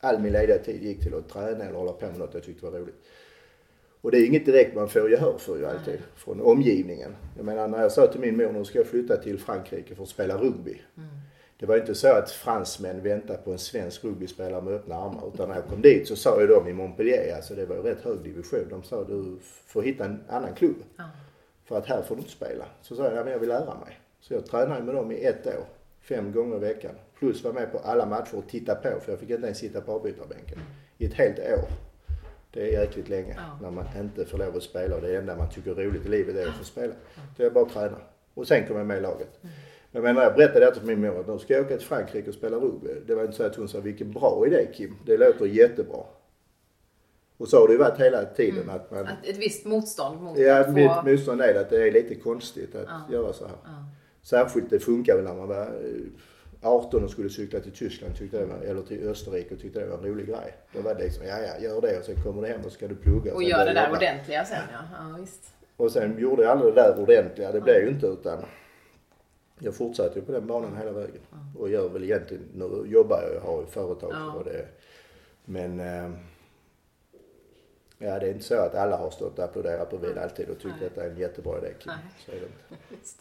all 0.01 0.21
min 0.21 0.33
lediga 0.33 0.59
tid 0.59 0.83
gick 0.83 1.01
till 1.01 1.15
att 1.15 1.29
träna 1.29 1.65
eller 1.65 1.79
hålla 1.79 1.93
på 1.93 2.07
med 2.07 2.19
något 2.19 2.35
jag 2.35 2.43
tyckte 2.43 2.67
var 2.67 2.79
roligt. 2.79 3.05
Och 4.01 4.11
det 4.11 4.19
är 4.19 4.27
inget 4.27 4.47
direkt 4.47 4.75
man 4.75 4.89
får 4.89 5.11
gehör 5.11 5.39
för 5.39 5.59
ju 5.59 5.67
alltid 5.67 5.99
från 6.17 6.41
omgivningen. 6.41 7.17
Jag 7.37 7.47
menar 7.47 7.69
när 7.69 7.83
jag 7.83 7.93
sa 7.93 8.07
till 8.07 8.21
min 8.21 8.37
mor 8.37 8.53
nu 8.53 8.65
ska 8.65 8.79
jag 8.79 8.87
flytta 8.87 9.17
till 9.17 9.39
Frankrike 9.39 9.95
för 9.95 10.03
att 10.03 10.09
spela 10.09 10.37
rugby. 10.37 10.81
Det 11.59 11.67
var 11.67 11.77
inte 11.77 11.95
så 11.95 12.09
att 12.09 12.31
fransmän 12.31 13.03
väntade 13.03 13.39
på 13.39 13.53
en 13.53 13.59
svensk 13.59 14.05
rugbyspelare 14.05 14.63
med 14.63 14.75
öppna 14.75 14.95
armar. 14.95 15.31
Utan 15.35 15.49
när 15.49 15.57
jag 15.57 15.67
kom 15.67 15.83
dit 15.83 16.09
så 16.09 16.17
sa 16.17 16.41
ju 16.41 16.47
de 16.47 16.69
i 16.69 16.73
Montpellier, 16.73 17.37
alltså 17.37 17.55
det 17.55 17.67
var 17.67 17.77
ju 17.77 17.83
rätt 17.83 18.01
hög 18.01 18.23
division. 18.23 18.67
De 18.71 18.83
sa 18.83 19.05
du 19.05 19.39
får 19.67 19.83
hitta 19.83 20.05
en 20.05 20.21
annan 20.29 20.55
klubb. 20.55 20.77
Ja. 20.97 21.05
För 21.65 21.79
att 21.79 21.87
här 21.87 22.03
får 22.03 22.15
du 22.15 22.21
inte 22.21 22.33
spela. 22.33 22.65
Så 22.83 22.97
sa 22.97 23.05
jag, 23.05 23.17
ja, 23.17 23.25
men 23.25 23.33
jag 23.33 23.39
vill 23.39 23.49
lära 23.49 23.75
mig. 23.75 24.01
Så 24.21 24.35
jag 24.35 24.47
tränade 24.47 24.83
med 24.83 24.95
dem 24.95 25.13
i 25.13 25.25
ett 25.25 25.47
år. 25.47 25.65
Fem 26.01 26.33
gånger 26.33 26.57
i 26.57 26.59
veckan. 26.59 26.95
Plus 27.19 27.45
var 27.45 27.53
med 27.53 27.73
på 27.73 27.79
alla 27.79 28.07
matcher 28.07 28.39
och 28.39 28.49
titta 28.49 28.75
på. 28.75 29.01
För 29.01 29.13
jag 29.13 29.19
fick 29.21 29.31
inte 29.31 29.47
ens 29.47 29.59
sitta 29.59 29.81
på 29.81 29.93
avbytarbänken. 29.93 30.59
I 30.99 31.07
ett 31.07 31.15
helt 31.15 31.39
år. 31.39 31.69
Det 32.53 32.63
är 32.63 32.81
jäkligt 32.81 33.09
länge. 33.09 33.35
Ja. 33.37 33.59
När 33.63 33.71
man 33.71 33.85
inte 34.01 34.25
får 34.25 34.39
lov 34.39 34.57
att 34.57 34.63
spela. 34.63 34.97
Och 34.97 35.03
det 35.03 35.17
enda 35.17 35.37
man 35.37 35.51
tycker 35.51 35.71
är 35.71 35.85
roligt 35.85 36.07
i 36.07 36.09
livet 36.09 36.37
är 36.37 36.49
att 36.49 36.57
få 36.57 36.65
spela. 36.65 36.95
Så 37.37 37.43
jag 37.43 37.53
bara 37.53 37.65
tränar. 37.65 38.03
Och 38.35 38.49
sen 38.49 38.67
kom 38.67 38.77
jag 38.77 38.87
med 38.87 38.99
i 38.99 39.01
laget. 39.01 39.41
Men 39.93 40.15
när 40.15 40.23
jag 40.23 40.35
berättade 40.35 40.61
detta 40.61 40.81
för 40.81 40.87
min 40.87 41.01
mor 41.01 41.21
att 41.21 41.27
nu 41.27 41.39
ska 41.39 41.55
jag 41.55 41.67
åka 41.67 41.77
till 41.77 41.87
Frankrike 41.87 42.29
och 42.29 42.35
spela 42.35 42.57
rugby. 42.57 42.89
Det 43.07 43.15
var 43.15 43.23
inte 43.23 43.37
så 43.37 43.43
att 43.43 43.57
hon 43.57 43.69
sa 43.69 43.81
vilken 43.81 44.13
bra 44.13 44.45
idé 44.47 44.67
Kim. 44.75 44.97
Det 45.07 45.17
låter 45.17 45.47
jättebra. 45.47 46.05
Och 47.39 47.49
så 47.49 47.61
har 47.61 47.67
det 47.67 47.73
ju 47.73 47.79
varit 47.79 48.01
hela 48.01 48.25
tiden 48.25 48.71
att 48.71 48.91
man 48.91 49.07
Att 49.07 49.27
ett 49.27 49.37
visst 49.39 49.65
motstånd 49.67 50.21
mot 50.23 50.39
Ja, 50.39 50.59
att 50.59 50.67
få... 50.67 50.73
mitt 50.73 51.05
motstånd 51.05 51.41
är 51.41 51.61
att 51.61 51.71
det 51.71 51.89
är 51.89 51.93
lite 51.93 52.15
konstigt 52.15 52.75
att 52.75 52.89
Ja. 52.89 53.15
göra 53.15 53.33
så 53.33 53.45
här. 53.47 53.57
Ja. 53.65 53.71
Särskilt 54.23 54.71
det 54.71 54.79
funkar 54.79 55.17
väl 55.17 55.25
när 55.25 55.35
man 55.35 55.49
var 55.49 55.63
eh, 55.63 56.69
18 56.69 57.05
och 57.05 57.11
skulle 57.11 57.31
cykla 57.31 57.61
till 57.61 57.73
Tyskland 57.73 58.17
tyckte 58.17 58.39
det 58.39 58.47
var, 58.47 58.57
eller 58.59 58.83
till 58.83 59.09
Österrike 59.09 59.55
och 59.55 59.61
tyckte 59.61 59.81
det 59.81 59.87
var 59.87 59.99
en 59.99 60.05
rolig 60.05 60.27
grej. 60.27 60.55
Då 60.73 60.81
var 60.81 60.95
det 60.95 61.05
liksom, 61.05 61.27
ja 61.27 61.37
ja, 61.41 61.59
gör 61.69 61.81
det 61.81 61.99
och 61.99 62.05
sen 62.05 62.15
kommer 62.23 62.43
du 62.43 62.49
hem 62.49 62.61
och 62.67 62.73
ska 62.73 62.89
du 62.89 62.95
plugga. 62.95 63.35
Och 63.35 63.43
gör 63.43 63.65
det 63.67 63.73
där 63.73 63.85
jobba. 63.87 63.97
ordentliga 63.97 64.45
sen 64.45 64.59
ja. 64.73 64.79
ja 64.93 65.17
visst. 65.21 65.51
Och 65.77 65.91
sen 65.93 66.19
gjorde 66.19 66.43
jag 66.43 66.51
aldrig 66.53 66.75
det 66.75 66.83
där 66.83 67.03
ordentliga, 67.03 67.53
det 67.53 67.61
blev 67.61 67.83
ju 67.83 67.89
inte 67.89 68.07
utan 68.07 68.39
jag 69.59 69.75
fortsatte 69.75 70.19
ju 70.19 70.25
på 70.25 70.33
den 70.33 70.47
banan 70.47 70.77
hela 70.77 70.93
vägen. 70.93 71.21
Och 71.59 71.69
gör 71.71 71.89
väl 71.89 72.05
egentligen, 72.05 72.45
nu 72.55 72.83
jobbar 72.87 73.23
jag, 73.23 73.35
jag 73.35 73.41
har 73.41 73.61
ju 73.61 73.67
företag 73.67 74.13
och 74.37 74.45
det, 74.45 74.67
men 75.45 75.81
eh, 75.81 76.11
Ja, 78.05 78.19
det 78.19 78.27
är 78.27 78.33
inte 78.33 78.45
så 78.45 78.61
att 78.61 78.75
alla 78.75 78.97
har 78.97 79.11
stått 79.11 79.39
och 79.39 79.45
applåderat 79.45 79.91
bredvid 79.91 80.19
alltid 80.19 80.49
och 80.49 80.59
tyckt 80.59 80.83
att 80.83 80.95
det 80.95 81.03
är 81.03 81.11
en 81.11 81.19
jättebra 81.19 81.59
idé 81.59 81.75
Kim. 81.79 81.93
Så 82.27 82.33
är 82.33 82.41
det 82.41 82.47
inte. 82.47 83.15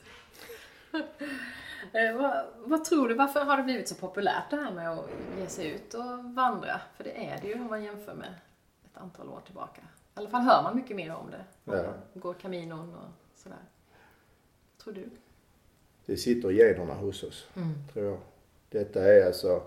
Eh, 1.93 2.17
vad, 2.17 2.45
vad, 2.57 2.85
tror 2.85 3.07
du, 3.07 3.15
varför 3.15 3.39
har 3.39 3.57
det 3.57 3.63
blivit 3.63 3.87
så 3.87 3.95
populärt 3.95 4.49
det 4.49 4.55
här 4.55 4.71
med 4.71 4.91
att 4.91 5.05
ge 5.39 5.47
sig 5.47 5.71
ut 5.71 5.93
och 5.93 6.23
vandra? 6.23 6.81
För 6.97 7.03
det 7.03 7.25
är 7.25 7.39
det 7.41 7.47
ju 7.47 7.53
om 7.53 7.67
man 7.67 7.83
jämför 7.83 8.13
med 8.13 8.33
ett 8.85 8.97
antal 8.97 9.29
år 9.29 9.41
tillbaka. 9.45 9.81
I 9.81 9.85
alla 10.13 10.29
fall 10.29 10.41
hör 10.41 10.63
man 10.63 10.75
mycket 10.75 10.95
mer 10.95 11.15
om 11.15 11.31
det. 11.31 11.71
Ja. 11.71 11.93
Går 12.13 12.33
kaminon 12.33 12.95
och 12.95 13.39
sådär. 13.39 13.57
Vad 14.71 14.83
tror 14.83 14.93
du? 14.93 15.09
Det 16.05 16.17
sitter 16.17 16.51
i 16.51 16.55
generna 16.55 16.93
hos 16.93 17.23
oss, 17.23 17.47
mm. 17.55 17.73
tror 17.93 18.05
jag. 18.05 18.17
Detta 18.69 19.03
är 19.03 19.25
alltså, 19.25 19.61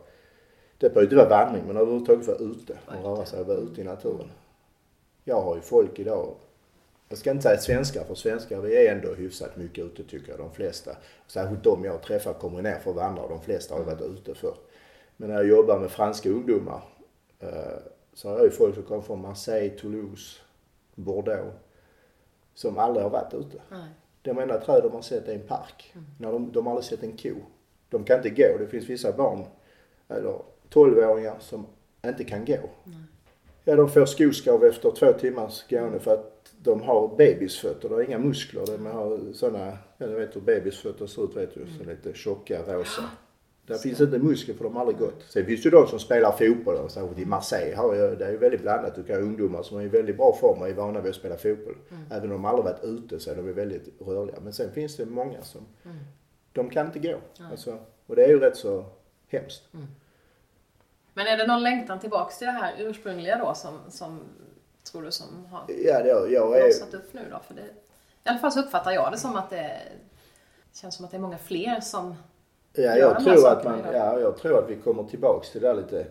det 0.78 0.88
behöver 0.88 1.02
inte 1.02 1.16
vara 1.16 1.28
vandring 1.28 1.64
men 1.66 1.76
överhuvudtaget 1.76 2.26
vara 2.26 2.38
ute 2.38 2.78
och 2.86 3.04
röra 3.04 3.26
sig 3.26 3.40
och 3.40 3.46
vara 3.46 3.58
ute 3.58 3.80
i 3.80 3.84
naturen. 3.84 4.30
Jag 5.28 5.42
har 5.42 5.56
ju 5.56 5.60
folk 5.60 5.98
idag 5.98 6.34
jag 7.08 7.18
ska 7.18 7.30
inte 7.30 7.42
säga 7.42 7.58
svenskar, 7.58 8.04
för 8.04 8.14
svenskar 8.14 8.60
vi 8.60 8.86
är 8.86 8.94
ändå 8.94 9.14
hyfsat 9.14 9.56
mycket 9.56 9.84
ute 9.84 10.04
tycker 10.04 10.30
jag, 10.30 10.38
de 10.38 10.52
flesta. 10.52 10.96
Särskilt 11.26 11.64
de 11.64 11.84
jag 11.84 12.02
träffar 12.02 12.32
kommer 12.32 12.62
ner 12.62 12.78
för 12.78 12.90
att 12.90 12.96
vandra 12.96 13.22
och 13.22 13.30
de 13.30 13.40
flesta 13.40 13.74
har 13.74 13.84
varit 13.84 14.00
ute 14.00 14.34
för. 14.34 14.54
Men 15.16 15.28
när 15.28 15.36
jag 15.36 15.46
jobbar 15.46 15.78
med 15.78 15.90
franska 15.90 16.28
ungdomar 16.28 16.82
eh, 17.40 17.78
så 18.14 18.28
har 18.28 18.36
jag 18.36 18.44
ju 18.44 18.50
folk 18.50 18.74
som 18.74 18.84
kommer 18.84 19.02
från 19.02 19.22
Marseille, 19.22 19.78
Toulouse, 19.78 20.40
Bordeaux 20.94 21.56
som 22.54 22.78
aldrig 22.78 23.02
har 23.02 23.10
varit 23.10 23.34
ute. 23.34 23.62
Nej. 23.70 23.88
De 24.22 24.38
enda 24.38 24.60
träd 24.60 24.82
de 24.82 24.92
har 24.92 25.02
sett 25.02 25.28
är 25.28 25.34
en 25.34 25.46
park. 25.46 25.92
Mm. 25.94 26.06
När 26.18 26.32
de, 26.32 26.52
de 26.52 26.66
har 26.66 26.72
aldrig 26.72 26.84
sett 26.84 27.02
en 27.02 27.16
ko. 27.16 27.34
De 27.88 28.04
kan 28.04 28.16
inte 28.16 28.30
gå. 28.30 28.58
Det 28.58 28.66
finns 28.66 28.88
vissa 28.88 29.12
barn, 29.12 29.44
eller 30.08 30.42
12-åringar 30.70 31.36
som 31.40 31.66
inte 32.04 32.24
kan 32.24 32.44
gå. 32.44 32.58
Nej. 32.84 32.96
Ja, 33.68 33.76
de 33.76 33.88
får 33.88 34.06
skoskav 34.06 34.64
efter 34.64 34.90
två 34.90 35.12
timmars 35.12 35.64
gående 35.70 36.00
för 36.00 36.14
att 36.14 36.52
de 36.58 36.82
har 36.82 37.16
bebisfötter, 37.16 37.88
de 37.88 37.94
har 37.94 38.02
inga 38.02 38.18
muskler. 38.18 38.66
De 38.66 38.86
har 38.86 39.32
sådana, 39.32 39.78
ja 39.98 40.06
du 40.06 40.14
vet 40.14 40.36
hur 40.36 40.40
bebisfötter 40.40 41.06
ser 41.06 41.24
ut 41.24 41.36
vet 41.36 41.54
du, 41.54 41.66
så 41.78 41.84
lite 41.84 42.14
tjocka, 42.14 42.62
rosa. 42.62 43.02
Där 43.66 43.78
finns 43.78 44.00
inte 44.00 44.18
muskler 44.18 44.54
för 44.54 44.64
de 44.64 44.74
har 44.74 44.80
aldrig 44.80 44.98
gått. 44.98 45.22
Sen 45.28 45.46
finns 45.46 45.62
det 45.62 45.66
ju 45.66 45.70
de 45.70 45.86
som 45.86 45.98
spelar 45.98 46.32
fotboll, 46.32 46.90
särskilt 46.90 47.18
i 47.18 47.24
Marseille 47.24 47.76
har 47.76 47.94
jag, 47.94 48.18
det 48.18 48.24
är 48.24 48.30
ju 48.30 48.36
väldigt 48.36 48.62
blandat. 48.62 48.94
Du 48.94 49.02
kan 49.02 49.16
ha 49.16 49.22
ungdomar 49.22 49.62
som 49.62 49.78
är 49.78 49.82
i 49.82 49.88
väldigt 49.88 50.16
bra 50.16 50.36
form 50.40 50.60
och 50.60 50.68
är 50.68 50.74
vana 50.74 51.00
vid 51.00 51.10
att 51.10 51.16
spela 51.16 51.36
fotboll. 51.36 51.76
Mm. 51.90 52.02
Även 52.10 52.22
om 52.22 52.42
de 52.42 52.44
aldrig 52.44 52.64
varit 52.64 52.84
ute 52.84 53.20
så 53.20 53.30
är 53.30 53.36
de 53.36 53.52
väldigt 53.52 53.88
rörliga. 54.00 54.36
Men 54.40 54.52
sen 54.52 54.72
finns 54.72 54.96
det 54.96 55.06
många 55.06 55.42
som, 55.42 55.60
mm. 55.84 55.96
de 56.52 56.70
kan 56.70 56.86
inte 56.86 56.98
gå. 56.98 57.08
Mm. 57.38 57.50
Alltså, 57.50 57.78
och 58.06 58.16
det 58.16 58.24
är 58.24 58.28
ju 58.28 58.40
rätt 58.40 58.56
så 58.56 58.84
hemskt. 59.28 59.74
Mm. 59.74 59.86
Men 61.16 61.26
är 61.26 61.36
det 61.36 61.46
någon 61.46 61.62
längtan 61.62 62.00
tillbaks 62.00 62.38
till 62.38 62.46
det 62.46 62.52
här 62.52 62.74
ursprungliga 62.78 63.38
då 63.38 63.54
som, 63.54 63.78
som 63.88 64.20
tror 64.90 65.02
du 65.02 65.10
som 65.10 65.46
har 65.50 65.64
ja, 65.68 66.02
det, 66.02 66.08
jag 66.08 66.58
är... 66.58 66.94
upp 66.94 67.12
nu 67.12 67.20
då? 67.30 67.40
För 67.46 67.54
det, 67.54 67.62
I 67.62 68.28
alla 68.28 68.38
fall 68.38 68.52
så 68.52 68.60
uppfattar 68.60 68.92
jag 68.92 69.12
det 69.12 69.18
som 69.18 69.36
att 69.36 69.50
det 69.50 69.80
känns 70.72 70.94
som 70.94 71.04
att 71.04 71.10
det 71.10 71.16
är 71.16 71.20
många 71.20 71.38
fler 71.38 71.80
som 71.80 72.14
Ja, 72.72 72.96
jag 72.96 73.24
tror 73.24 73.48
att 73.48 73.64
man, 73.64 73.80
ja, 73.92 74.20
jag 74.20 74.36
tror 74.38 74.58
att 74.58 74.70
vi 74.70 74.76
kommer 74.76 75.04
tillbaks 75.04 75.50
till 75.50 75.60
det 75.60 75.68
där 75.68 75.74
lite. 75.74 76.06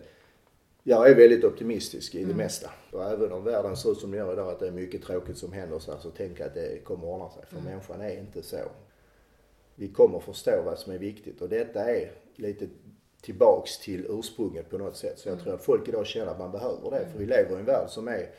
Jag 0.82 1.10
är 1.10 1.14
väldigt 1.14 1.44
optimistisk 1.44 2.14
i 2.14 2.18
det 2.18 2.24
mm. 2.24 2.36
mesta. 2.36 2.70
Och 2.92 3.04
även 3.04 3.32
om 3.32 3.44
världen 3.44 3.76
ser 3.76 3.92
ut 3.92 3.98
som 3.98 4.10
den 4.10 4.20
gör 4.20 4.32
idag, 4.32 4.48
att 4.48 4.60
det 4.60 4.66
är 4.66 4.72
mycket 4.72 5.02
tråkigt 5.02 5.38
som 5.38 5.52
händer 5.52 5.78
så, 5.78 5.98
så 5.98 6.10
tänker 6.10 6.40
jag 6.40 6.48
att 6.48 6.54
det 6.54 6.84
kommer 6.84 7.06
ordna 7.06 7.30
sig. 7.30 7.46
För 7.46 7.56
mm. 7.56 7.70
människan 7.70 8.00
är 8.00 8.18
inte 8.18 8.42
så. 8.42 8.56
Vi 9.74 9.88
kommer 9.88 10.18
förstå 10.20 10.62
vad 10.64 10.78
som 10.78 10.92
är 10.92 10.98
viktigt 10.98 11.40
och 11.40 11.48
detta 11.48 11.90
är 11.90 12.10
lite 12.36 12.66
tillbaks 13.26 13.78
till 13.78 14.06
ursprunget 14.08 14.70
på 14.70 14.78
något 14.78 14.96
sätt. 14.96 15.18
Så 15.18 15.28
jag 15.28 15.32
mm. 15.32 15.44
tror 15.44 15.54
att 15.54 15.64
folk 15.64 15.88
idag 15.88 16.06
känner 16.06 16.32
att 16.32 16.38
man 16.38 16.52
behöver 16.52 16.90
det. 16.90 17.06
För 17.12 17.18
vi 17.18 17.26
lever 17.26 17.56
i 17.56 17.58
en 17.58 17.64
värld 17.64 17.88
som 17.88 18.08
är 18.08 18.30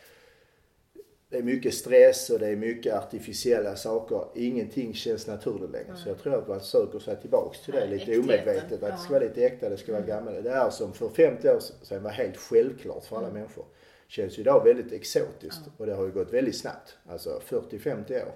det 1.30 1.38
är 1.38 1.44
mycket 1.44 1.74
stress 1.74 2.30
och 2.30 2.40
det 2.40 2.48
är 2.48 2.56
mycket 2.56 2.94
artificiella 2.94 3.76
saker. 3.76 4.28
Ingenting 4.36 4.94
känns 4.94 5.28
naturligt 5.28 5.72
längre. 5.72 5.88
Mm. 5.88 5.98
Så 5.98 6.10
jag 6.10 6.20
tror 6.20 6.36
att 6.36 6.48
man 6.48 6.62
söker 6.62 7.00
sig 7.00 7.22
tillbaks 7.22 7.62
till 7.62 7.74
det 7.74 7.80
Nej, 7.80 7.90
lite 7.90 8.04
äktheten. 8.04 8.24
omedvetet. 8.24 8.84
Att 8.84 8.92
det 8.92 8.98
ska 8.98 9.14
vara 9.14 9.24
lite 9.24 9.46
äkta, 9.46 9.70
det 9.70 9.78
ska 9.78 9.92
vara 9.92 10.04
mm. 10.04 10.16
gammalt. 10.16 10.44
Det 10.44 10.50
är 10.50 10.70
som 10.70 10.94
för 10.94 11.10
50 11.10 11.50
år 11.50 11.60
sedan 11.60 12.04
var 12.04 12.12
helt 12.12 12.38
självklart 12.38 13.06
för 13.06 13.16
alla 13.18 13.28
mm. 13.28 13.40
människor. 13.40 13.66
Känns 14.08 14.38
ju 14.38 14.42
idag 14.42 14.64
väldigt 14.64 14.92
exotiskt. 14.92 15.58
Mm. 15.58 15.72
Och 15.78 15.86
det 15.86 15.94
har 15.94 16.06
ju 16.06 16.12
gått 16.12 16.34
väldigt 16.34 16.58
snabbt. 16.58 16.98
Alltså 17.10 17.42
40-50 17.46 18.22
år. 18.22 18.32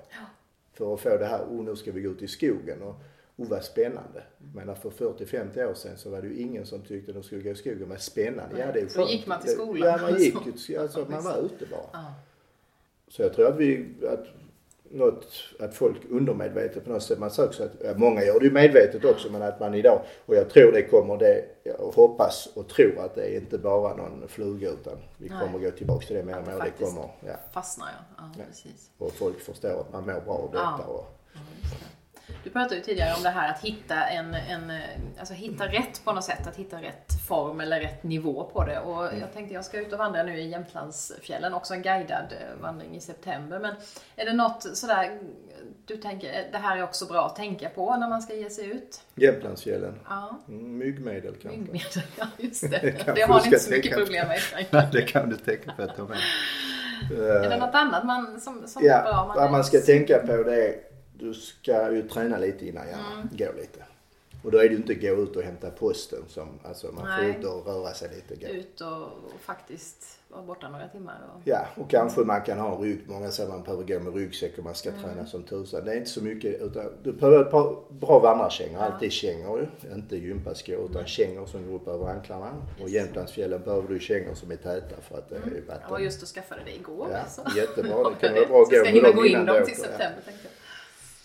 För 0.74 0.94
att 0.94 1.00
få 1.00 1.18
det 1.18 1.26
här, 1.26 1.44
oh 1.44 1.64
nu 1.64 1.76
ska 1.76 1.92
vi 1.92 2.02
gå 2.02 2.10
ut 2.10 2.22
i 2.22 2.28
skogen. 2.28 2.82
Och, 2.82 2.96
oh 3.38 3.50
vad 3.50 3.63
spännande. 3.63 4.24
Men 4.54 4.76
för 4.76 4.89
40-50 4.89 5.70
år 5.70 5.74
sedan 5.74 5.98
så 5.98 6.10
var 6.10 6.22
det 6.22 6.28
ju 6.28 6.38
ingen 6.38 6.65
som 6.65 6.82
tyckte 6.82 7.12
de 7.12 7.24
skulle 7.24 7.41
gå 7.41 7.50
i 7.50 7.56
skogen. 7.56 7.88
Men 7.88 8.00
spännande, 8.00 8.60
ja 8.60 8.72
det 8.72 8.80
är 8.80 8.88
skönt. 8.88 8.96
Då 8.96 9.08
gick 9.08 9.28
man 9.28 9.41
till 9.41 9.52
skolan. 9.52 9.88
Ja 9.89 9.98
man 10.02 10.22
gick 10.22 10.36
alltså 10.80 11.06
man 11.10 11.24
var 11.24 11.38
ute 11.38 11.65
bara. 11.65 11.89
Ja. 11.94 12.13
Så 13.08 13.22
jag 13.22 13.34
tror 13.34 13.48
att 13.48 13.58
vi, 13.58 13.86
att 14.08 14.28
något, 14.94 15.26
att 15.60 15.76
folk 15.76 15.98
undermedvetet 16.10 16.86
på 16.86 16.89
något 16.89 17.04
sätt, 17.04 17.20
man 17.20 17.32
söker 17.32 17.54
sig, 17.54 17.89
att, 17.89 18.00
många 18.00 18.24
gör 18.24 18.39
det 18.39 18.46
ju 18.46 18.52
medvetet 18.52 19.06
också, 19.06 19.32
men 19.32 19.41
att 19.41 19.60
man 19.60 19.74
idag, 19.74 20.02
och 20.26 20.36
jag 20.36 20.50
tror 20.50 20.72
det 20.72 20.84
kommer, 20.84 21.17
det, 21.17 21.46
jag 21.63 21.78
hoppas 21.78 22.50
och 22.56 22.67
tror 22.67 23.00
att 23.00 23.15
det 23.15 23.22
är 23.22 23.38
inte 23.38 23.58
bara 23.58 23.96
någon 23.96 24.28
fluga 24.28 24.70
utan 24.70 24.98
vi 25.17 25.30
Nej. 25.30 25.39
kommer 25.39 25.60
gå 25.60 25.72
tillbaks 25.72 26.08
till 26.08 26.15
det 26.15 26.24
mer 26.24 26.39
och 26.39 26.48
mer. 26.48 26.60
Det 26.60 26.86
kommer, 26.86 27.10
ja. 27.26 27.34
fastnar 27.54 27.88
ja. 27.88 28.15
ja, 28.17 28.24
ja. 28.38 28.44
Precis. 28.48 28.91
Och 28.98 29.12
folk 29.12 29.39
förstår 29.39 29.80
att 29.80 29.94
man 29.94 30.06
mår 30.06 30.22
bra 30.22 30.34
av 30.34 30.52
detta. 30.52 30.80
Ja. 30.80 30.84
Och, 30.84 31.08
du 32.44 32.50
pratade 32.50 32.76
ju 32.76 32.82
tidigare 32.82 33.13
om 33.17 33.24
det 33.24 33.30
här 33.30 33.50
att 33.50 33.60
hitta 33.60 34.04
en, 34.04 34.34
en 34.34 34.72
alltså 35.20 35.34
hitta 35.34 35.67
rätt 35.67 36.02
på 36.06 36.13
något 36.13 36.24
sätt, 36.24 36.48
att 36.48 36.56
hitta 36.56 36.82
rätt 36.82 37.28
form 37.28 37.60
eller 37.60 37.80
rätt 37.80 38.04
nivå 38.04 38.50
på 38.54 38.63
det. 38.63 38.80
Och 38.80 39.08
mm. 39.08 39.20
jag 39.20 39.34
tänkte 39.34 39.54
jag 39.54 39.65
ska 39.65 39.80
ut 39.80 39.94
och 39.94 40.00
vandra 40.00 40.24
nu 40.24 40.39
i 40.39 40.50
Jämtlandsfjällen, 40.50 41.54
också 41.54 41.74
en 41.74 41.82
guidad 41.82 42.26
eh, 42.32 42.62
vandring 42.62 42.96
i 42.96 43.02
september. 43.02 43.60
Men 43.60 43.76
är 44.15 44.26
det 44.26 44.34
något 44.34 44.78
sådär 44.78 45.20
du 45.86 45.98
tänker, 45.98 46.48
det 46.52 46.58
här 46.58 46.78
är 46.78 46.84
också 46.84 47.06
bra 47.06 47.26
att 47.26 47.36
tänka 47.36 47.70
på 47.70 47.98
när 47.98 48.10
man 48.10 48.22
ska 48.22 48.34
ge 48.34 48.50
sig 48.50 48.65
ut? 48.65 49.02
Jämtlandsfjällen? 49.15 50.00
Ja. 50.10 50.39
Mm, 50.48 50.78
myggmedel 50.78 51.36
kanske? 51.41 51.60
Myggmedel, 51.60 52.04
ja 52.15 52.26
just 52.38 52.62
det. 52.62 52.67
det, 52.82 53.13
det 53.15 53.22
har 53.22 53.39
ni 53.39 53.46
inte 53.46 53.60
så 53.60 53.72
mycket 53.72 53.98
problem 53.98 54.28
med. 54.28 54.89
Det 54.91 55.02
kan 55.02 55.30
du 55.30 55.36
tänka 55.36 55.72
på 55.72 55.84
att 55.84 55.96
ta 55.96 56.04
med. 56.04 56.17
är 57.12 57.50
det 57.50 57.58
något 57.58 57.76
annat 57.76 58.06
man, 58.06 58.41
som, 58.41 58.67
som 58.67 58.86
ja, 58.86 58.94
är 58.94 59.04
bra? 59.04 59.28
Man 59.28 59.38
vad 59.38 59.52
man 59.52 59.63
ska 59.63 59.80
tänka 59.80 60.20
på 60.20 60.44
det 60.44 60.67
är 60.67 60.91
du 61.22 61.34
ska 61.34 61.92
ju 61.92 62.08
träna 62.08 62.38
lite 62.38 62.68
innan 62.68 62.88
gärna, 62.88 63.12
mm. 63.14 63.30
gå 63.32 63.52
lite. 63.62 63.84
Och 64.44 64.52
då 64.52 64.58
är 64.58 64.64
det 64.64 64.70
ju 64.70 64.76
inte 64.76 64.94
gå 64.94 65.08
ut 65.08 65.36
och 65.36 65.44
hämta 65.44 65.70
posten 65.70 66.24
som, 66.28 66.60
alltså 66.64 66.92
man 66.92 67.08
får 67.18 67.26
ut 67.26 67.46
och 67.46 67.68
röra 67.68 67.94
sig 67.94 68.10
lite. 68.10 68.46
Gå. 68.46 68.54
Ut 68.54 68.82
och, 68.82 69.04
och 69.04 69.42
faktiskt 69.42 70.20
vara 70.30 70.44
borta 70.44 70.70
några 70.70 70.88
timmar. 70.88 71.20
Och... 71.36 71.42
Ja, 71.46 71.68
och 71.76 71.90
kanske 71.90 72.22
man 72.22 72.42
kan 72.42 72.60
ha 72.60 72.76
en 72.76 72.82
rygg. 72.82 73.00
Många 73.08 73.32
säger 73.32 73.50
man 73.50 73.64
behöver 73.64 73.84
gå 73.84 74.00
med 74.00 74.16
ryggsäck 74.16 74.58
och 74.58 74.64
man 74.64 74.76
ska 74.76 74.90
mm. 74.90 75.02
träna 75.02 75.26
som 75.26 75.44
tusan. 75.44 75.86
Det 75.86 75.92
är 75.92 75.98
inte 75.98 76.10
så 76.10 76.24
mycket 76.24 76.62
utan 76.62 76.86
du 77.04 77.14
behöver 77.14 77.42
ett 77.42 77.52
par 77.52 77.76
bra 77.90 78.20
vandrarkängor. 78.20 78.80
Ja. 78.80 78.86
Alltid 78.86 79.12
kängor 79.12 79.60
ju. 79.60 79.96
Inte 79.96 80.18
gympaskor 80.18 80.76
utan 80.76 80.96
mm. 80.96 81.08
kängor 81.08 81.46
som 81.46 81.68
går 81.68 81.76
upp 81.76 81.88
över 81.88 82.06
anklarna. 82.06 82.52
Och 82.82 82.90
Jämtlandsfjällen 82.90 83.62
behöver 83.64 83.88
du 83.88 84.00
kängor 84.00 84.34
som 84.34 84.52
är 84.52 84.56
täta 84.56 85.02
för 85.02 85.18
att 85.18 85.30
det 85.30 85.36
mm. 85.36 85.56
är 85.56 85.62
vatten. 85.62 85.88
Ja, 85.90 86.00
just 86.00 86.20
du 86.20 86.26
skaffade 86.26 86.62
det 86.66 86.76
igår. 86.76 87.08
Ja, 87.12 87.26
så. 87.26 87.58
jättebra. 87.58 88.10
Det 88.10 88.16
kan 88.28 88.36
vara 88.36 88.46
bra 88.46 88.62
att 88.62 88.70
gå 88.70 88.78
med 88.78 88.86
dem 88.86 88.96
innan 88.96 89.16
gå 89.16 89.26
in 89.26 89.46
dem 89.46 89.66
till 89.66 89.76
september 89.76 90.22
tänkte 90.26 90.44
jag. 90.44 90.61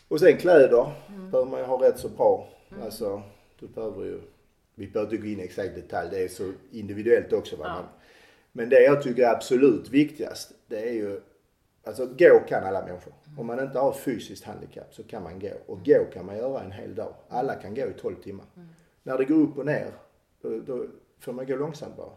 Och 0.08 0.20
sen 0.20 0.36
kläder 0.36 0.92
mm. 1.08 1.30
behöver 1.30 1.50
man 1.50 1.60
ju 1.60 1.66
ha 1.66 1.82
rätt 1.82 1.98
så 1.98 2.08
bra. 2.08 2.48
Mm. 2.70 2.82
Alltså, 2.82 3.22
du 3.60 3.68
behöver 3.68 4.04
ju, 4.04 4.20
vi 4.74 4.86
behöver 4.86 5.12
inte 5.12 5.26
gå 5.26 5.32
in 5.32 5.40
i 5.40 5.42
exakt 5.42 5.74
detalj, 5.74 6.08
det 6.10 6.24
är 6.24 6.28
så 6.28 6.52
individuellt 6.70 7.32
också. 7.32 7.56
Va? 7.56 7.64
Ja. 7.64 7.84
Men 8.52 8.68
det 8.68 8.82
jag 8.82 9.02
tycker 9.02 9.22
är 9.22 9.34
absolut 9.34 9.90
viktigast, 9.90 10.52
det 10.66 10.88
är 10.88 10.92
ju, 10.92 11.20
alltså 11.84 12.06
gå 12.06 12.40
kan 12.48 12.64
alla 12.64 12.86
människor. 12.86 13.12
Mm. 13.26 13.38
Om 13.38 13.46
man 13.46 13.60
inte 13.60 13.78
har 13.78 13.92
fysiskt 13.92 14.44
handikapp 14.44 14.94
så 14.94 15.02
kan 15.02 15.22
man 15.22 15.38
gå. 15.38 15.52
Och 15.66 15.84
gå 15.84 16.04
kan 16.12 16.26
man 16.26 16.36
göra 16.36 16.60
en 16.60 16.72
hel 16.72 16.94
dag. 16.94 17.14
Alla 17.28 17.54
kan 17.54 17.74
gå 17.74 17.82
i 17.82 17.92
12 18.00 18.14
timmar. 18.22 18.46
Mm. 18.56 18.68
När 19.02 19.18
det 19.18 19.24
går 19.24 19.36
upp 19.36 19.58
och 19.58 19.66
ner, 19.66 19.90
då, 20.42 20.60
då 20.60 20.86
får 21.20 21.32
man 21.32 21.46
gå 21.46 21.56
långsamt 21.56 21.96
bara. 21.96 22.12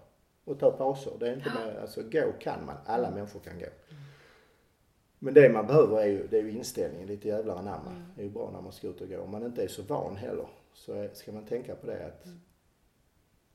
Och 0.45 0.59
ta 0.59 0.71
pauser. 0.71 1.13
Det 1.19 1.29
är 1.29 1.33
inte 1.33 1.49
med, 1.49 1.77
alltså 1.81 2.01
gå 2.11 2.31
kan 2.39 2.65
man. 2.65 2.75
Alla 2.85 3.11
människor 3.11 3.39
kan 3.39 3.59
gå. 3.59 3.65
Men 5.19 5.33
det 5.33 5.49
man 5.49 5.67
behöver 5.67 5.99
är 6.01 6.05
ju, 6.05 6.27
det 6.27 6.37
är 6.37 6.43
ju 6.43 6.51
inställningen, 6.51 7.07
lite 7.07 7.27
jävlar 7.27 7.55
anamma. 7.55 7.89
Mm. 7.89 8.03
Det 8.15 8.21
är 8.21 8.25
ju 8.25 8.31
bra 8.31 8.51
när 8.53 8.61
man 8.61 8.71
ska 8.71 8.87
ut 8.87 9.01
och 9.01 9.09
gå. 9.09 9.19
Om 9.19 9.31
man 9.31 9.45
inte 9.45 9.63
är 9.63 9.67
så 9.67 9.81
van 9.81 10.15
heller 10.15 10.47
så 10.73 11.07
ska 11.13 11.31
man 11.31 11.45
tänka 11.45 11.75
på 11.75 11.87
det 11.87 12.05
att 12.05 12.25
mm. 12.25 12.39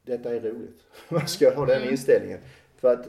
detta 0.03 0.35
är 0.35 0.41
roligt. 0.41 0.81
man 1.09 1.29
ska 1.29 1.55
ha 1.55 1.67
den 1.67 1.77
mm. 1.77 1.91
inställningen. 1.91 2.39
För 2.77 2.93
att 2.93 3.07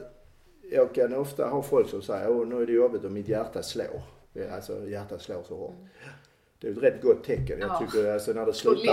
jag 0.70 0.94
kan 0.94 1.14
ofta 1.14 1.48
ha 1.48 1.62
folk 1.62 1.88
som 1.88 2.02
säger, 2.02 2.30
åh 2.30 2.46
nu 2.46 2.62
är 2.62 2.66
det 2.66 2.72
jobbigt 2.72 3.04
och 3.04 3.12
mitt 3.12 3.28
hjärta 3.28 3.62
slår. 3.62 4.02
Alltså 4.52 4.88
hjärtat 4.88 5.22
slår 5.22 5.42
så 5.42 5.56
hårt. 5.56 5.74
Mm. 5.74 5.88
Det 6.60 6.68
är 6.68 6.72
ett 6.72 6.82
rätt 6.82 7.02
gott 7.02 7.24
tecken. 7.24 7.60
Jag 7.60 7.78
tycker 7.78 8.12
alltså 8.12 8.32
när 8.32 8.46
det 8.46 8.52
slutar, 8.52 8.84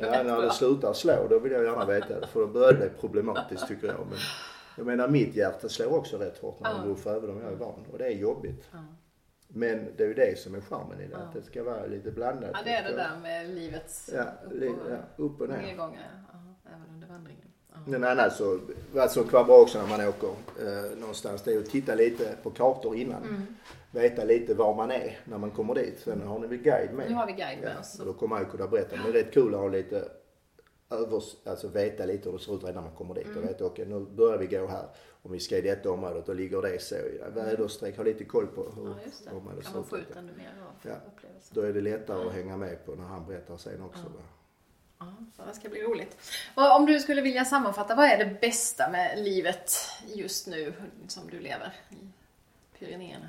ja, 0.00 0.22
när 0.22 0.42
det 0.42 0.50
slutar 0.50 0.92
slå 0.92 1.26
då 1.30 1.38
vill 1.38 1.52
jag 1.52 1.64
gärna 1.64 1.86
veta 1.86 2.20
det. 2.20 2.26
För 2.26 2.40
då 2.40 2.46
börjar 2.46 2.72
det 2.72 2.78
bli 2.78 2.88
problematiskt 3.00 3.68
tycker 3.68 3.86
jag. 3.86 4.06
Men 4.10 4.18
jag 4.76 4.86
menar 4.86 5.08
mitt 5.08 5.36
hjärta 5.36 5.68
slår 5.68 5.94
också 5.94 6.16
rätt 6.16 6.38
hårt 6.38 6.60
när 6.60 6.74
det 6.74 6.88
går 6.88 7.16
även 7.16 7.30
om 7.30 7.40
jag 7.40 7.52
är 7.52 7.56
van. 7.56 7.86
Och 7.92 7.98
det 7.98 8.06
är 8.06 8.10
jobbigt. 8.10 8.68
Men 9.56 9.86
det 9.96 10.02
är 10.02 10.08
ju 10.08 10.14
det 10.14 10.38
som 10.38 10.54
är 10.54 10.60
charmen 10.60 11.00
i 11.00 11.06
det, 11.06 11.12
ja. 11.12 11.18
att 11.18 11.32
det 11.32 11.42
ska 11.42 11.62
vara 11.62 11.86
lite 11.86 12.10
blandat. 12.10 12.50
Ja, 12.54 12.60
det 12.64 12.70
är 12.70 12.90
det 12.90 12.96
där 12.96 13.16
med 13.22 13.48
livets 13.48 14.10
ja, 14.14 14.22
upp, 14.50 14.82
och, 14.82 14.90
ja, 14.90 15.24
upp 15.24 15.40
och 15.40 15.48
ner. 15.48 15.56
Nedgångar, 15.56 16.10
ja, 16.32 16.38
även 16.74 16.94
under 16.94 17.08
vandringen. 17.08 17.48
Ja. 17.72 17.76
Men 17.86 18.04
annars 18.04 18.32
så, 18.32 18.60
vad 18.92 19.10
som 19.10 19.22
kan 19.22 19.32
vara 19.32 19.44
bra 19.44 19.60
också 19.60 19.78
när 19.78 19.88
man 19.98 20.08
åker 20.08 20.28
eh, 20.28 20.98
någonstans 20.98 21.42
det 21.42 21.54
är 21.54 21.58
att 21.58 21.70
titta 21.70 21.94
lite 21.94 22.36
på 22.42 22.50
kartor 22.50 22.96
innan. 22.96 23.22
Mm. 23.22 23.42
Veta 23.90 24.24
lite 24.24 24.54
var 24.54 24.74
man 24.74 24.90
är 24.90 25.18
när 25.24 25.38
man 25.38 25.50
kommer 25.50 25.74
dit. 25.74 26.00
Sen 26.00 26.22
har 26.22 26.38
ni 26.38 26.46
väl 26.46 26.58
guide 26.58 26.92
med? 26.92 27.08
Nu 27.08 27.14
har 27.14 27.26
vi 27.26 27.32
guide 27.32 27.60
med 27.60 27.78
oss. 27.78 28.00
Och 28.00 28.06
då 28.06 28.12
kommer 28.12 28.36
jag 28.36 28.50
kunna 28.50 28.66
berätta. 28.66 28.96
Men 28.96 29.12
det 29.12 29.18
är 29.18 29.22
rätt 29.24 29.34
kul 29.34 29.54
att 29.54 29.60
ha 29.60 29.68
lite 29.68 30.08
övers, 30.94 31.36
alltså 31.44 31.68
veta 31.68 32.04
lite 32.04 32.30
hur 32.30 32.38
det 32.38 32.44
ser 32.44 32.54
ut 32.56 32.60
redan 32.64 32.74
när 32.74 32.82
man 32.90 32.98
kommer 32.98 33.14
dit. 33.14 33.26
Mm. 33.26 33.38
Och 33.38 33.44
veta 33.44 33.64
okej 33.64 33.86
nu 33.86 34.00
börjar 34.00 34.38
vi 34.38 34.46
gå 34.46 34.66
här. 34.66 34.86
Om 35.22 35.32
vi 35.32 35.40
ska 35.40 35.56
i 35.58 35.60
detta 35.60 35.90
området 35.90 36.28
och 36.28 36.34
ligger 36.34 36.62
det 36.62 36.82
så. 36.82 36.94
Ja, 37.20 37.28
väderstreck, 37.34 37.96
ha 37.96 38.04
lite 38.04 38.24
koll 38.24 38.46
på 38.46 38.62
hur 38.76 38.88
Ja, 38.88 38.94
just 39.06 39.24
det. 39.24 39.30
området 39.30 39.64
Kan 39.64 39.72
ser 39.72 39.78
man 39.78 39.88
få 39.88 39.96
ut. 39.98 40.10
ut 40.10 40.16
ännu 40.16 40.32
mer 40.36 40.52
av 40.68 40.90
Ja. 40.90 40.94
upplevelsen. 41.06 41.54
Då 41.54 41.60
är 41.60 41.72
det 41.72 41.80
lättare 41.80 42.26
att 42.26 42.32
hänga 42.34 42.56
med 42.56 42.86
på 42.86 42.94
när 42.94 43.04
han 43.04 43.26
berättar 43.26 43.56
sen 43.56 43.82
också. 43.82 44.02
Ja, 44.98 45.14
så 45.36 45.42
det 45.44 45.54
ska 45.54 45.68
bli 45.68 45.82
roligt. 45.82 46.16
Om 46.78 46.86
du 46.86 47.00
skulle 47.00 47.22
vilja 47.22 47.44
sammanfatta, 47.44 47.94
vad 47.94 48.06
är 48.06 48.18
det 48.24 48.40
bästa 48.40 48.90
med 48.90 49.18
livet 49.24 49.70
just 50.06 50.46
nu 50.46 50.72
som 51.08 51.22
du 51.30 51.40
lever 51.40 51.72
i 51.90 51.94
Pyrenéerna? 52.78 53.28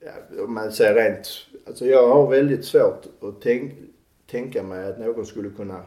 Ja, 0.00 0.42
om 0.44 0.54
man 0.54 0.72
säger 0.72 0.94
rent, 0.94 1.28
alltså 1.66 1.86
jag 1.86 2.08
har 2.08 2.30
väldigt 2.30 2.64
svårt 2.64 3.06
att 3.22 3.40
tänk, 3.42 3.74
tänka 4.26 4.62
mig 4.62 4.86
att 4.86 4.98
någon 4.98 5.26
skulle 5.26 5.50
kunna 5.50 5.84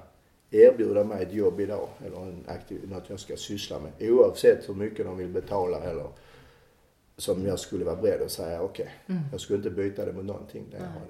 erbjuda 0.51 1.03
mig 1.03 1.23
ett 1.23 1.33
jobb 1.33 1.59
idag 1.59 1.89
eller 2.05 2.17
en 2.21 2.43
aktiv, 2.47 2.89
något 2.89 3.09
jag 3.09 3.19
ska 3.19 3.37
syssla 3.37 3.79
med 3.79 3.91
oavsett 4.11 4.69
hur 4.69 4.73
mycket 4.73 5.05
de 5.05 5.17
vill 5.17 5.29
betala 5.29 5.79
eller 5.79 6.07
som 7.17 7.45
jag 7.45 7.59
skulle 7.59 7.85
vara 7.85 7.95
beredd 7.95 8.21
att 8.21 8.31
säga 8.31 8.61
okej, 8.61 8.89
jag 9.31 9.41
skulle 9.41 9.57
inte 9.57 9.69
byta 9.69 10.05
det 10.05 10.13
mot 10.13 10.25
någonting 10.25 10.65
det 10.71 10.77
jag 10.77 10.83
har. 10.85 11.01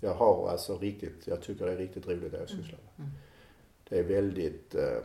Jag 0.00 0.14
har 0.14 0.48
alltså 0.48 0.78
riktigt, 0.78 1.26
jag 1.26 1.42
tycker 1.42 1.66
det 1.66 1.72
är 1.72 1.76
riktigt 1.76 2.08
roligt 2.08 2.32
det 2.32 2.38
jag 2.38 2.48
sysslar 2.48 2.78
med. 2.96 3.08
Det 3.88 3.98
är 3.98 4.02
väldigt, 4.02 4.74
eh, 4.74 4.98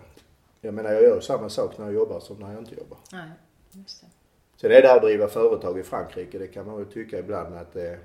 jag 0.61 0.73
menar 0.73 0.91
jag 0.91 1.03
gör 1.03 1.19
samma 1.19 1.49
sak 1.49 1.77
när 1.77 1.85
jag 1.85 1.93
jobbar 1.93 2.19
som 2.19 2.37
när 2.37 2.51
jag 2.51 2.61
inte 2.61 2.75
jobbar. 2.75 2.97
Nej, 3.11 3.29
just 3.71 4.01
det. 4.01 4.07
Sen 4.55 4.71
är 4.71 4.81
det 4.81 4.93
att 4.93 5.01
driva 5.01 5.27
företag 5.27 5.79
i 5.79 5.83
Frankrike, 5.83 6.39
det 6.39 6.47
kan 6.47 6.65
man 6.65 6.79
ju 6.79 6.85
tycka 6.85 7.19
ibland 7.19 7.55
att 7.55 7.73
det, 7.73 7.99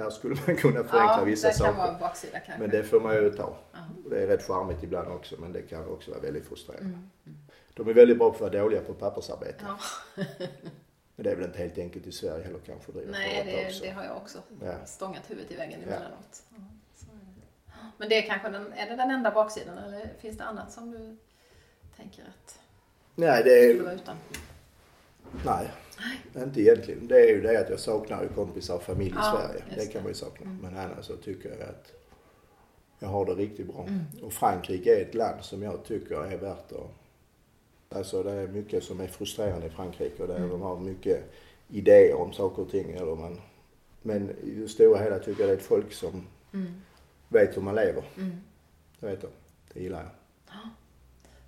där 0.00 0.10
skulle 0.10 0.36
man 0.46 0.56
kunna 0.56 0.84
förenkla 0.84 1.18
ja, 1.18 1.24
vissa 1.24 1.48
det 1.48 1.52
kan 1.52 1.58
saker. 1.58 1.78
vara 1.78 1.92
en 1.92 2.00
baksida 2.00 2.40
kanske. 2.40 2.60
Men 2.60 2.70
det 2.70 2.82
får 2.82 3.00
man 3.00 3.14
ju 3.14 3.30
ta. 3.30 3.56
Ja. 3.72 3.78
Det 4.10 4.22
är 4.22 4.26
rätt 4.26 4.42
charmigt 4.42 4.82
ibland 4.82 5.08
också 5.08 5.36
men 5.38 5.52
det 5.52 5.62
kan 5.62 5.88
också 5.88 6.10
vara 6.10 6.20
väldigt 6.20 6.46
frustrerande. 6.48 6.98
Mm. 7.26 7.38
De 7.74 7.88
är 7.88 7.94
väldigt 7.94 8.18
bra 8.18 8.30
på 8.30 8.34
att 8.34 8.40
vara 8.40 8.62
dåliga 8.62 8.80
på 8.80 8.94
pappersarbete. 8.94 9.64
Ja. 9.66 9.78
Men 11.16 11.24
det 11.24 11.30
är 11.30 11.36
väl 11.36 11.44
inte 11.44 11.58
helt 11.58 11.78
enkelt 11.78 12.06
i 12.06 12.12
Sverige 12.12 12.44
heller 12.44 12.58
kanske 12.66 12.90
att 12.90 12.94
driva 12.94 13.10
Nej, 13.10 13.42
det, 13.44 13.86
det 13.86 13.90
har 13.90 14.04
jag 14.04 14.16
också. 14.16 14.38
Ja. 14.64 14.86
Stångat 14.86 15.30
huvudet 15.30 15.52
i 15.52 15.56
väggen 15.56 15.82
emellanåt. 15.82 16.42
Ja. 16.48 16.56
Men 17.96 18.08
det 18.08 18.14
är 18.18 18.22
kanske 18.22 18.48
den, 18.48 18.72
är 18.72 18.90
det 18.90 18.96
den 18.96 19.10
enda 19.10 19.30
baksidan 19.30 19.78
eller 19.78 20.10
finns 20.18 20.38
det 20.38 20.44
annat 20.44 20.72
som 20.72 20.90
du 20.90 21.16
tänker 21.96 22.22
att 22.22 22.58
Nej, 23.14 23.42
du 23.44 23.50
det 23.50 23.64
är, 23.64 23.82
vara 23.82 23.92
utan? 23.92 24.16
nej, 25.44 25.70
inte 26.36 26.60
egentligen. 26.60 27.06
Det 27.08 27.20
är 27.20 27.28
ju 27.28 27.40
det 27.40 27.60
att 27.60 27.70
jag 27.70 27.80
saknar 27.80 28.22
ju 28.22 28.28
kompisar 28.28 28.74
och 28.76 28.82
familj 28.82 29.10
i 29.10 29.14
Ja, 29.16 29.32
Sverige. 29.48 29.62
Det 29.76 29.86
kan 29.92 30.02
man 30.02 30.10
ju 30.10 30.14
sakna. 30.14 30.58
Men 30.62 30.76
annars 30.76 31.04
så 31.04 31.16
tycker 31.16 31.48
jag 31.48 31.60
att 31.68 31.92
jag 32.98 33.08
har 33.08 33.26
det 33.26 33.32
riktigt 33.34 33.66
bra. 33.66 33.82
Mm. 33.88 34.00
Och 34.22 34.32
Frankrike 34.32 34.96
är 34.98 35.02
ett 35.02 35.14
land 35.14 35.44
som 35.44 35.62
jag 35.62 35.84
tycker 35.84 36.14
är 36.24 36.36
värt 36.36 36.72
att... 36.72 36.90
Alltså 37.96 38.22
det 38.22 38.30
är 38.32 38.46
mycket 38.48 38.84
som 38.84 39.00
är 39.00 39.06
frustrerande 39.06 39.66
i 39.66 39.70
Frankrike 39.70 40.22
och 40.22 40.28
där 40.28 40.36
Mm. 40.36 40.48
de 40.48 40.60
har 40.62 40.76
mycket 40.80 41.30
idéer 41.68 42.14
om 42.14 42.32
saker 42.32 42.62
och 42.62 42.70
ting. 42.70 42.90
Eller 42.92 43.14
man, 43.16 43.40
men 44.02 44.30
i 44.30 44.50
det 44.50 44.68
stora 44.68 45.02
hela 45.02 45.18
tycker 45.18 45.40
jag 45.40 45.48
det 45.48 45.52
är 45.52 45.56
ett 45.56 45.62
folk 45.62 45.92
som 45.92 46.26
Mm. 46.52 46.74
vet 47.28 47.56
hur 47.56 47.62
man 47.62 47.74
lever. 47.74 48.02
Mm. 48.16 48.30
Det 49.00 49.06
vet 49.06 49.22
jag. 49.22 49.32
Det 49.74 49.80
gillar 49.80 49.98
jag. 50.02 50.10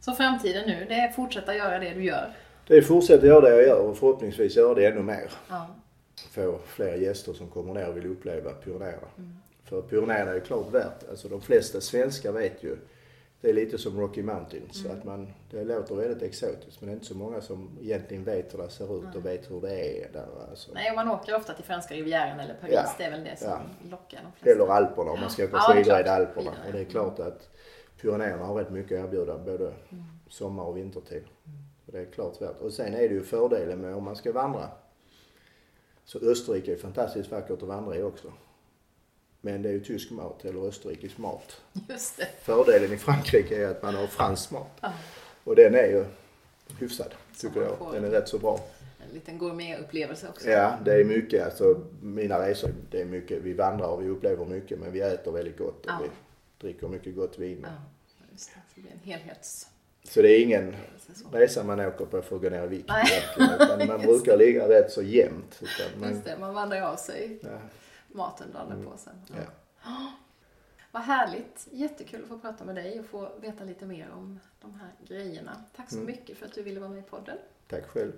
Så 0.00 0.12
framtiden 0.12 0.68
nu, 0.68 0.86
det 0.88 0.94
är 0.94 1.08
att 1.08 1.14
fortsätta 1.14 1.56
göra 1.56 1.78
det 1.78 1.90
du 1.94 2.04
gör? 2.04 2.36
Det 2.72 2.78
är 2.78 2.82
fortsätta 2.82 3.26
göra 3.26 3.40
det 3.40 3.50
jag 3.50 3.62
gör 3.66 3.80
och 3.80 3.96
förhoppningsvis 3.96 4.56
göra 4.56 4.74
det 4.74 4.86
ännu 4.86 5.02
mer. 5.02 5.30
Ja. 5.48 5.66
Få 6.30 6.58
fler 6.66 6.94
gäster 6.94 7.32
som 7.32 7.48
kommer 7.48 7.74
ner 7.74 7.88
och 7.88 7.96
vill 7.96 8.06
uppleva 8.06 8.50
Pyrenéerna. 8.52 9.08
Mm. 9.18 9.36
För 9.64 9.82
Pyrenéerna 9.82 10.30
är 10.30 10.40
klart 10.40 10.70
värt, 10.74 11.08
alltså 11.10 11.28
de 11.28 11.40
flesta 11.40 11.80
svenskar 11.80 12.32
vet 12.32 12.62
ju, 12.64 12.76
det 13.40 13.48
är 13.48 13.52
lite 13.54 13.78
som 13.78 14.00
Rocky 14.00 14.22
Mountains. 14.22 14.84
Mm. 14.84 14.98
Att 14.98 15.04
man, 15.04 15.32
det 15.50 15.64
låter 15.64 15.94
väldigt 15.94 16.22
exotiskt 16.22 16.80
men 16.80 16.86
det 16.88 16.92
är 16.92 16.94
inte 16.94 17.06
så 17.06 17.16
många 17.16 17.40
som 17.40 17.78
egentligen 17.82 18.24
vet 18.24 18.54
hur 18.54 18.58
det 18.58 18.68
ser 18.70 18.98
ut 19.08 19.14
och 19.16 19.26
vet 19.26 19.50
hur 19.50 19.60
det 19.60 20.02
är 20.04 20.12
där. 20.12 20.26
Alltså. 20.50 20.70
Nej, 20.74 20.94
man 20.96 21.08
åker 21.08 21.36
ofta 21.36 21.52
till 21.54 21.64
franska 21.64 21.94
rivieran 21.94 22.40
eller 22.40 22.54
Paris. 22.54 22.74
Ja. 22.74 22.94
Det 22.98 23.04
är 23.04 23.10
väl 23.10 23.24
det 23.24 23.36
som 23.38 23.48
Ja. 23.48 23.60
lockar 23.90 24.20
de 24.22 24.32
flesta. 24.42 24.50
Eller 24.62 24.72
Alperna 24.72 25.10
om 25.10 25.20
man 25.20 25.30
ska 25.30 25.44
åka 25.44 25.56
Ja, 25.68 25.74
skidor 25.74 26.00
i. 26.00 26.08
Alperna. 26.08 26.50
Och 26.66 26.72
det 26.72 26.80
är 26.80 26.84
klart 26.84 27.18
att 27.18 27.48
Pyrenéerna 28.00 28.44
har 28.44 28.54
rätt 28.54 28.70
mycket 28.70 28.98
att 28.98 29.04
erbjuda 29.04 29.38
både 29.38 29.64
Mm. 29.64 30.04
sommar 30.28 30.64
och 30.64 30.76
vintertid. 30.76 31.22
Och 31.44 31.48
det 31.92 31.98
är 32.00 32.04
klart 32.04 32.42
värt. 32.42 32.60
Och 32.60 32.72
sen 32.72 32.94
är 32.94 32.98
det 33.08 33.14
ju 33.14 33.22
fördelen 33.22 33.80
med 33.80 33.94
om 33.94 34.04
man 34.04 34.16
ska 34.16 34.32
vandra. 34.32 34.68
Så 36.04 36.18
Österrike 36.18 36.72
är 36.72 36.76
fantastiskt 36.76 37.30
vackert 37.30 37.50
att 37.62 37.68
vandra 37.68 37.96
i 37.96 38.02
också. 38.02 38.32
Men 39.40 39.62
det 39.62 39.68
är 39.68 39.72
ju 39.72 39.80
tysk 39.84 40.10
mat 40.10 40.44
eller 40.44 40.68
österrikisk 40.68 41.18
mat. 41.18 41.60
Just 41.88 42.16
det. 42.16 42.28
Fördelen 42.42 42.92
i 42.92 42.96
Frankrike 42.98 43.64
är 43.64 43.68
att 43.70 43.82
man 43.82 43.94
har 43.94 44.06
fransk 44.06 44.50
mat. 44.50 44.70
Ja. 44.80 44.92
Och 45.44 45.56
den 45.56 45.74
är 45.74 45.86
ju 45.86 46.04
hyfsad, 46.78 47.14
tycker 47.38 47.62
jag. 47.62 47.92
Den 47.92 48.04
är 48.04 48.10
rätt 48.10 48.28
så 48.28 48.38
bra. 48.38 48.60
En 49.08 49.14
liten 49.14 49.38
gourmetupplevelse 49.38 50.28
också. 50.28 50.50
Ja, 50.50 50.78
det 50.84 50.94
är 50.94 51.04
mycket. 51.04 51.44
Alltså 51.44 51.80
mina 52.02 52.48
resor, 52.48 52.70
det 52.90 53.00
är 53.00 53.04
mycket. 53.04 53.42
Vi 53.42 53.52
vandrar 53.52 53.86
och 53.88 54.02
vi 54.02 54.08
upplever 54.08 54.44
mycket 54.46 54.78
men 54.80 54.92
vi 54.92 55.00
äter 55.00 55.32
väldigt 55.32 55.58
gott 55.58 55.86
och 55.86 55.90
Ja. 55.90 55.98
vi 56.02 56.10
dricker 56.66 56.88
mycket 56.88 57.16
gott 57.16 57.38
vin. 57.38 57.60
Ja, 57.62 57.68
just 58.32 58.48
det. 58.54 58.60
Så 58.68 58.74
det 58.74 58.80
blir 58.80 58.92
en 58.92 58.98
helhets... 58.98 59.68
Så 60.04 60.22
det 60.22 60.28
är 60.28 60.42
ingen 60.42 60.76
resa 61.32 61.64
man 61.64 61.80
åker 61.80 62.04
på 62.04 62.22
för 62.22 62.36
att 62.36 62.42
gå 62.42 62.48
ner 62.50 62.64
i 62.64 62.66
vikt. 62.66 62.90
Utan 63.38 63.86
man 63.86 64.00
brukar 64.06 64.36
ligga 64.36 64.68
rätt 64.68 64.90
så 64.92 65.02
jämnt. 65.02 65.62
Utan 65.62 66.00
man, 66.00 66.10
Just 66.10 66.24
det, 66.24 66.36
man 66.38 66.54
vandrar 66.54 66.80
av 66.82 66.96
sig 66.96 67.38
ja, 67.42 67.48
maten 68.08 68.52
dagen 68.52 68.84
på 68.84 68.96
sen. 68.96 69.14
ja. 69.28 69.42
Vad 70.90 71.02
härligt. 71.02 71.68
Jättekul 71.70 72.22
att 72.22 72.28
få 72.28 72.38
prata 72.38 72.64
med 72.64 72.74
dig 72.74 73.00
och 73.00 73.06
få 73.06 73.28
veta 73.40 73.64
lite 73.64 73.86
mer 73.86 74.08
om 74.14 74.40
de 74.60 74.74
här 74.74 74.90
grejerna. 75.08 75.64
Tack 75.76 75.88
så 75.90 75.96
Mm. 75.96 76.06
mycket 76.06 76.36
för 76.38 76.46
att 76.46 76.54
du 76.54 76.62
ville 76.62 76.80
vara 76.80 76.90
med 76.90 76.98
i 76.98 77.02
podden. 77.02 77.36
Tack 77.68 77.86
själv. 77.86 78.12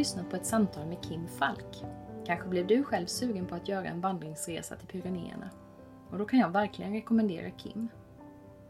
Lyssnat 0.00 0.30
på 0.30 0.36
ett 0.36 0.46
samtal 0.46 0.86
med 0.86 1.04
Kim 1.04 1.28
Falk. 1.28 1.84
Kanske 2.26 2.48
blev 2.48 2.66
du 2.66 2.84
själv 2.84 3.06
sugen 3.06 3.46
på 3.46 3.54
att 3.54 3.68
göra 3.68 3.88
en 3.88 4.00
vandringsresa 4.00 4.76
till 4.76 4.88
Pyrenéerna. 4.88 5.50
Och 6.10 6.18
då 6.18 6.24
kan 6.24 6.38
jag 6.38 6.50
verkligen 6.50 6.92
rekommendera 6.92 7.50
Kim. 7.50 7.88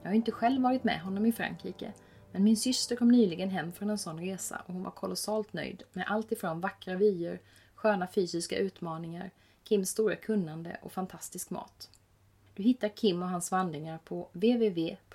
Jag 0.03 0.11
har 0.11 0.15
inte 0.15 0.33
själv 0.33 0.63
varit 0.63 0.85
med 0.85 1.01
honom 1.01 1.27
i 1.27 1.33
Frankrike, 1.33 1.93
men 2.33 2.45
min 2.45 2.57
syster 2.57 2.97
kom 2.97 3.09
nyligen 3.09 3.51
hem 3.51 3.73
från 3.73 3.91
en 3.91 3.99
sån 3.99 4.21
resa 4.21 4.63
och 4.67 4.75
hon 4.75 4.83
var 4.83 4.91
kolossalt 4.91 5.53
nöjd 5.53 5.83
med 5.93 6.05
allt 6.09 6.33
ifrån 6.33 6.61
vackra 6.61 6.95
vyer, 6.95 7.41
sköna 7.75 8.07
fysiska 8.07 8.59
utmaningar, 8.59 9.31
Kims 9.65 9.91
stora 9.91 10.17
kunnande 10.17 10.77
och 10.83 10.93
fantastisk 10.93 11.51
mat. 11.51 11.91
Du 12.55 12.63
hittar 12.63 12.89
Kim 12.89 13.23
och 13.23 13.29
hans 13.29 13.51
vandringar 13.51 13.99
på 14.05 14.29
www.propy.se 14.33 15.13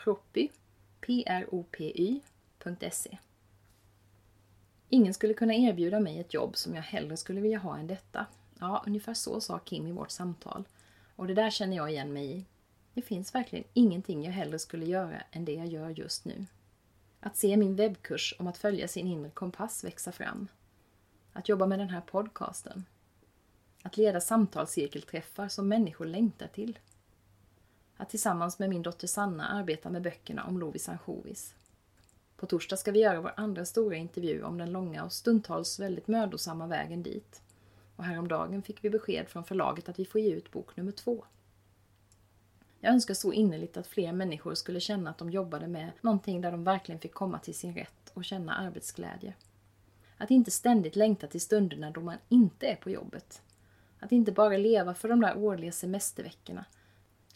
Ingen 4.96 5.14
skulle 5.14 5.34
kunna 5.34 5.54
erbjuda 5.54 6.00
mig 6.00 6.20
ett 6.20 6.34
jobb 6.34 6.58
som 6.58 6.76
jag 6.76 6.82
hellre 6.82 7.18
skulle 7.18 7.42
vilja 7.42 7.58
ha 7.58 7.78
än 7.78 7.88
detta. 7.88 8.26
Ja, 8.60 8.84
ungefär 8.88 9.14
så 9.14 9.42
sa 9.42 9.60
Kim 9.60 9.88
i 9.88 9.92
vårt 9.92 10.12
samtal. 10.12 10.64
Och 11.16 11.28
det 11.28 11.34
där 11.34 11.50
känner 11.50 11.76
jag 11.76 11.92
igen 11.92 12.14
mig 12.14 12.38
i. 12.38 12.46
Det 12.94 13.02
finns 13.02 13.36
verkligen 13.36 13.66
ingenting 13.74 14.24
jag 14.24 14.32
hellre 14.32 14.60
skulle 14.60 14.86
göra 14.86 15.22
än 15.32 15.46
det 15.46 15.54
jag 15.54 15.68
gör 15.68 15.90
just 15.90 16.26
nu. 16.26 16.46
Att 17.20 17.38
se 17.38 17.58
min 17.58 17.76
webbkurs 17.76 18.36
om 18.40 18.48
att 18.48 18.58
följa 18.58 18.88
sin 18.88 19.08
inre 19.08 19.30
kompass 19.30 19.84
växa 19.84 20.12
fram. 20.12 20.48
Att 21.34 21.50
jobba 21.50 21.66
med 21.66 21.80
den 21.80 21.90
här 21.90 22.02
podcasten. 22.02 22.86
Att 23.84 23.98
leda 23.98 24.22
samtalscirkelträffar 24.22 25.48
som 25.48 25.68
människor 25.68 26.06
längtar 26.06 26.48
till. 26.48 26.80
Att 27.98 28.10
tillsammans 28.10 28.60
med 28.60 28.70
min 28.70 28.82
dotter 28.82 29.08
Sanna 29.08 29.48
arbeta 29.48 29.90
med 29.90 30.02
böckerna 30.02 30.44
om 30.44 30.60
Lovis 30.60 30.90
ansjovis. 30.90 31.56
På 32.46 32.50
torsdag 32.50 32.78
ska 32.78 32.92
vi 32.92 33.00
göra 33.00 33.22
vår 33.22 33.34
andra 33.38 33.66
stora 33.66 33.96
intervju 33.96 34.44
om 34.44 34.58
den 34.58 34.72
långa 34.72 35.04
och 35.04 35.14
stundtals 35.14 35.80
väldigt 35.80 36.08
mödosamma 36.08 36.68
vägen 36.68 37.04
dit. 37.04 37.42
Och 37.96 38.04
häromdagen 38.04 38.62
fick 38.62 38.84
vi 38.84 38.90
besked 38.90 39.28
från 39.28 39.44
förlaget 39.44 39.90
att 39.90 40.00
vi 40.00 40.06
får 40.06 40.22
ge 40.22 40.34
ut 40.34 40.52
bok 40.52 40.78
nummer 40.78 40.92
två. 40.92 41.26
Jag 42.80 42.94
önskar 42.94 43.14
så 43.14 43.34
innerligt 43.34 43.78
att 43.78 43.88
fler 43.88 44.12
människor 44.12 44.54
skulle 44.54 44.80
känna 44.80 45.10
att 45.10 45.18
de 45.18 45.30
jobbade 45.30 45.68
med 45.68 45.92
någonting 46.02 46.42
där 46.42 46.52
de 46.52 46.64
verkligen 46.64 47.02
fick 47.02 47.14
komma 47.14 47.40
till 47.40 47.56
sin 47.56 47.76
rätt 47.76 48.12
och 48.14 48.26
känna 48.26 48.56
arbetsglädje. 48.58 49.34
Att 50.18 50.32
inte 50.32 50.52
ständigt 50.52 50.96
längta 50.96 51.28
till 51.28 51.42
stunderna 51.42 51.92
då 51.92 52.02
man 52.02 52.18
inte 52.30 52.68
är 52.68 52.76
på 52.76 52.90
jobbet. 52.90 53.42
Att 54.00 54.12
inte 54.12 54.32
bara 54.32 54.58
leva 54.58 54.94
för 54.94 55.10
de 55.10 55.22
där 55.22 55.38
årliga 55.38 55.72
semesterveckorna, 55.72 56.66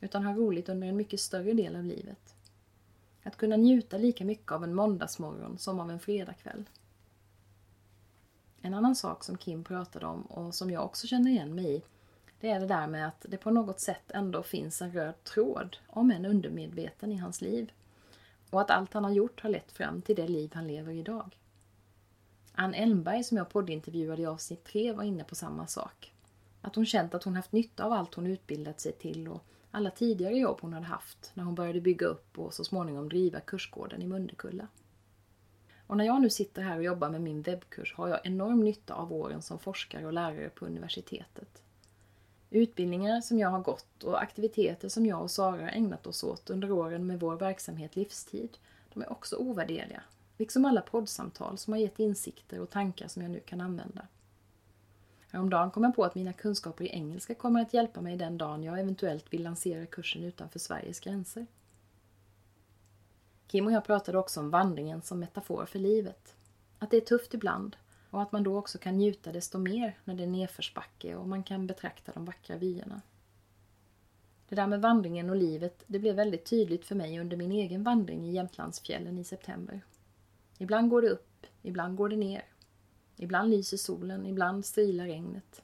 utan 0.01 0.25
ha 0.25 0.33
roligt 0.33 0.69
under 0.69 0.87
en 0.87 0.97
mycket 0.97 1.19
större 1.19 1.53
del 1.53 1.75
av 1.75 1.83
livet. 1.83 2.35
Att 3.23 3.37
kunna 3.37 3.57
njuta 3.57 3.97
lika 3.97 4.25
mycket 4.25 4.51
av 4.51 4.63
en 4.63 4.75
måndagsmorgon 4.75 5.57
som 5.57 5.79
av 5.79 5.91
en 5.91 5.99
fredagkväll. 5.99 6.69
En 8.61 8.73
annan 8.73 8.95
sak 8.95 9.23
som 9.23 9.37
Kim 9.37 9.63
pratade 9.63 10.05
om 10.05 10.21
och 10.21 10.55
som 10.55 10.71
jag 10.71 10.85
också 10.85 11.07
känner 11.07 11.31
igen 11.31 11.55
mig 11.55 11.75
i, 11.75 11.81
det 12.39 12.49
är 12.49 12.59
det 12.59 12.67
där 12.67 12.87
med 12.87 13.07
att 13.07 13.25
det 13.29 13.37
på 13.37 13.51
något 13.51 13.79
sätt 13.79 14.11
ändå 14.11 14.43
finns 14.43 14.81
en 14.81 14.91
röd 14.91 15.23
tråd, 15.23 15.77
om 15.87 16.11
en 16.11 16.25
undermedveten, 16.25 17.11
i 17.11 17.15
hans 17.15 17.41
liv. 17.41 17.71
Och 18.49 18.61
att 18.61 18.71
allt 18.71 18.93
han 18.93 19.03
har 19.03 19.11
gjort 19.11 19.41
har 19.41 19.49
lett 19.49 19.71
fram 19.71 20.01
till 20.01 20.15
det 20.15 20.27
liv 20.27 20.51
han 20.53 20.67
lever 20.67 20.93
idag. 20.93 21.37
Ann 22.53 22.73
Elmberg 22.73 23.23
som 23.23 23.37
jag 23.37 23.49
poddintervjuade 23.49 24.21
i 24.21 24.25
avsnitt 24.25 24.63
3 24.63 24.91
var 24.91 25.03
inne 25.03 25.23
på 25.23 25.35
samma 25.35 25.67
sak. 25.67 26.13
Att 26.61 26.75
hon 26.75 26.85
känt 26.85 27.13
att 27.13 27.23
hon 27.23 27.35
haft 27.35 27.51
nytta 27.51 27.83
av 27.83 27.93
allt 27.93 28.13
hon 28.13 28.27
utbildat 28.27 28.79
sig 28.79 28.91
till 28.91 29.27
och 29.27 29.43
alla 29.71 29.91
tidigare 29.91 30.37
jobb 30.37 30.57
hon 30.61 30.73
hade 30.73 30.85
haft 30.85 31.31
när 31.33 31.43
hon 31.43 31.55
började 31.55 31.81
bygga 31.81 32.07
upp 32.07 32.39
och 32.39 32.53
så 32.53 32.63
småningom 32.63 33.09
driva 33.09 33.39
kursgården 33.39 34.01
i 34.01 34.07
Mundekulla. 34.07 34.67
Och 35.87 35.97
när 35.97 36.05
jag 36.05 36.21
nu 36.21 36.29
sitter 36.29 36.61
här 36.61 36.77
och 36.77 36.83
jobbar 36.83 37.09
med 37.09 37.21
min 37.21 37.41
webbkurs 37.41 37.93
har 37.95 38.07
jag 38.07 38.19
enorm 38.23 38.59
nytta 38.59 38.93
av 38.93 39.13
åren 39.13 39.41
som 39.41 39.59
forskare 39.59 40.05
och 40.05 40.13
lärare 40.13 40.49
på 40.49 40.65
universitetet. 40.65 41.63
Utbildningar 42.49 43.21
som 43.21 43.39
jag 43.39 43.49
har 43.49 43.59
gått 43.59 44.03
och 44.03 44.21
aktiviteter 44.21 44.89
som 44.89 45.05
jag 45.05 45.21
och 45.21 45.31
Sara 45.31 45.61
har 45.61 45.69
ägnat 45.69 46.07
oss 46.07 46.23
åt 46.23 46.49
under 46.49 46.71
åren 46.71 47.07
med 47.07 47.19
vår 47.19 47.35
verksamhet 47.35 47.95
Livstid, 47.95 48.57
de 48.93 49.01
är 49.01 49.11
också 49.11 49.35
ovärderliga. 49.35 50.03
Liksom 50.37 50.65
alla 50.65 50.81
poddsamtal 50.81 51.57
som 51.57 51.73
har 51.73 51.79
gett 51.79 51.99
insikter 51.99 52.59
och 52.59 52.69
tankar 52.69 53.07
som 53.07 53.21
jag 53.21 53.31
nu 53.31 53.39
kan 53.39 53.61
använda. 53.61 54.07
Häromdagen 55.31 55.71
kom 55.71 55.83
jag 55.83 55.95
på 55.95 56.03
att 56.03 56.15
mina 56.15 56.33
kunskaper 56.33 56.83
i 56.83 56.89
engelska 56.89 57.35
kommer 57.35 57.61
att 57.61 57.73
hjälpa 57.73 58.01
mig 58.01 58.17
den 58.17 58.37
dagen 58.37 58.63
jag 58.63 58.79
eventuellt 58.79 59.33
vill 59.33 59.43
lansera 59.43 59.85
kursen 59.85 60.23
utanför 60.23 60.59
Sveriges 60.59 60.99
gränser. 60.99 61.45
Kim 63.47 63.65
och 63.65 63.71
jag 63.71 63.85
pratade 63.85 64.17
också 64.17 64.39
om 64.39 64.49
vandringen 64.49 65.01
som 65.01 65.19
metafor 65.19 65.65
för 65.65 65.79
livet. 65.79 66.35
Att 66.79 66.91
det 66.91 66.97
är 66.97 67.01
tufft 67.01 67.33
ibland 67.33 67.77
och 68.09 68.21
att 68.21 68.31
man 68.31 68.43
då 68.43 68.57
också 68.57 68.77
kan 68.77 68.97
njuta 68.97 69.31
desto 69.31 69.57
mer 69.57 69.97
när 70.03 70.13
det 70.13 70.23
är 70.23 70.27
nedförsbacke 70.27 71.15
och 71.15 71.27
man 71.27 71.43
kan 71.43 71.67
betrakta 71.67 72.11
de 72.11 72.25
vackra 72.25 72.57
vyerna. 72.57 73.01
Det 74.49 74.55
där 74.55 74.67
med 74.67 74.81
vandringen 74.81 75.29
och 75.29 75.35
livet, 75.35 75.83
det 75.87 75.99
blev 75.99 76.15
väldigt 76.15 76.45
tydligt 76.45 76.85
för 76.85 76.95
mig 76.95 77.19
under 77.19 77.37
min 77.37 77.51
egen 77.51 77.83
vandring 77.83 78.25
i 78.25 78.31
Jämtlandsfjällen 78.31 79.17
i 79.17 79.23
september. 79.23 79.81
Ibland 80.57 80.89
går 80.89 81.01
det 81.01 81.09
upp, 81.09 81.45
ibland 81.61 81.95
går 81.95 82.09
det 82.09 82.15
ner. 82.15 82.45
Ibland 83.21 83.49
lyser 83.49 83.77
solen, 83.77 84.25
ibland 84.25 84.65
strilar 84.65 85.05
regnet. 85.05 85.61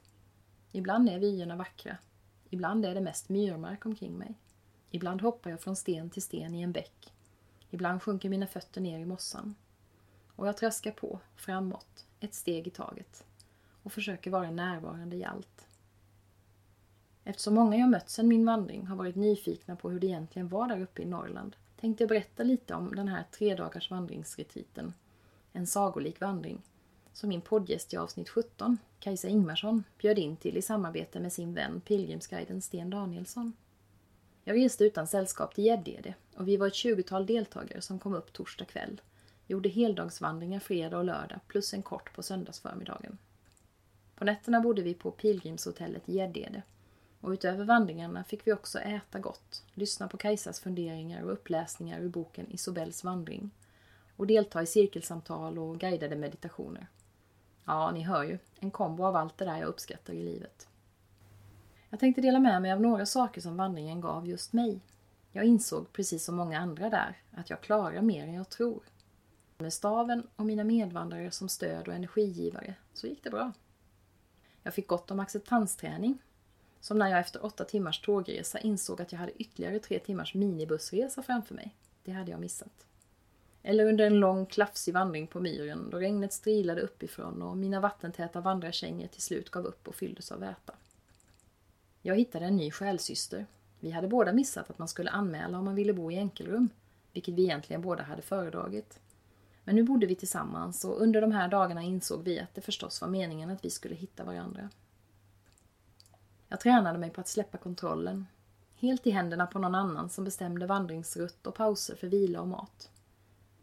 Ibland 0.72 1.08
är 1.08 1.18
vyerna 1.18 1.56
vackra. 1.56 1.96
Ibland 2.50 2.86
är 2.86 2.94
det 2.94 3.00
mest 3.00 3.28
myrmark 3.28 3.86
omkring 3.86 4.18
mig. 4.18 4.34
Ibland 4.90 5.22
hoppar 5.22 5.50
jag 5.50 5.60
från 5.60 5.76
sten 5.76 6.10
till 6.10 6.22
sten 6.22 6.54
i 6.54 6.62
en 6.62 6.72
bäck. 6.72 7.12
Ibland 7.70 8.02
sjunker 8.02 8.28
mina 8.28 8.46
fötter 8.46 8.80
ner 8.80 8.98
i 8.98 9.04
mossan. 9.04 9.54
Och 10.36 10.48
jag 10.48 10.56
traskar 10.56 10.90
på, 10.90 11.20
framåt, 11.36 12.06
ett 12.20 12.34
steg 12.34 12.66
i 12.66 12.70
taget. 12.70 13.24
Och 13.82 13.92
försöker 13.92 14.30
vara 14.30 14.50
närvarande 14.50 15.16
i 15.16 15.24
allt. 15.24 15.66
Eftersom 17.24 17.54
många 17.54 17.76
jag 17.76 17.90
mött 17.90 18.10
sedan 18.10 18.28
min 18.28 18.46
vandring 18.46 18.86
har 18.86 18.96
varit 18.96 19.16
nyfikna 19.16 19.76
på 19.76 19.90
hur 19.90 20.00
det 20.00 20.06
egentligen 20.06 20.48
var 20.48 20.68
där 20.68 20.80
uppe 20.80 21.02
i 21.02 21.04
Norrland 21.04 21.56
tänkte 21.80 22.04
jag 22.04 22.08
berätta 22.08 22.42
lite 22.42 22.74
om 22.74 22.94
den 22.94 23.08
här 23.08 23.24
tre 23.30 23.54
dagars. 23.54 23.92
En 25.52 25.66
sagolik 25.66 26.20
vandring 26.20 26.62
som 27.16 27.28
min 27.28 27.40
poddgäst 27.40 27.94
i 27.94 27.96
avsnitt 27.96 28.28
17, 28.28 28.78
Kajsa 29.00 29.28
Ingmarsson, 29.28 29.84
bjöd 29.98 30.18
in 30.18 30.36
till 30.36 30.56
i 30.56 30.62
samarbete 30.62 31.20
med 31.20 31.32
sin 31.32 31.54
vän 31.54 31.80
Pilgrimsguiden 31.80 32.62
Sten 32.62 32.90
Danielsson. 32.90 33.52
Jag 34.44 34.56
reste 34.56 34.84
utan 34.84 35.06
sällskap 35.06 35.54
till 35.54 35.64
Gäddede 35.64 36.14
och 36.36 36.48
vi 36.48 36.56
var 36.56 36.66
ett 36.66 36.74
tjugotal 36.74 37.26
deltagare 37.26 37.80
som 37.80 37.98
kom 37.98 38.14
upp 38.14 38.32
torsdag 38.32 38.64
kväll, 38.64 39.00
gjorde 39.46 39.68
heldagsvandringar 39.68 40.60
fredag 40.60 40.98
och 40.98 41.04
lördag 41.04 41.40
plus 41.46 41.74
en 41.74 41.82
kort 41.82 42.12
på 42.14 42.22
söndagsförmiddagen. 42.22 43.18
På 44.16 44.24
nätterna 44.24 44.60
bodde 44.60 44.82
vi 44.82 44.94
på 44.94 45.10
pilgrimshotellet 45.10 46.08
i 46.08 46.12
Gäddede 46.12 46.62
och 47.20 47.30
utöver 47.30 47.64
vandringarna 47.64 48.24
fick 48.24 48.46
vi 48.46 48.52
också 48.52 48.78
äta 48.78 49.18
gott, 49.18 49.64
lyssna 49.74 50.08
på 50.08 50.16
Kajsas 50.16 50.60
funderingar 50.60 51.22
och 51.22 51.32
uppläsningar 51.32 52.00
ur 52.00 52.08
boken 52.08 52.50
Isobels 52.50 53.04
vandring 53.04 53.50
och 54.16 54.26
delta 54.26 54.62
i 54.62 54.66
cirkelsamtal 54.66 55.58
och 55.58 55.80
guidade 55.80 56.16
meditationer. 56.16 56.86
Ja, 57.66 57.90
ni 57.90 58.02
hör 58.02 58.22
ju. 58.22 58.38
En 58.60 58.70
kombo 58.70 59.04
av 59.04 59.16
allt 59.16 59.38
det 59.38 59.44
där 59.44 59.58
jag 59.58 59.68
uppskattar 59.68 60.12
i 60.12 60.24
livet. 60.24 60.68
Jag 61.90 62.00
tänkte 62.00 62.20
dela 62.20 62.38
med 62.38 62.62
mig 62.62 62.72
av 62.72 62.80
några 62.80 63.06
saker 63.06 63.40
som 63.40 63.56
vandringen 63.56 64.00
gav 64.00 64.26
just 64.26 64.52
mig. 64.52 64.80
Jag 65.32 65.44
insåg, 65.44 65.92
precis 65.92 66.24
som 66.24 66.36
många 66.36 66.60
andra 66.60 66.90
där, 66.90 67.16
att 67.30 67.50
jag 67.50 67.60
klarar 67.60 68.02
mer 68.02 68.24
än 68.24 68.34
jag 68.34 68.48
tror. 68.48 68.82
Med 69.58 69.72
staven 69.72 70.26
och 70.36 70.46
mina 70.46 70.64
medvandrare 70.64 71.30
som 71.30 71.48
stöd 71.48 71.88
och 71.88 71.94
energigivare 71.94 72.74
så 72.92 73.06
gick 73.06 73.24
det 73.24 73.30
bra. 73.30 73.52
Jag 74.62 74.74
fick 74.74 74.86
gott 74.86 75.10
om 75.10 75.20
acceptansträning. 75.20 76.18
Som 76.80 76.98
när 76.98 77.08
jag 77.08 77.20
efter 77.20 77.44
åtta 77.44 77.64
timmars 77.64 78.00
tågresa 78.00 78.58
insåg 78.58 79.02
att 79.02 79.12
jag 79.12 79.18
hade 79.18 79.42
ytterligare 79.42 79.78
tre 79.78 79.98
timmars 79.98 80.34
minibussresa 80.34 81.22
framför 81.22 81.54
mig. 81.54 81.76
Det 82.04 82.12
hade 82.12 82.30
jag 82.30 82.40
missat. 82.40 82.86
Eller 83.68 83.84
under 83.84 84.06
en 84.06 84.20
lång 84.20 84.46
klafsig 84.46 84.94
vandring 84.94 85.26
på 85.26 85.40
myren 85.40 85.90
då 85.90 85.98
regnet 85.98 86.32
strilade 86.32 86.80
uppifrån 86.80 87.42
och 87.42 87.56
mina 87.56 87.80
vattentäta 87.80 88.40
vandrarkängor 88.40 89.06
till 89.06 89.22
slut 89.22 89.50
gav 89.50 89.64
upp 89.64 89.88
och 89.88 89.94
fylldes 89.94 90.32
av 90.32 90.40
väta. 90.40 90.74
Jag 92.02 92.16
hittade 92.16 92.44
en 92.44 92.56
ny 92.56 92.70
själsyster. 92.70 93.46
Vi 93.80 93.90
hade 93.90 94.08
båda 94.08 94.32
missat 94.32 94.70
att 94.70 94.78
man 94.78 94.88
skulle 94.88 95.10
anmäla 95.10 95.58
om 95.58 95.64
man 95.64 95.74
ville 95.74 95.92
bo 95.92 96.10
i 96.10 96.16
enkelrum, 96.16 96.68
vilket 97.12 97.34
vi 97.34 97.42
egentligen 97.42 97.82
båda 97.82 98.02
hade 98.02 98.22
föredragit. 98.22 99.00
Men 99.64 99.74
nu 99.74 99.82
bodde 99.82 100.06
vi 100.06 100.14
tillsammans 100.14 100.84
och 100.84 101.02
under 101.02 101.20
de 101.20 101.32
här 101.32 101.48
dagarna 101.48 101.82
insåg 101.82 102.24
vi 102.24 102.40
att 102.40 102.54
det 102.54 102.60
förstås 102.60 103.00
var 103.00 103.08
meningen 103.08 103.50
att 103.50 103.64
vi 103.64 103.70
skulle 103.70 103.94
hitta 103.94 104.24
varandra. 104.24 104.70
Jag 106.48 106.60
tränade 106.60 106.98
mig 106.98 107.10
på 107.10 107.20
att 107.20 107.28
släppa 107.28 107.58
kontrollen, 107.58 108.26
helt 108.76 109.06
i 109.06 109.10
händerna 109.10 109.46
på 109.46 109.58
någon 109.58 109.74
annan 109.74 110.10
som 110.10 110.24
bestämde 110.24 110.66
vandringsrutt 110.66 111.46
och 111.46 111.54
pauser 111.54 111.94
för 111.94 112.06
vila 112.06 112.40
och 112.40 112.48
mat. 112.48 112.90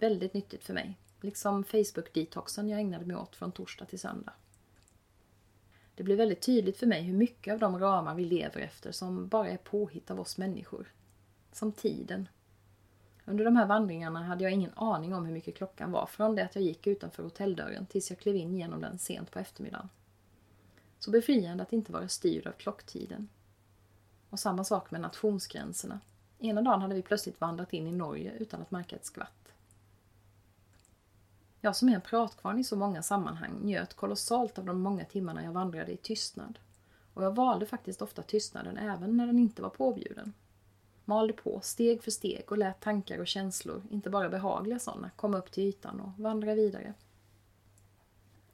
Väldigt 0.04 0.34
nyttigt 0.34 0.64
för 0.64 0.74
mig. 0.74 0.98
Liksom 1.22 1.64
Facebook-detoxen 1.64 2.70
jag 2.70 2.80
ägnade 2.80 3.06
mig 3.06 3.16
åt 3.16 3.36
från 3.36 3.52
torsdag 3.52 3.86
till 3.86 4.00
söndag. 4.00 4.34
Det 5.96 6.04
blev 6.04 6.18
väldigt 6.18 6.42
tydligt 6.42 6.78
för 6.78 6.88
mig 6.88 7.02
hur 7.02 7.14
mycket 7.14 7.54
av 7.54 7.60
de 7.60 7.80
ramar 7.80 8.16
vi 8.16 8.26
lever 8.26 8.62
efter 8.62 8.92
som 8.92 9.28
bara 9.28 9.50
är 9.50 9.58
påhitt 9.58 10.12
av 10.12 10.20
oss 10.20 10.38
människor. 10.38 10.94
Som 11.52 11.72
tiden. 11.72 12.28
Under 13.26 13.46
de 13.46 13.56
här 13.56 13.66
vandringarna 13.66 14.24
hade 14.24 14.44
jag 14.44 14.54
ingen 14.54 14.72
aning 14.76 15.14
om 15.14 15.26
hur 15.26 15.34
mycket 15.34 15.56
klockan 15.56 15.92
var 15.92 16.06
från 16.06 16.36
det 16.36 16.46
att 16.46 16.56
jag 16.56 16.64
gick 16.64 16.88
utanför 16.88 17.24
hotelldörren 17.24 17.86
tills 17.86 18.10
jag 18.10 18.20
klev 18.20 18.36
in 18.36 18.56
genom 18.56 18.82
den 18.82 19.00
sent 19.00 19.32
på 19.32 19.40
eftermiddagen. 19.40 19.90
Så 21.00 21.12
befriande 21.12 21.64
att 21.64 21.74
inte 21.74 21.92
vara 21.92 22.08
styrd 22.08 22.48
av 22.48 22.52
klocktiden. 22.52 23.30
Och 24.30 24.40
samma 24.40 24.64
sak 24.64 24.92
med 24.92 25.02
nationsgränserna. 25.02 26.00
Ena 26.40 26.62
dagen 26.62 26.82
hade 26.82 26.96
vi 26.96 27.02
plötsligt 27.02 27.42
vandrat 27.42 27.74
in 27.74 27.88
i 27.88 27.92
Norge 27.92 28.34
utan 28.40 28.62
att 28.62 28.72
märka 28.72 28.96
ett 28.96 29.06
skvatt. 29.06 29.43
Jag 31.66 31.76
som 31.76 31.90
är 31.90 31.96
en 31.96 32.02
pratkvarn 32.02 32.60
i 32.60 32.64
så 32.64 32.76
många 32.76 33.04
sammanhang 33.04 33.60
njöt 33.62 33.94
kolossalt 33.94 34.60
av 34.60 34.66
de 34.66 34.82
många 34.82 35.06
timmarna 35.06 35.44
jag 35.44 35.52
vandrade 35.52 35.92
i 35.92 35.98
tystnad. 35.98 36.60
Och 37.14 37.24
jag 37.24 37.36
valde 37.36 37.66
faktiskt 37.66 38.02
ofta 38.02 38.22
tystnaden 38.22 38.78
även 38.78 39.18
när 39.18 39.28
den 39.28 39.40
inte 39.40 39.62
var 39.62 39.70
påbjuden. 39.70 40.34
Malde 41.06 41.34
på 41.34 41.60
steg 41.64 42.04
för 42.04 42.12
steg 42.12 42.52
och 42.52 42.58
lät 42.58 42.82
tankar 42.82 43.20
och 43.20 43.28
känslor, 43.28 43.84
inte 43.92 44.10
bara 44.10 44.30
behagliga 44.30 44.80
sådana, 44.80 45.10
komma 45.16 45.38
upp 45.38 45.52
till 45.52 45.64
ytan 45.64 46.00
och 46.00 46.24
vandra 46.24 46.54
vidare. 46.54 46.94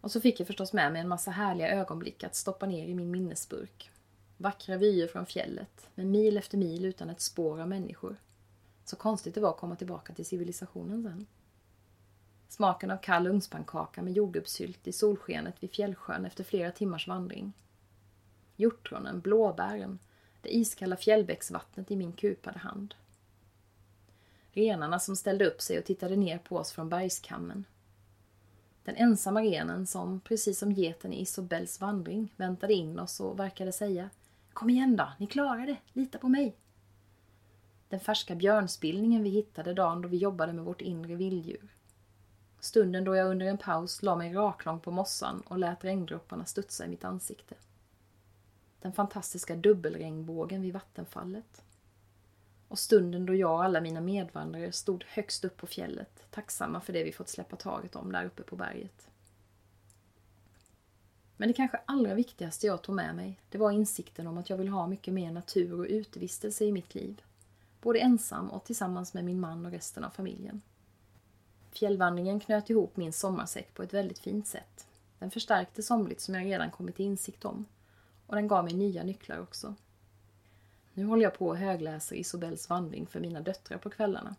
Och 0.02 0.12
så 0.12 0.22
fick 0.22 0.40
jag 0.40 0.48
förstås 0.48 0.74
med 0.74 0.94
mig 0.94 1.02
en 1.02 1.08
massa 1.08 1.32
härliga 1.32 1.70
ögonblick 1.70 2.24
att 2.24 2.36
stoppa 2.36 2.66
ner 2.66 2.88
i 2.88 2.96
min 2.96 3.12
minnesburk. 3.12 3.92
Vackra 4.38 4.78
vyer 4.78 5.08
från 5.08 5.26
fjället, 5.26 5.90
med 5.96 6.06
mil 6.06 6.38
efter 6.38 6.58
mil 6.58 6.86
utan 6.86 7.10
ett 7.10 7.22
spår 7.22 7.62
av 7.62 7.68
människor. 7.68 8.16
Så 8.86 8.96
konstigt 8.96 9.36
det 9.36 9.42
var 9.42 9.50
att 9.50 9.58
komma 9.58 9.76
tillbaka 9.76 10.14
till 10.14 10.26
civilisationen 10.26 11.04
sen. 11.04 11.28
Smaken 12.50 12.92
av 12.92 12.98
kall 12.98 13.28
ugnspannkaka 13.28 14.02
med 14.02 14.14
jordgubbssylt 14.14 14.88
i 14.88 14.92
solskenet 14.92 15.64
vid 15.64 15.72
fjällsjön 15.72 16.26
efter 16.26 16.44
flera 16.44 16.72
timmars 16.72 17.08
vandring. 17.08 17.54
Hjortronen, 18.56 19.20
blåbären, 19.20 20.00
det 20.42 20.56
iskalla 20.56 20.96
fjällbäcksvattnet 20.96 21.92
i 21.92 21.96
min 21.96 22.14
kupade 22.14 22.60
hand. 22.60 22.96
Renarna 24.52 25.00
som 25.00 25.16
ställde 25.16 25.46
upp 25.46 25.62
sig 25.62 25.80
och 25.80 25.86
tittade 25.86 26.16
ner 26.16 26.38
på 26.38 26.58
oss 26.58 26.72
från 26.72 26.90
bergskammen. 26.90 27.66
Den 28.84 28.96
ensamma 28.96 29.42
renen 29.42 29.88
som, 29.88 30.20
precis 30.20 30.60
som 30.60 30.72
geten 30.72 31.14
i 31.14 31.22
Isobels 31.22 31.82
vandring, 31.82 32.34
väntade 32.36 32.74
in 32.74 33.00
oss 33.00 33.20
och 33.20 33.40
verkade 33.40 33.72
säga 33.72 34.10
Kom 34.54 34.70
igen 34.70 34.96
då, 34.96 35.12
ni 35.18 35.28
klarar 35.28 35.66
det, 35.66 35.78
lita 35.94 36.18
på 36.18 36.30
mig. 36.30 36.56
Den 37.90 38.00
färska 38.00 38.36
björnspillningen 38.36 39.24
vi 39.24 39.30
hittade 39.30 39.74
dagen 39.74 40.02
då 40.02 40.08
vi 40.08 40.18
jobbade 40.18 40.54
med 40.54 40.66
vårt 40.66 40.82
inre 40.82 41.16
vilddjur 41.16 41.79
Stunden 42.60 43.04
då 43.04 43.16
jag 43.16 43.32
under 43.32 43.46
en 43.46 43.58
paus 43.58 44.04
la 44.04 44.16
mig 44.16 44.34
raklång 44.34 44.80
på 44.80 44.92
mossan 44.92 45.42
och 45.42 45.60
lät 45.60 45.84
regndropparna 45.84 46.46
studsa 46.46 46.86
i 46.86 46.90
mitt 46.90 47.04
ansikte. 47.04 47.56
Den 48.82 48.94
fantastiska 48.94 49.56
dubbelregnbågen 49.56 50.62
vid 50.62 50.74
vattenfallet. 50.74 51.64
Och 52.68 52.80
stunden 52.80 53.26
då 53.26 53.36
jag 53.36 53.52
och 53.52 53.64
alla 53.64 53.82
mina 53.82 54.02
medvandrare 54.02 54.72
stod 54.72 55.04
högst 55.08 55.46
upp 55.46 55.58
på 55.58 55.68
fjället, 55.68 56.24
tacksamma 56.32 56.82
för 56.82 56.94
det 56.94 57.04
vi 57.04 57.12
fått 57.12 57.30
släppa 57.30 57.56
taget 57.56 57.96
om 57.96 58.12
där 58.12 58.26
uppe 58.26 58.44
på 58.44 58.56
berget. 58.56 59.08
Men 61.38 61.48
det 61.48 61.54
kanske 61.54 61.80
allra 61.86 62.14
viktigaste 62.14 62.68
jag 62.68 62.82
tog 62.82 62.96
med 62.96 63.16
mig, 63.16 63.40
det 63.50 63.58
var 63.58 63.72
insikten 63.72 64.28
om 64.28 64.38
att 64.38 64.50
jag 64.50 64.58
vill 64.58 64.68
ha 64.68 64.88
mycket 64.88 65.14
mer 65.14 65.32
natur 65.32 65.80
och 65.80 65.86
utevistelse 65.90 66.66
i 66.66 66.72
mitt 66.72 66.96
liv. 66.96 67.22
Både 67.82 68.00
ensam 68.00 68.50
och 68.50 68.64
tillsammans 68.64 69.14
med 69.14 69.26
min 69.26 69.40
man 69.40 69.66
och 69.66 69.72
resten 69.72 70.04
av 70.04 70.10
familjen. 70.10 70.62
Fjällvandringen 71.72 72.40
knöt 72.40 72.70
ihop 72.70 72.98
min 72.98 73.14
sommarsäck 73.14 73.74
på 73.74 73.84
ett 73.84 73.94
väldigt 73.94 74.20
fint 74.20 74.48
sätt. 74.48 74.88
Den 75.20 75.32
förstärkte 75.32 75.84
somligt 75.84 76.22
som 76.22 76.36
jag 76.36 76.46
redan 76.46 76.72
kommit 76.72 76.96
till 76.96 77.06
insikt 77.06 77.46
om. 77.46 77.66
Och 78.28 78.36
den 78.36 78.48
gav 78.48 78.64
mig 78.64 78.74
nya 78.74 79.04
nycklar 79.04 79.40
också. 79.40 79.76
Nu 80.94 81.06
håller 81.06 81.24
jag 81.24 81.38
på 81.38 81.48
och 81.48 81.58
högläser 81.58 82.16
Isobels 82.16 82.70
vandring 82.70 83.08
för 83.08 83.20
mina 83.20 83.42
döttrar 83.42 83.78
på 83.78 83.90
kvällarna. 83.90 84.36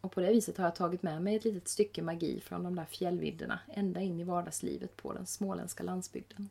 Och 0.00 0.12
på 0.12 0.20
det 0.20 0.32
viset 0.32 0.56
har 0.56 0.64
jag 0.64 0.74
tagit 0.74 1.02
med 1.02 1.22
mig 1.22 1.36
ett 1.36 1.44
litet 1.44 1.68
stycke 1.68 2.02
magi 2.02 2.40
från 2.40 2.62
de 2.62 2.74
där 2.74 2.84
fjällvidderna 2.84 3.60
ända 3.68 4.00
in 4.00 4.20
i 4.20 4.24
vardagslivet 4.24 4.96
på 4.96 5.12
den 5.12 5.26
småländska 5.26 5.82
landsbygden. 5.82 6.48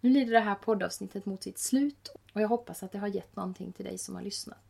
Nu 0.00 0.10
lider 0.10 0.32
det 0.32 0.40
här 0.40 0.54
poddavsnittet 0.54 1.26
mot 1.26 1.42
sitt 1.42 1.58
slut 1.58 2.08
och 2.32 2.40
jag 2.40 2.48
hoppas 2.48 2.82
att 2.82 2.92
det 2.92 2.98
har 2.98 3.08
gett 3.08 3.36
någonting 3.36 3.72
till 3.72 3.84
dig 3.84 3.98
som 3.98 4.14
har 4.14 4.22
lyssnat. 4.22 4.65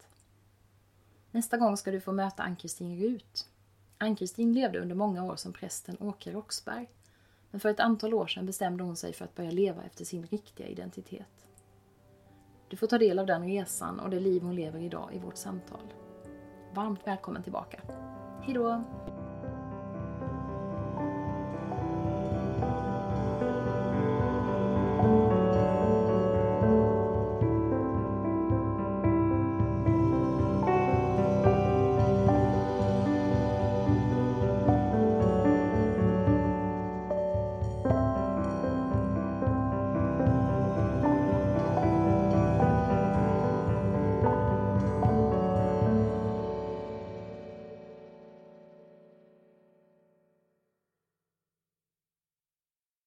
Nästa 1.37 1.57
gång 1.57 1.77
ska 1.77 1.91
du 1.91 2.01
få 2.01 2.13
möta 2.13 2.43
Ann-Kristin 2.43 3.01
Rut. 3.01 3.49
Ann-Kristin 3.99 4.53
levde 4.53 4.81
under 4.81 4.95
många 4.95 5.25
år 5.25 5.37
som 5.37 5.53
prästen 5.53 5.97
Åke 6.01 6.33
Roxberg. 6.33 6.89
Men 7.51 7.61
för 7.61 7.69
ett 7.69 7.81
antal 7.81 8.15
år 8.15 8.27
sedan 8.27 8.47
bestämde 8.47 8.85
hon 8.85 8.97
sig 8.97 9.13
för 9.13 9.25
att 9.25 9.35
börja 9.35 9.51
leva 9.51 9.83
efter 9.83 10.05
sin 10.05 10.27
riktiga 10.27 10.67
identitet. 10.67 11.47
Du 12.69 12.77
får 12.77 12.87
ta 12.87 12.99
del 12.99 13.19
av 13.19 13.27
den 13.27 13.45
resan 13.45 14.01
och 14.01 14.11
det 14.11 14.21
liv 14.21 14.43
hon 14.43 14.55
lever 14.55 14.81
idag 14.81 15.11
i 15.15 15.19
vårt 15.19 15.37
samtal. 15.37 15.93
Varmt 16.75 17.07
välkommen 17.07 17.43
tillbaka. 17.43 17.81
Hejdå! 18.43 18.85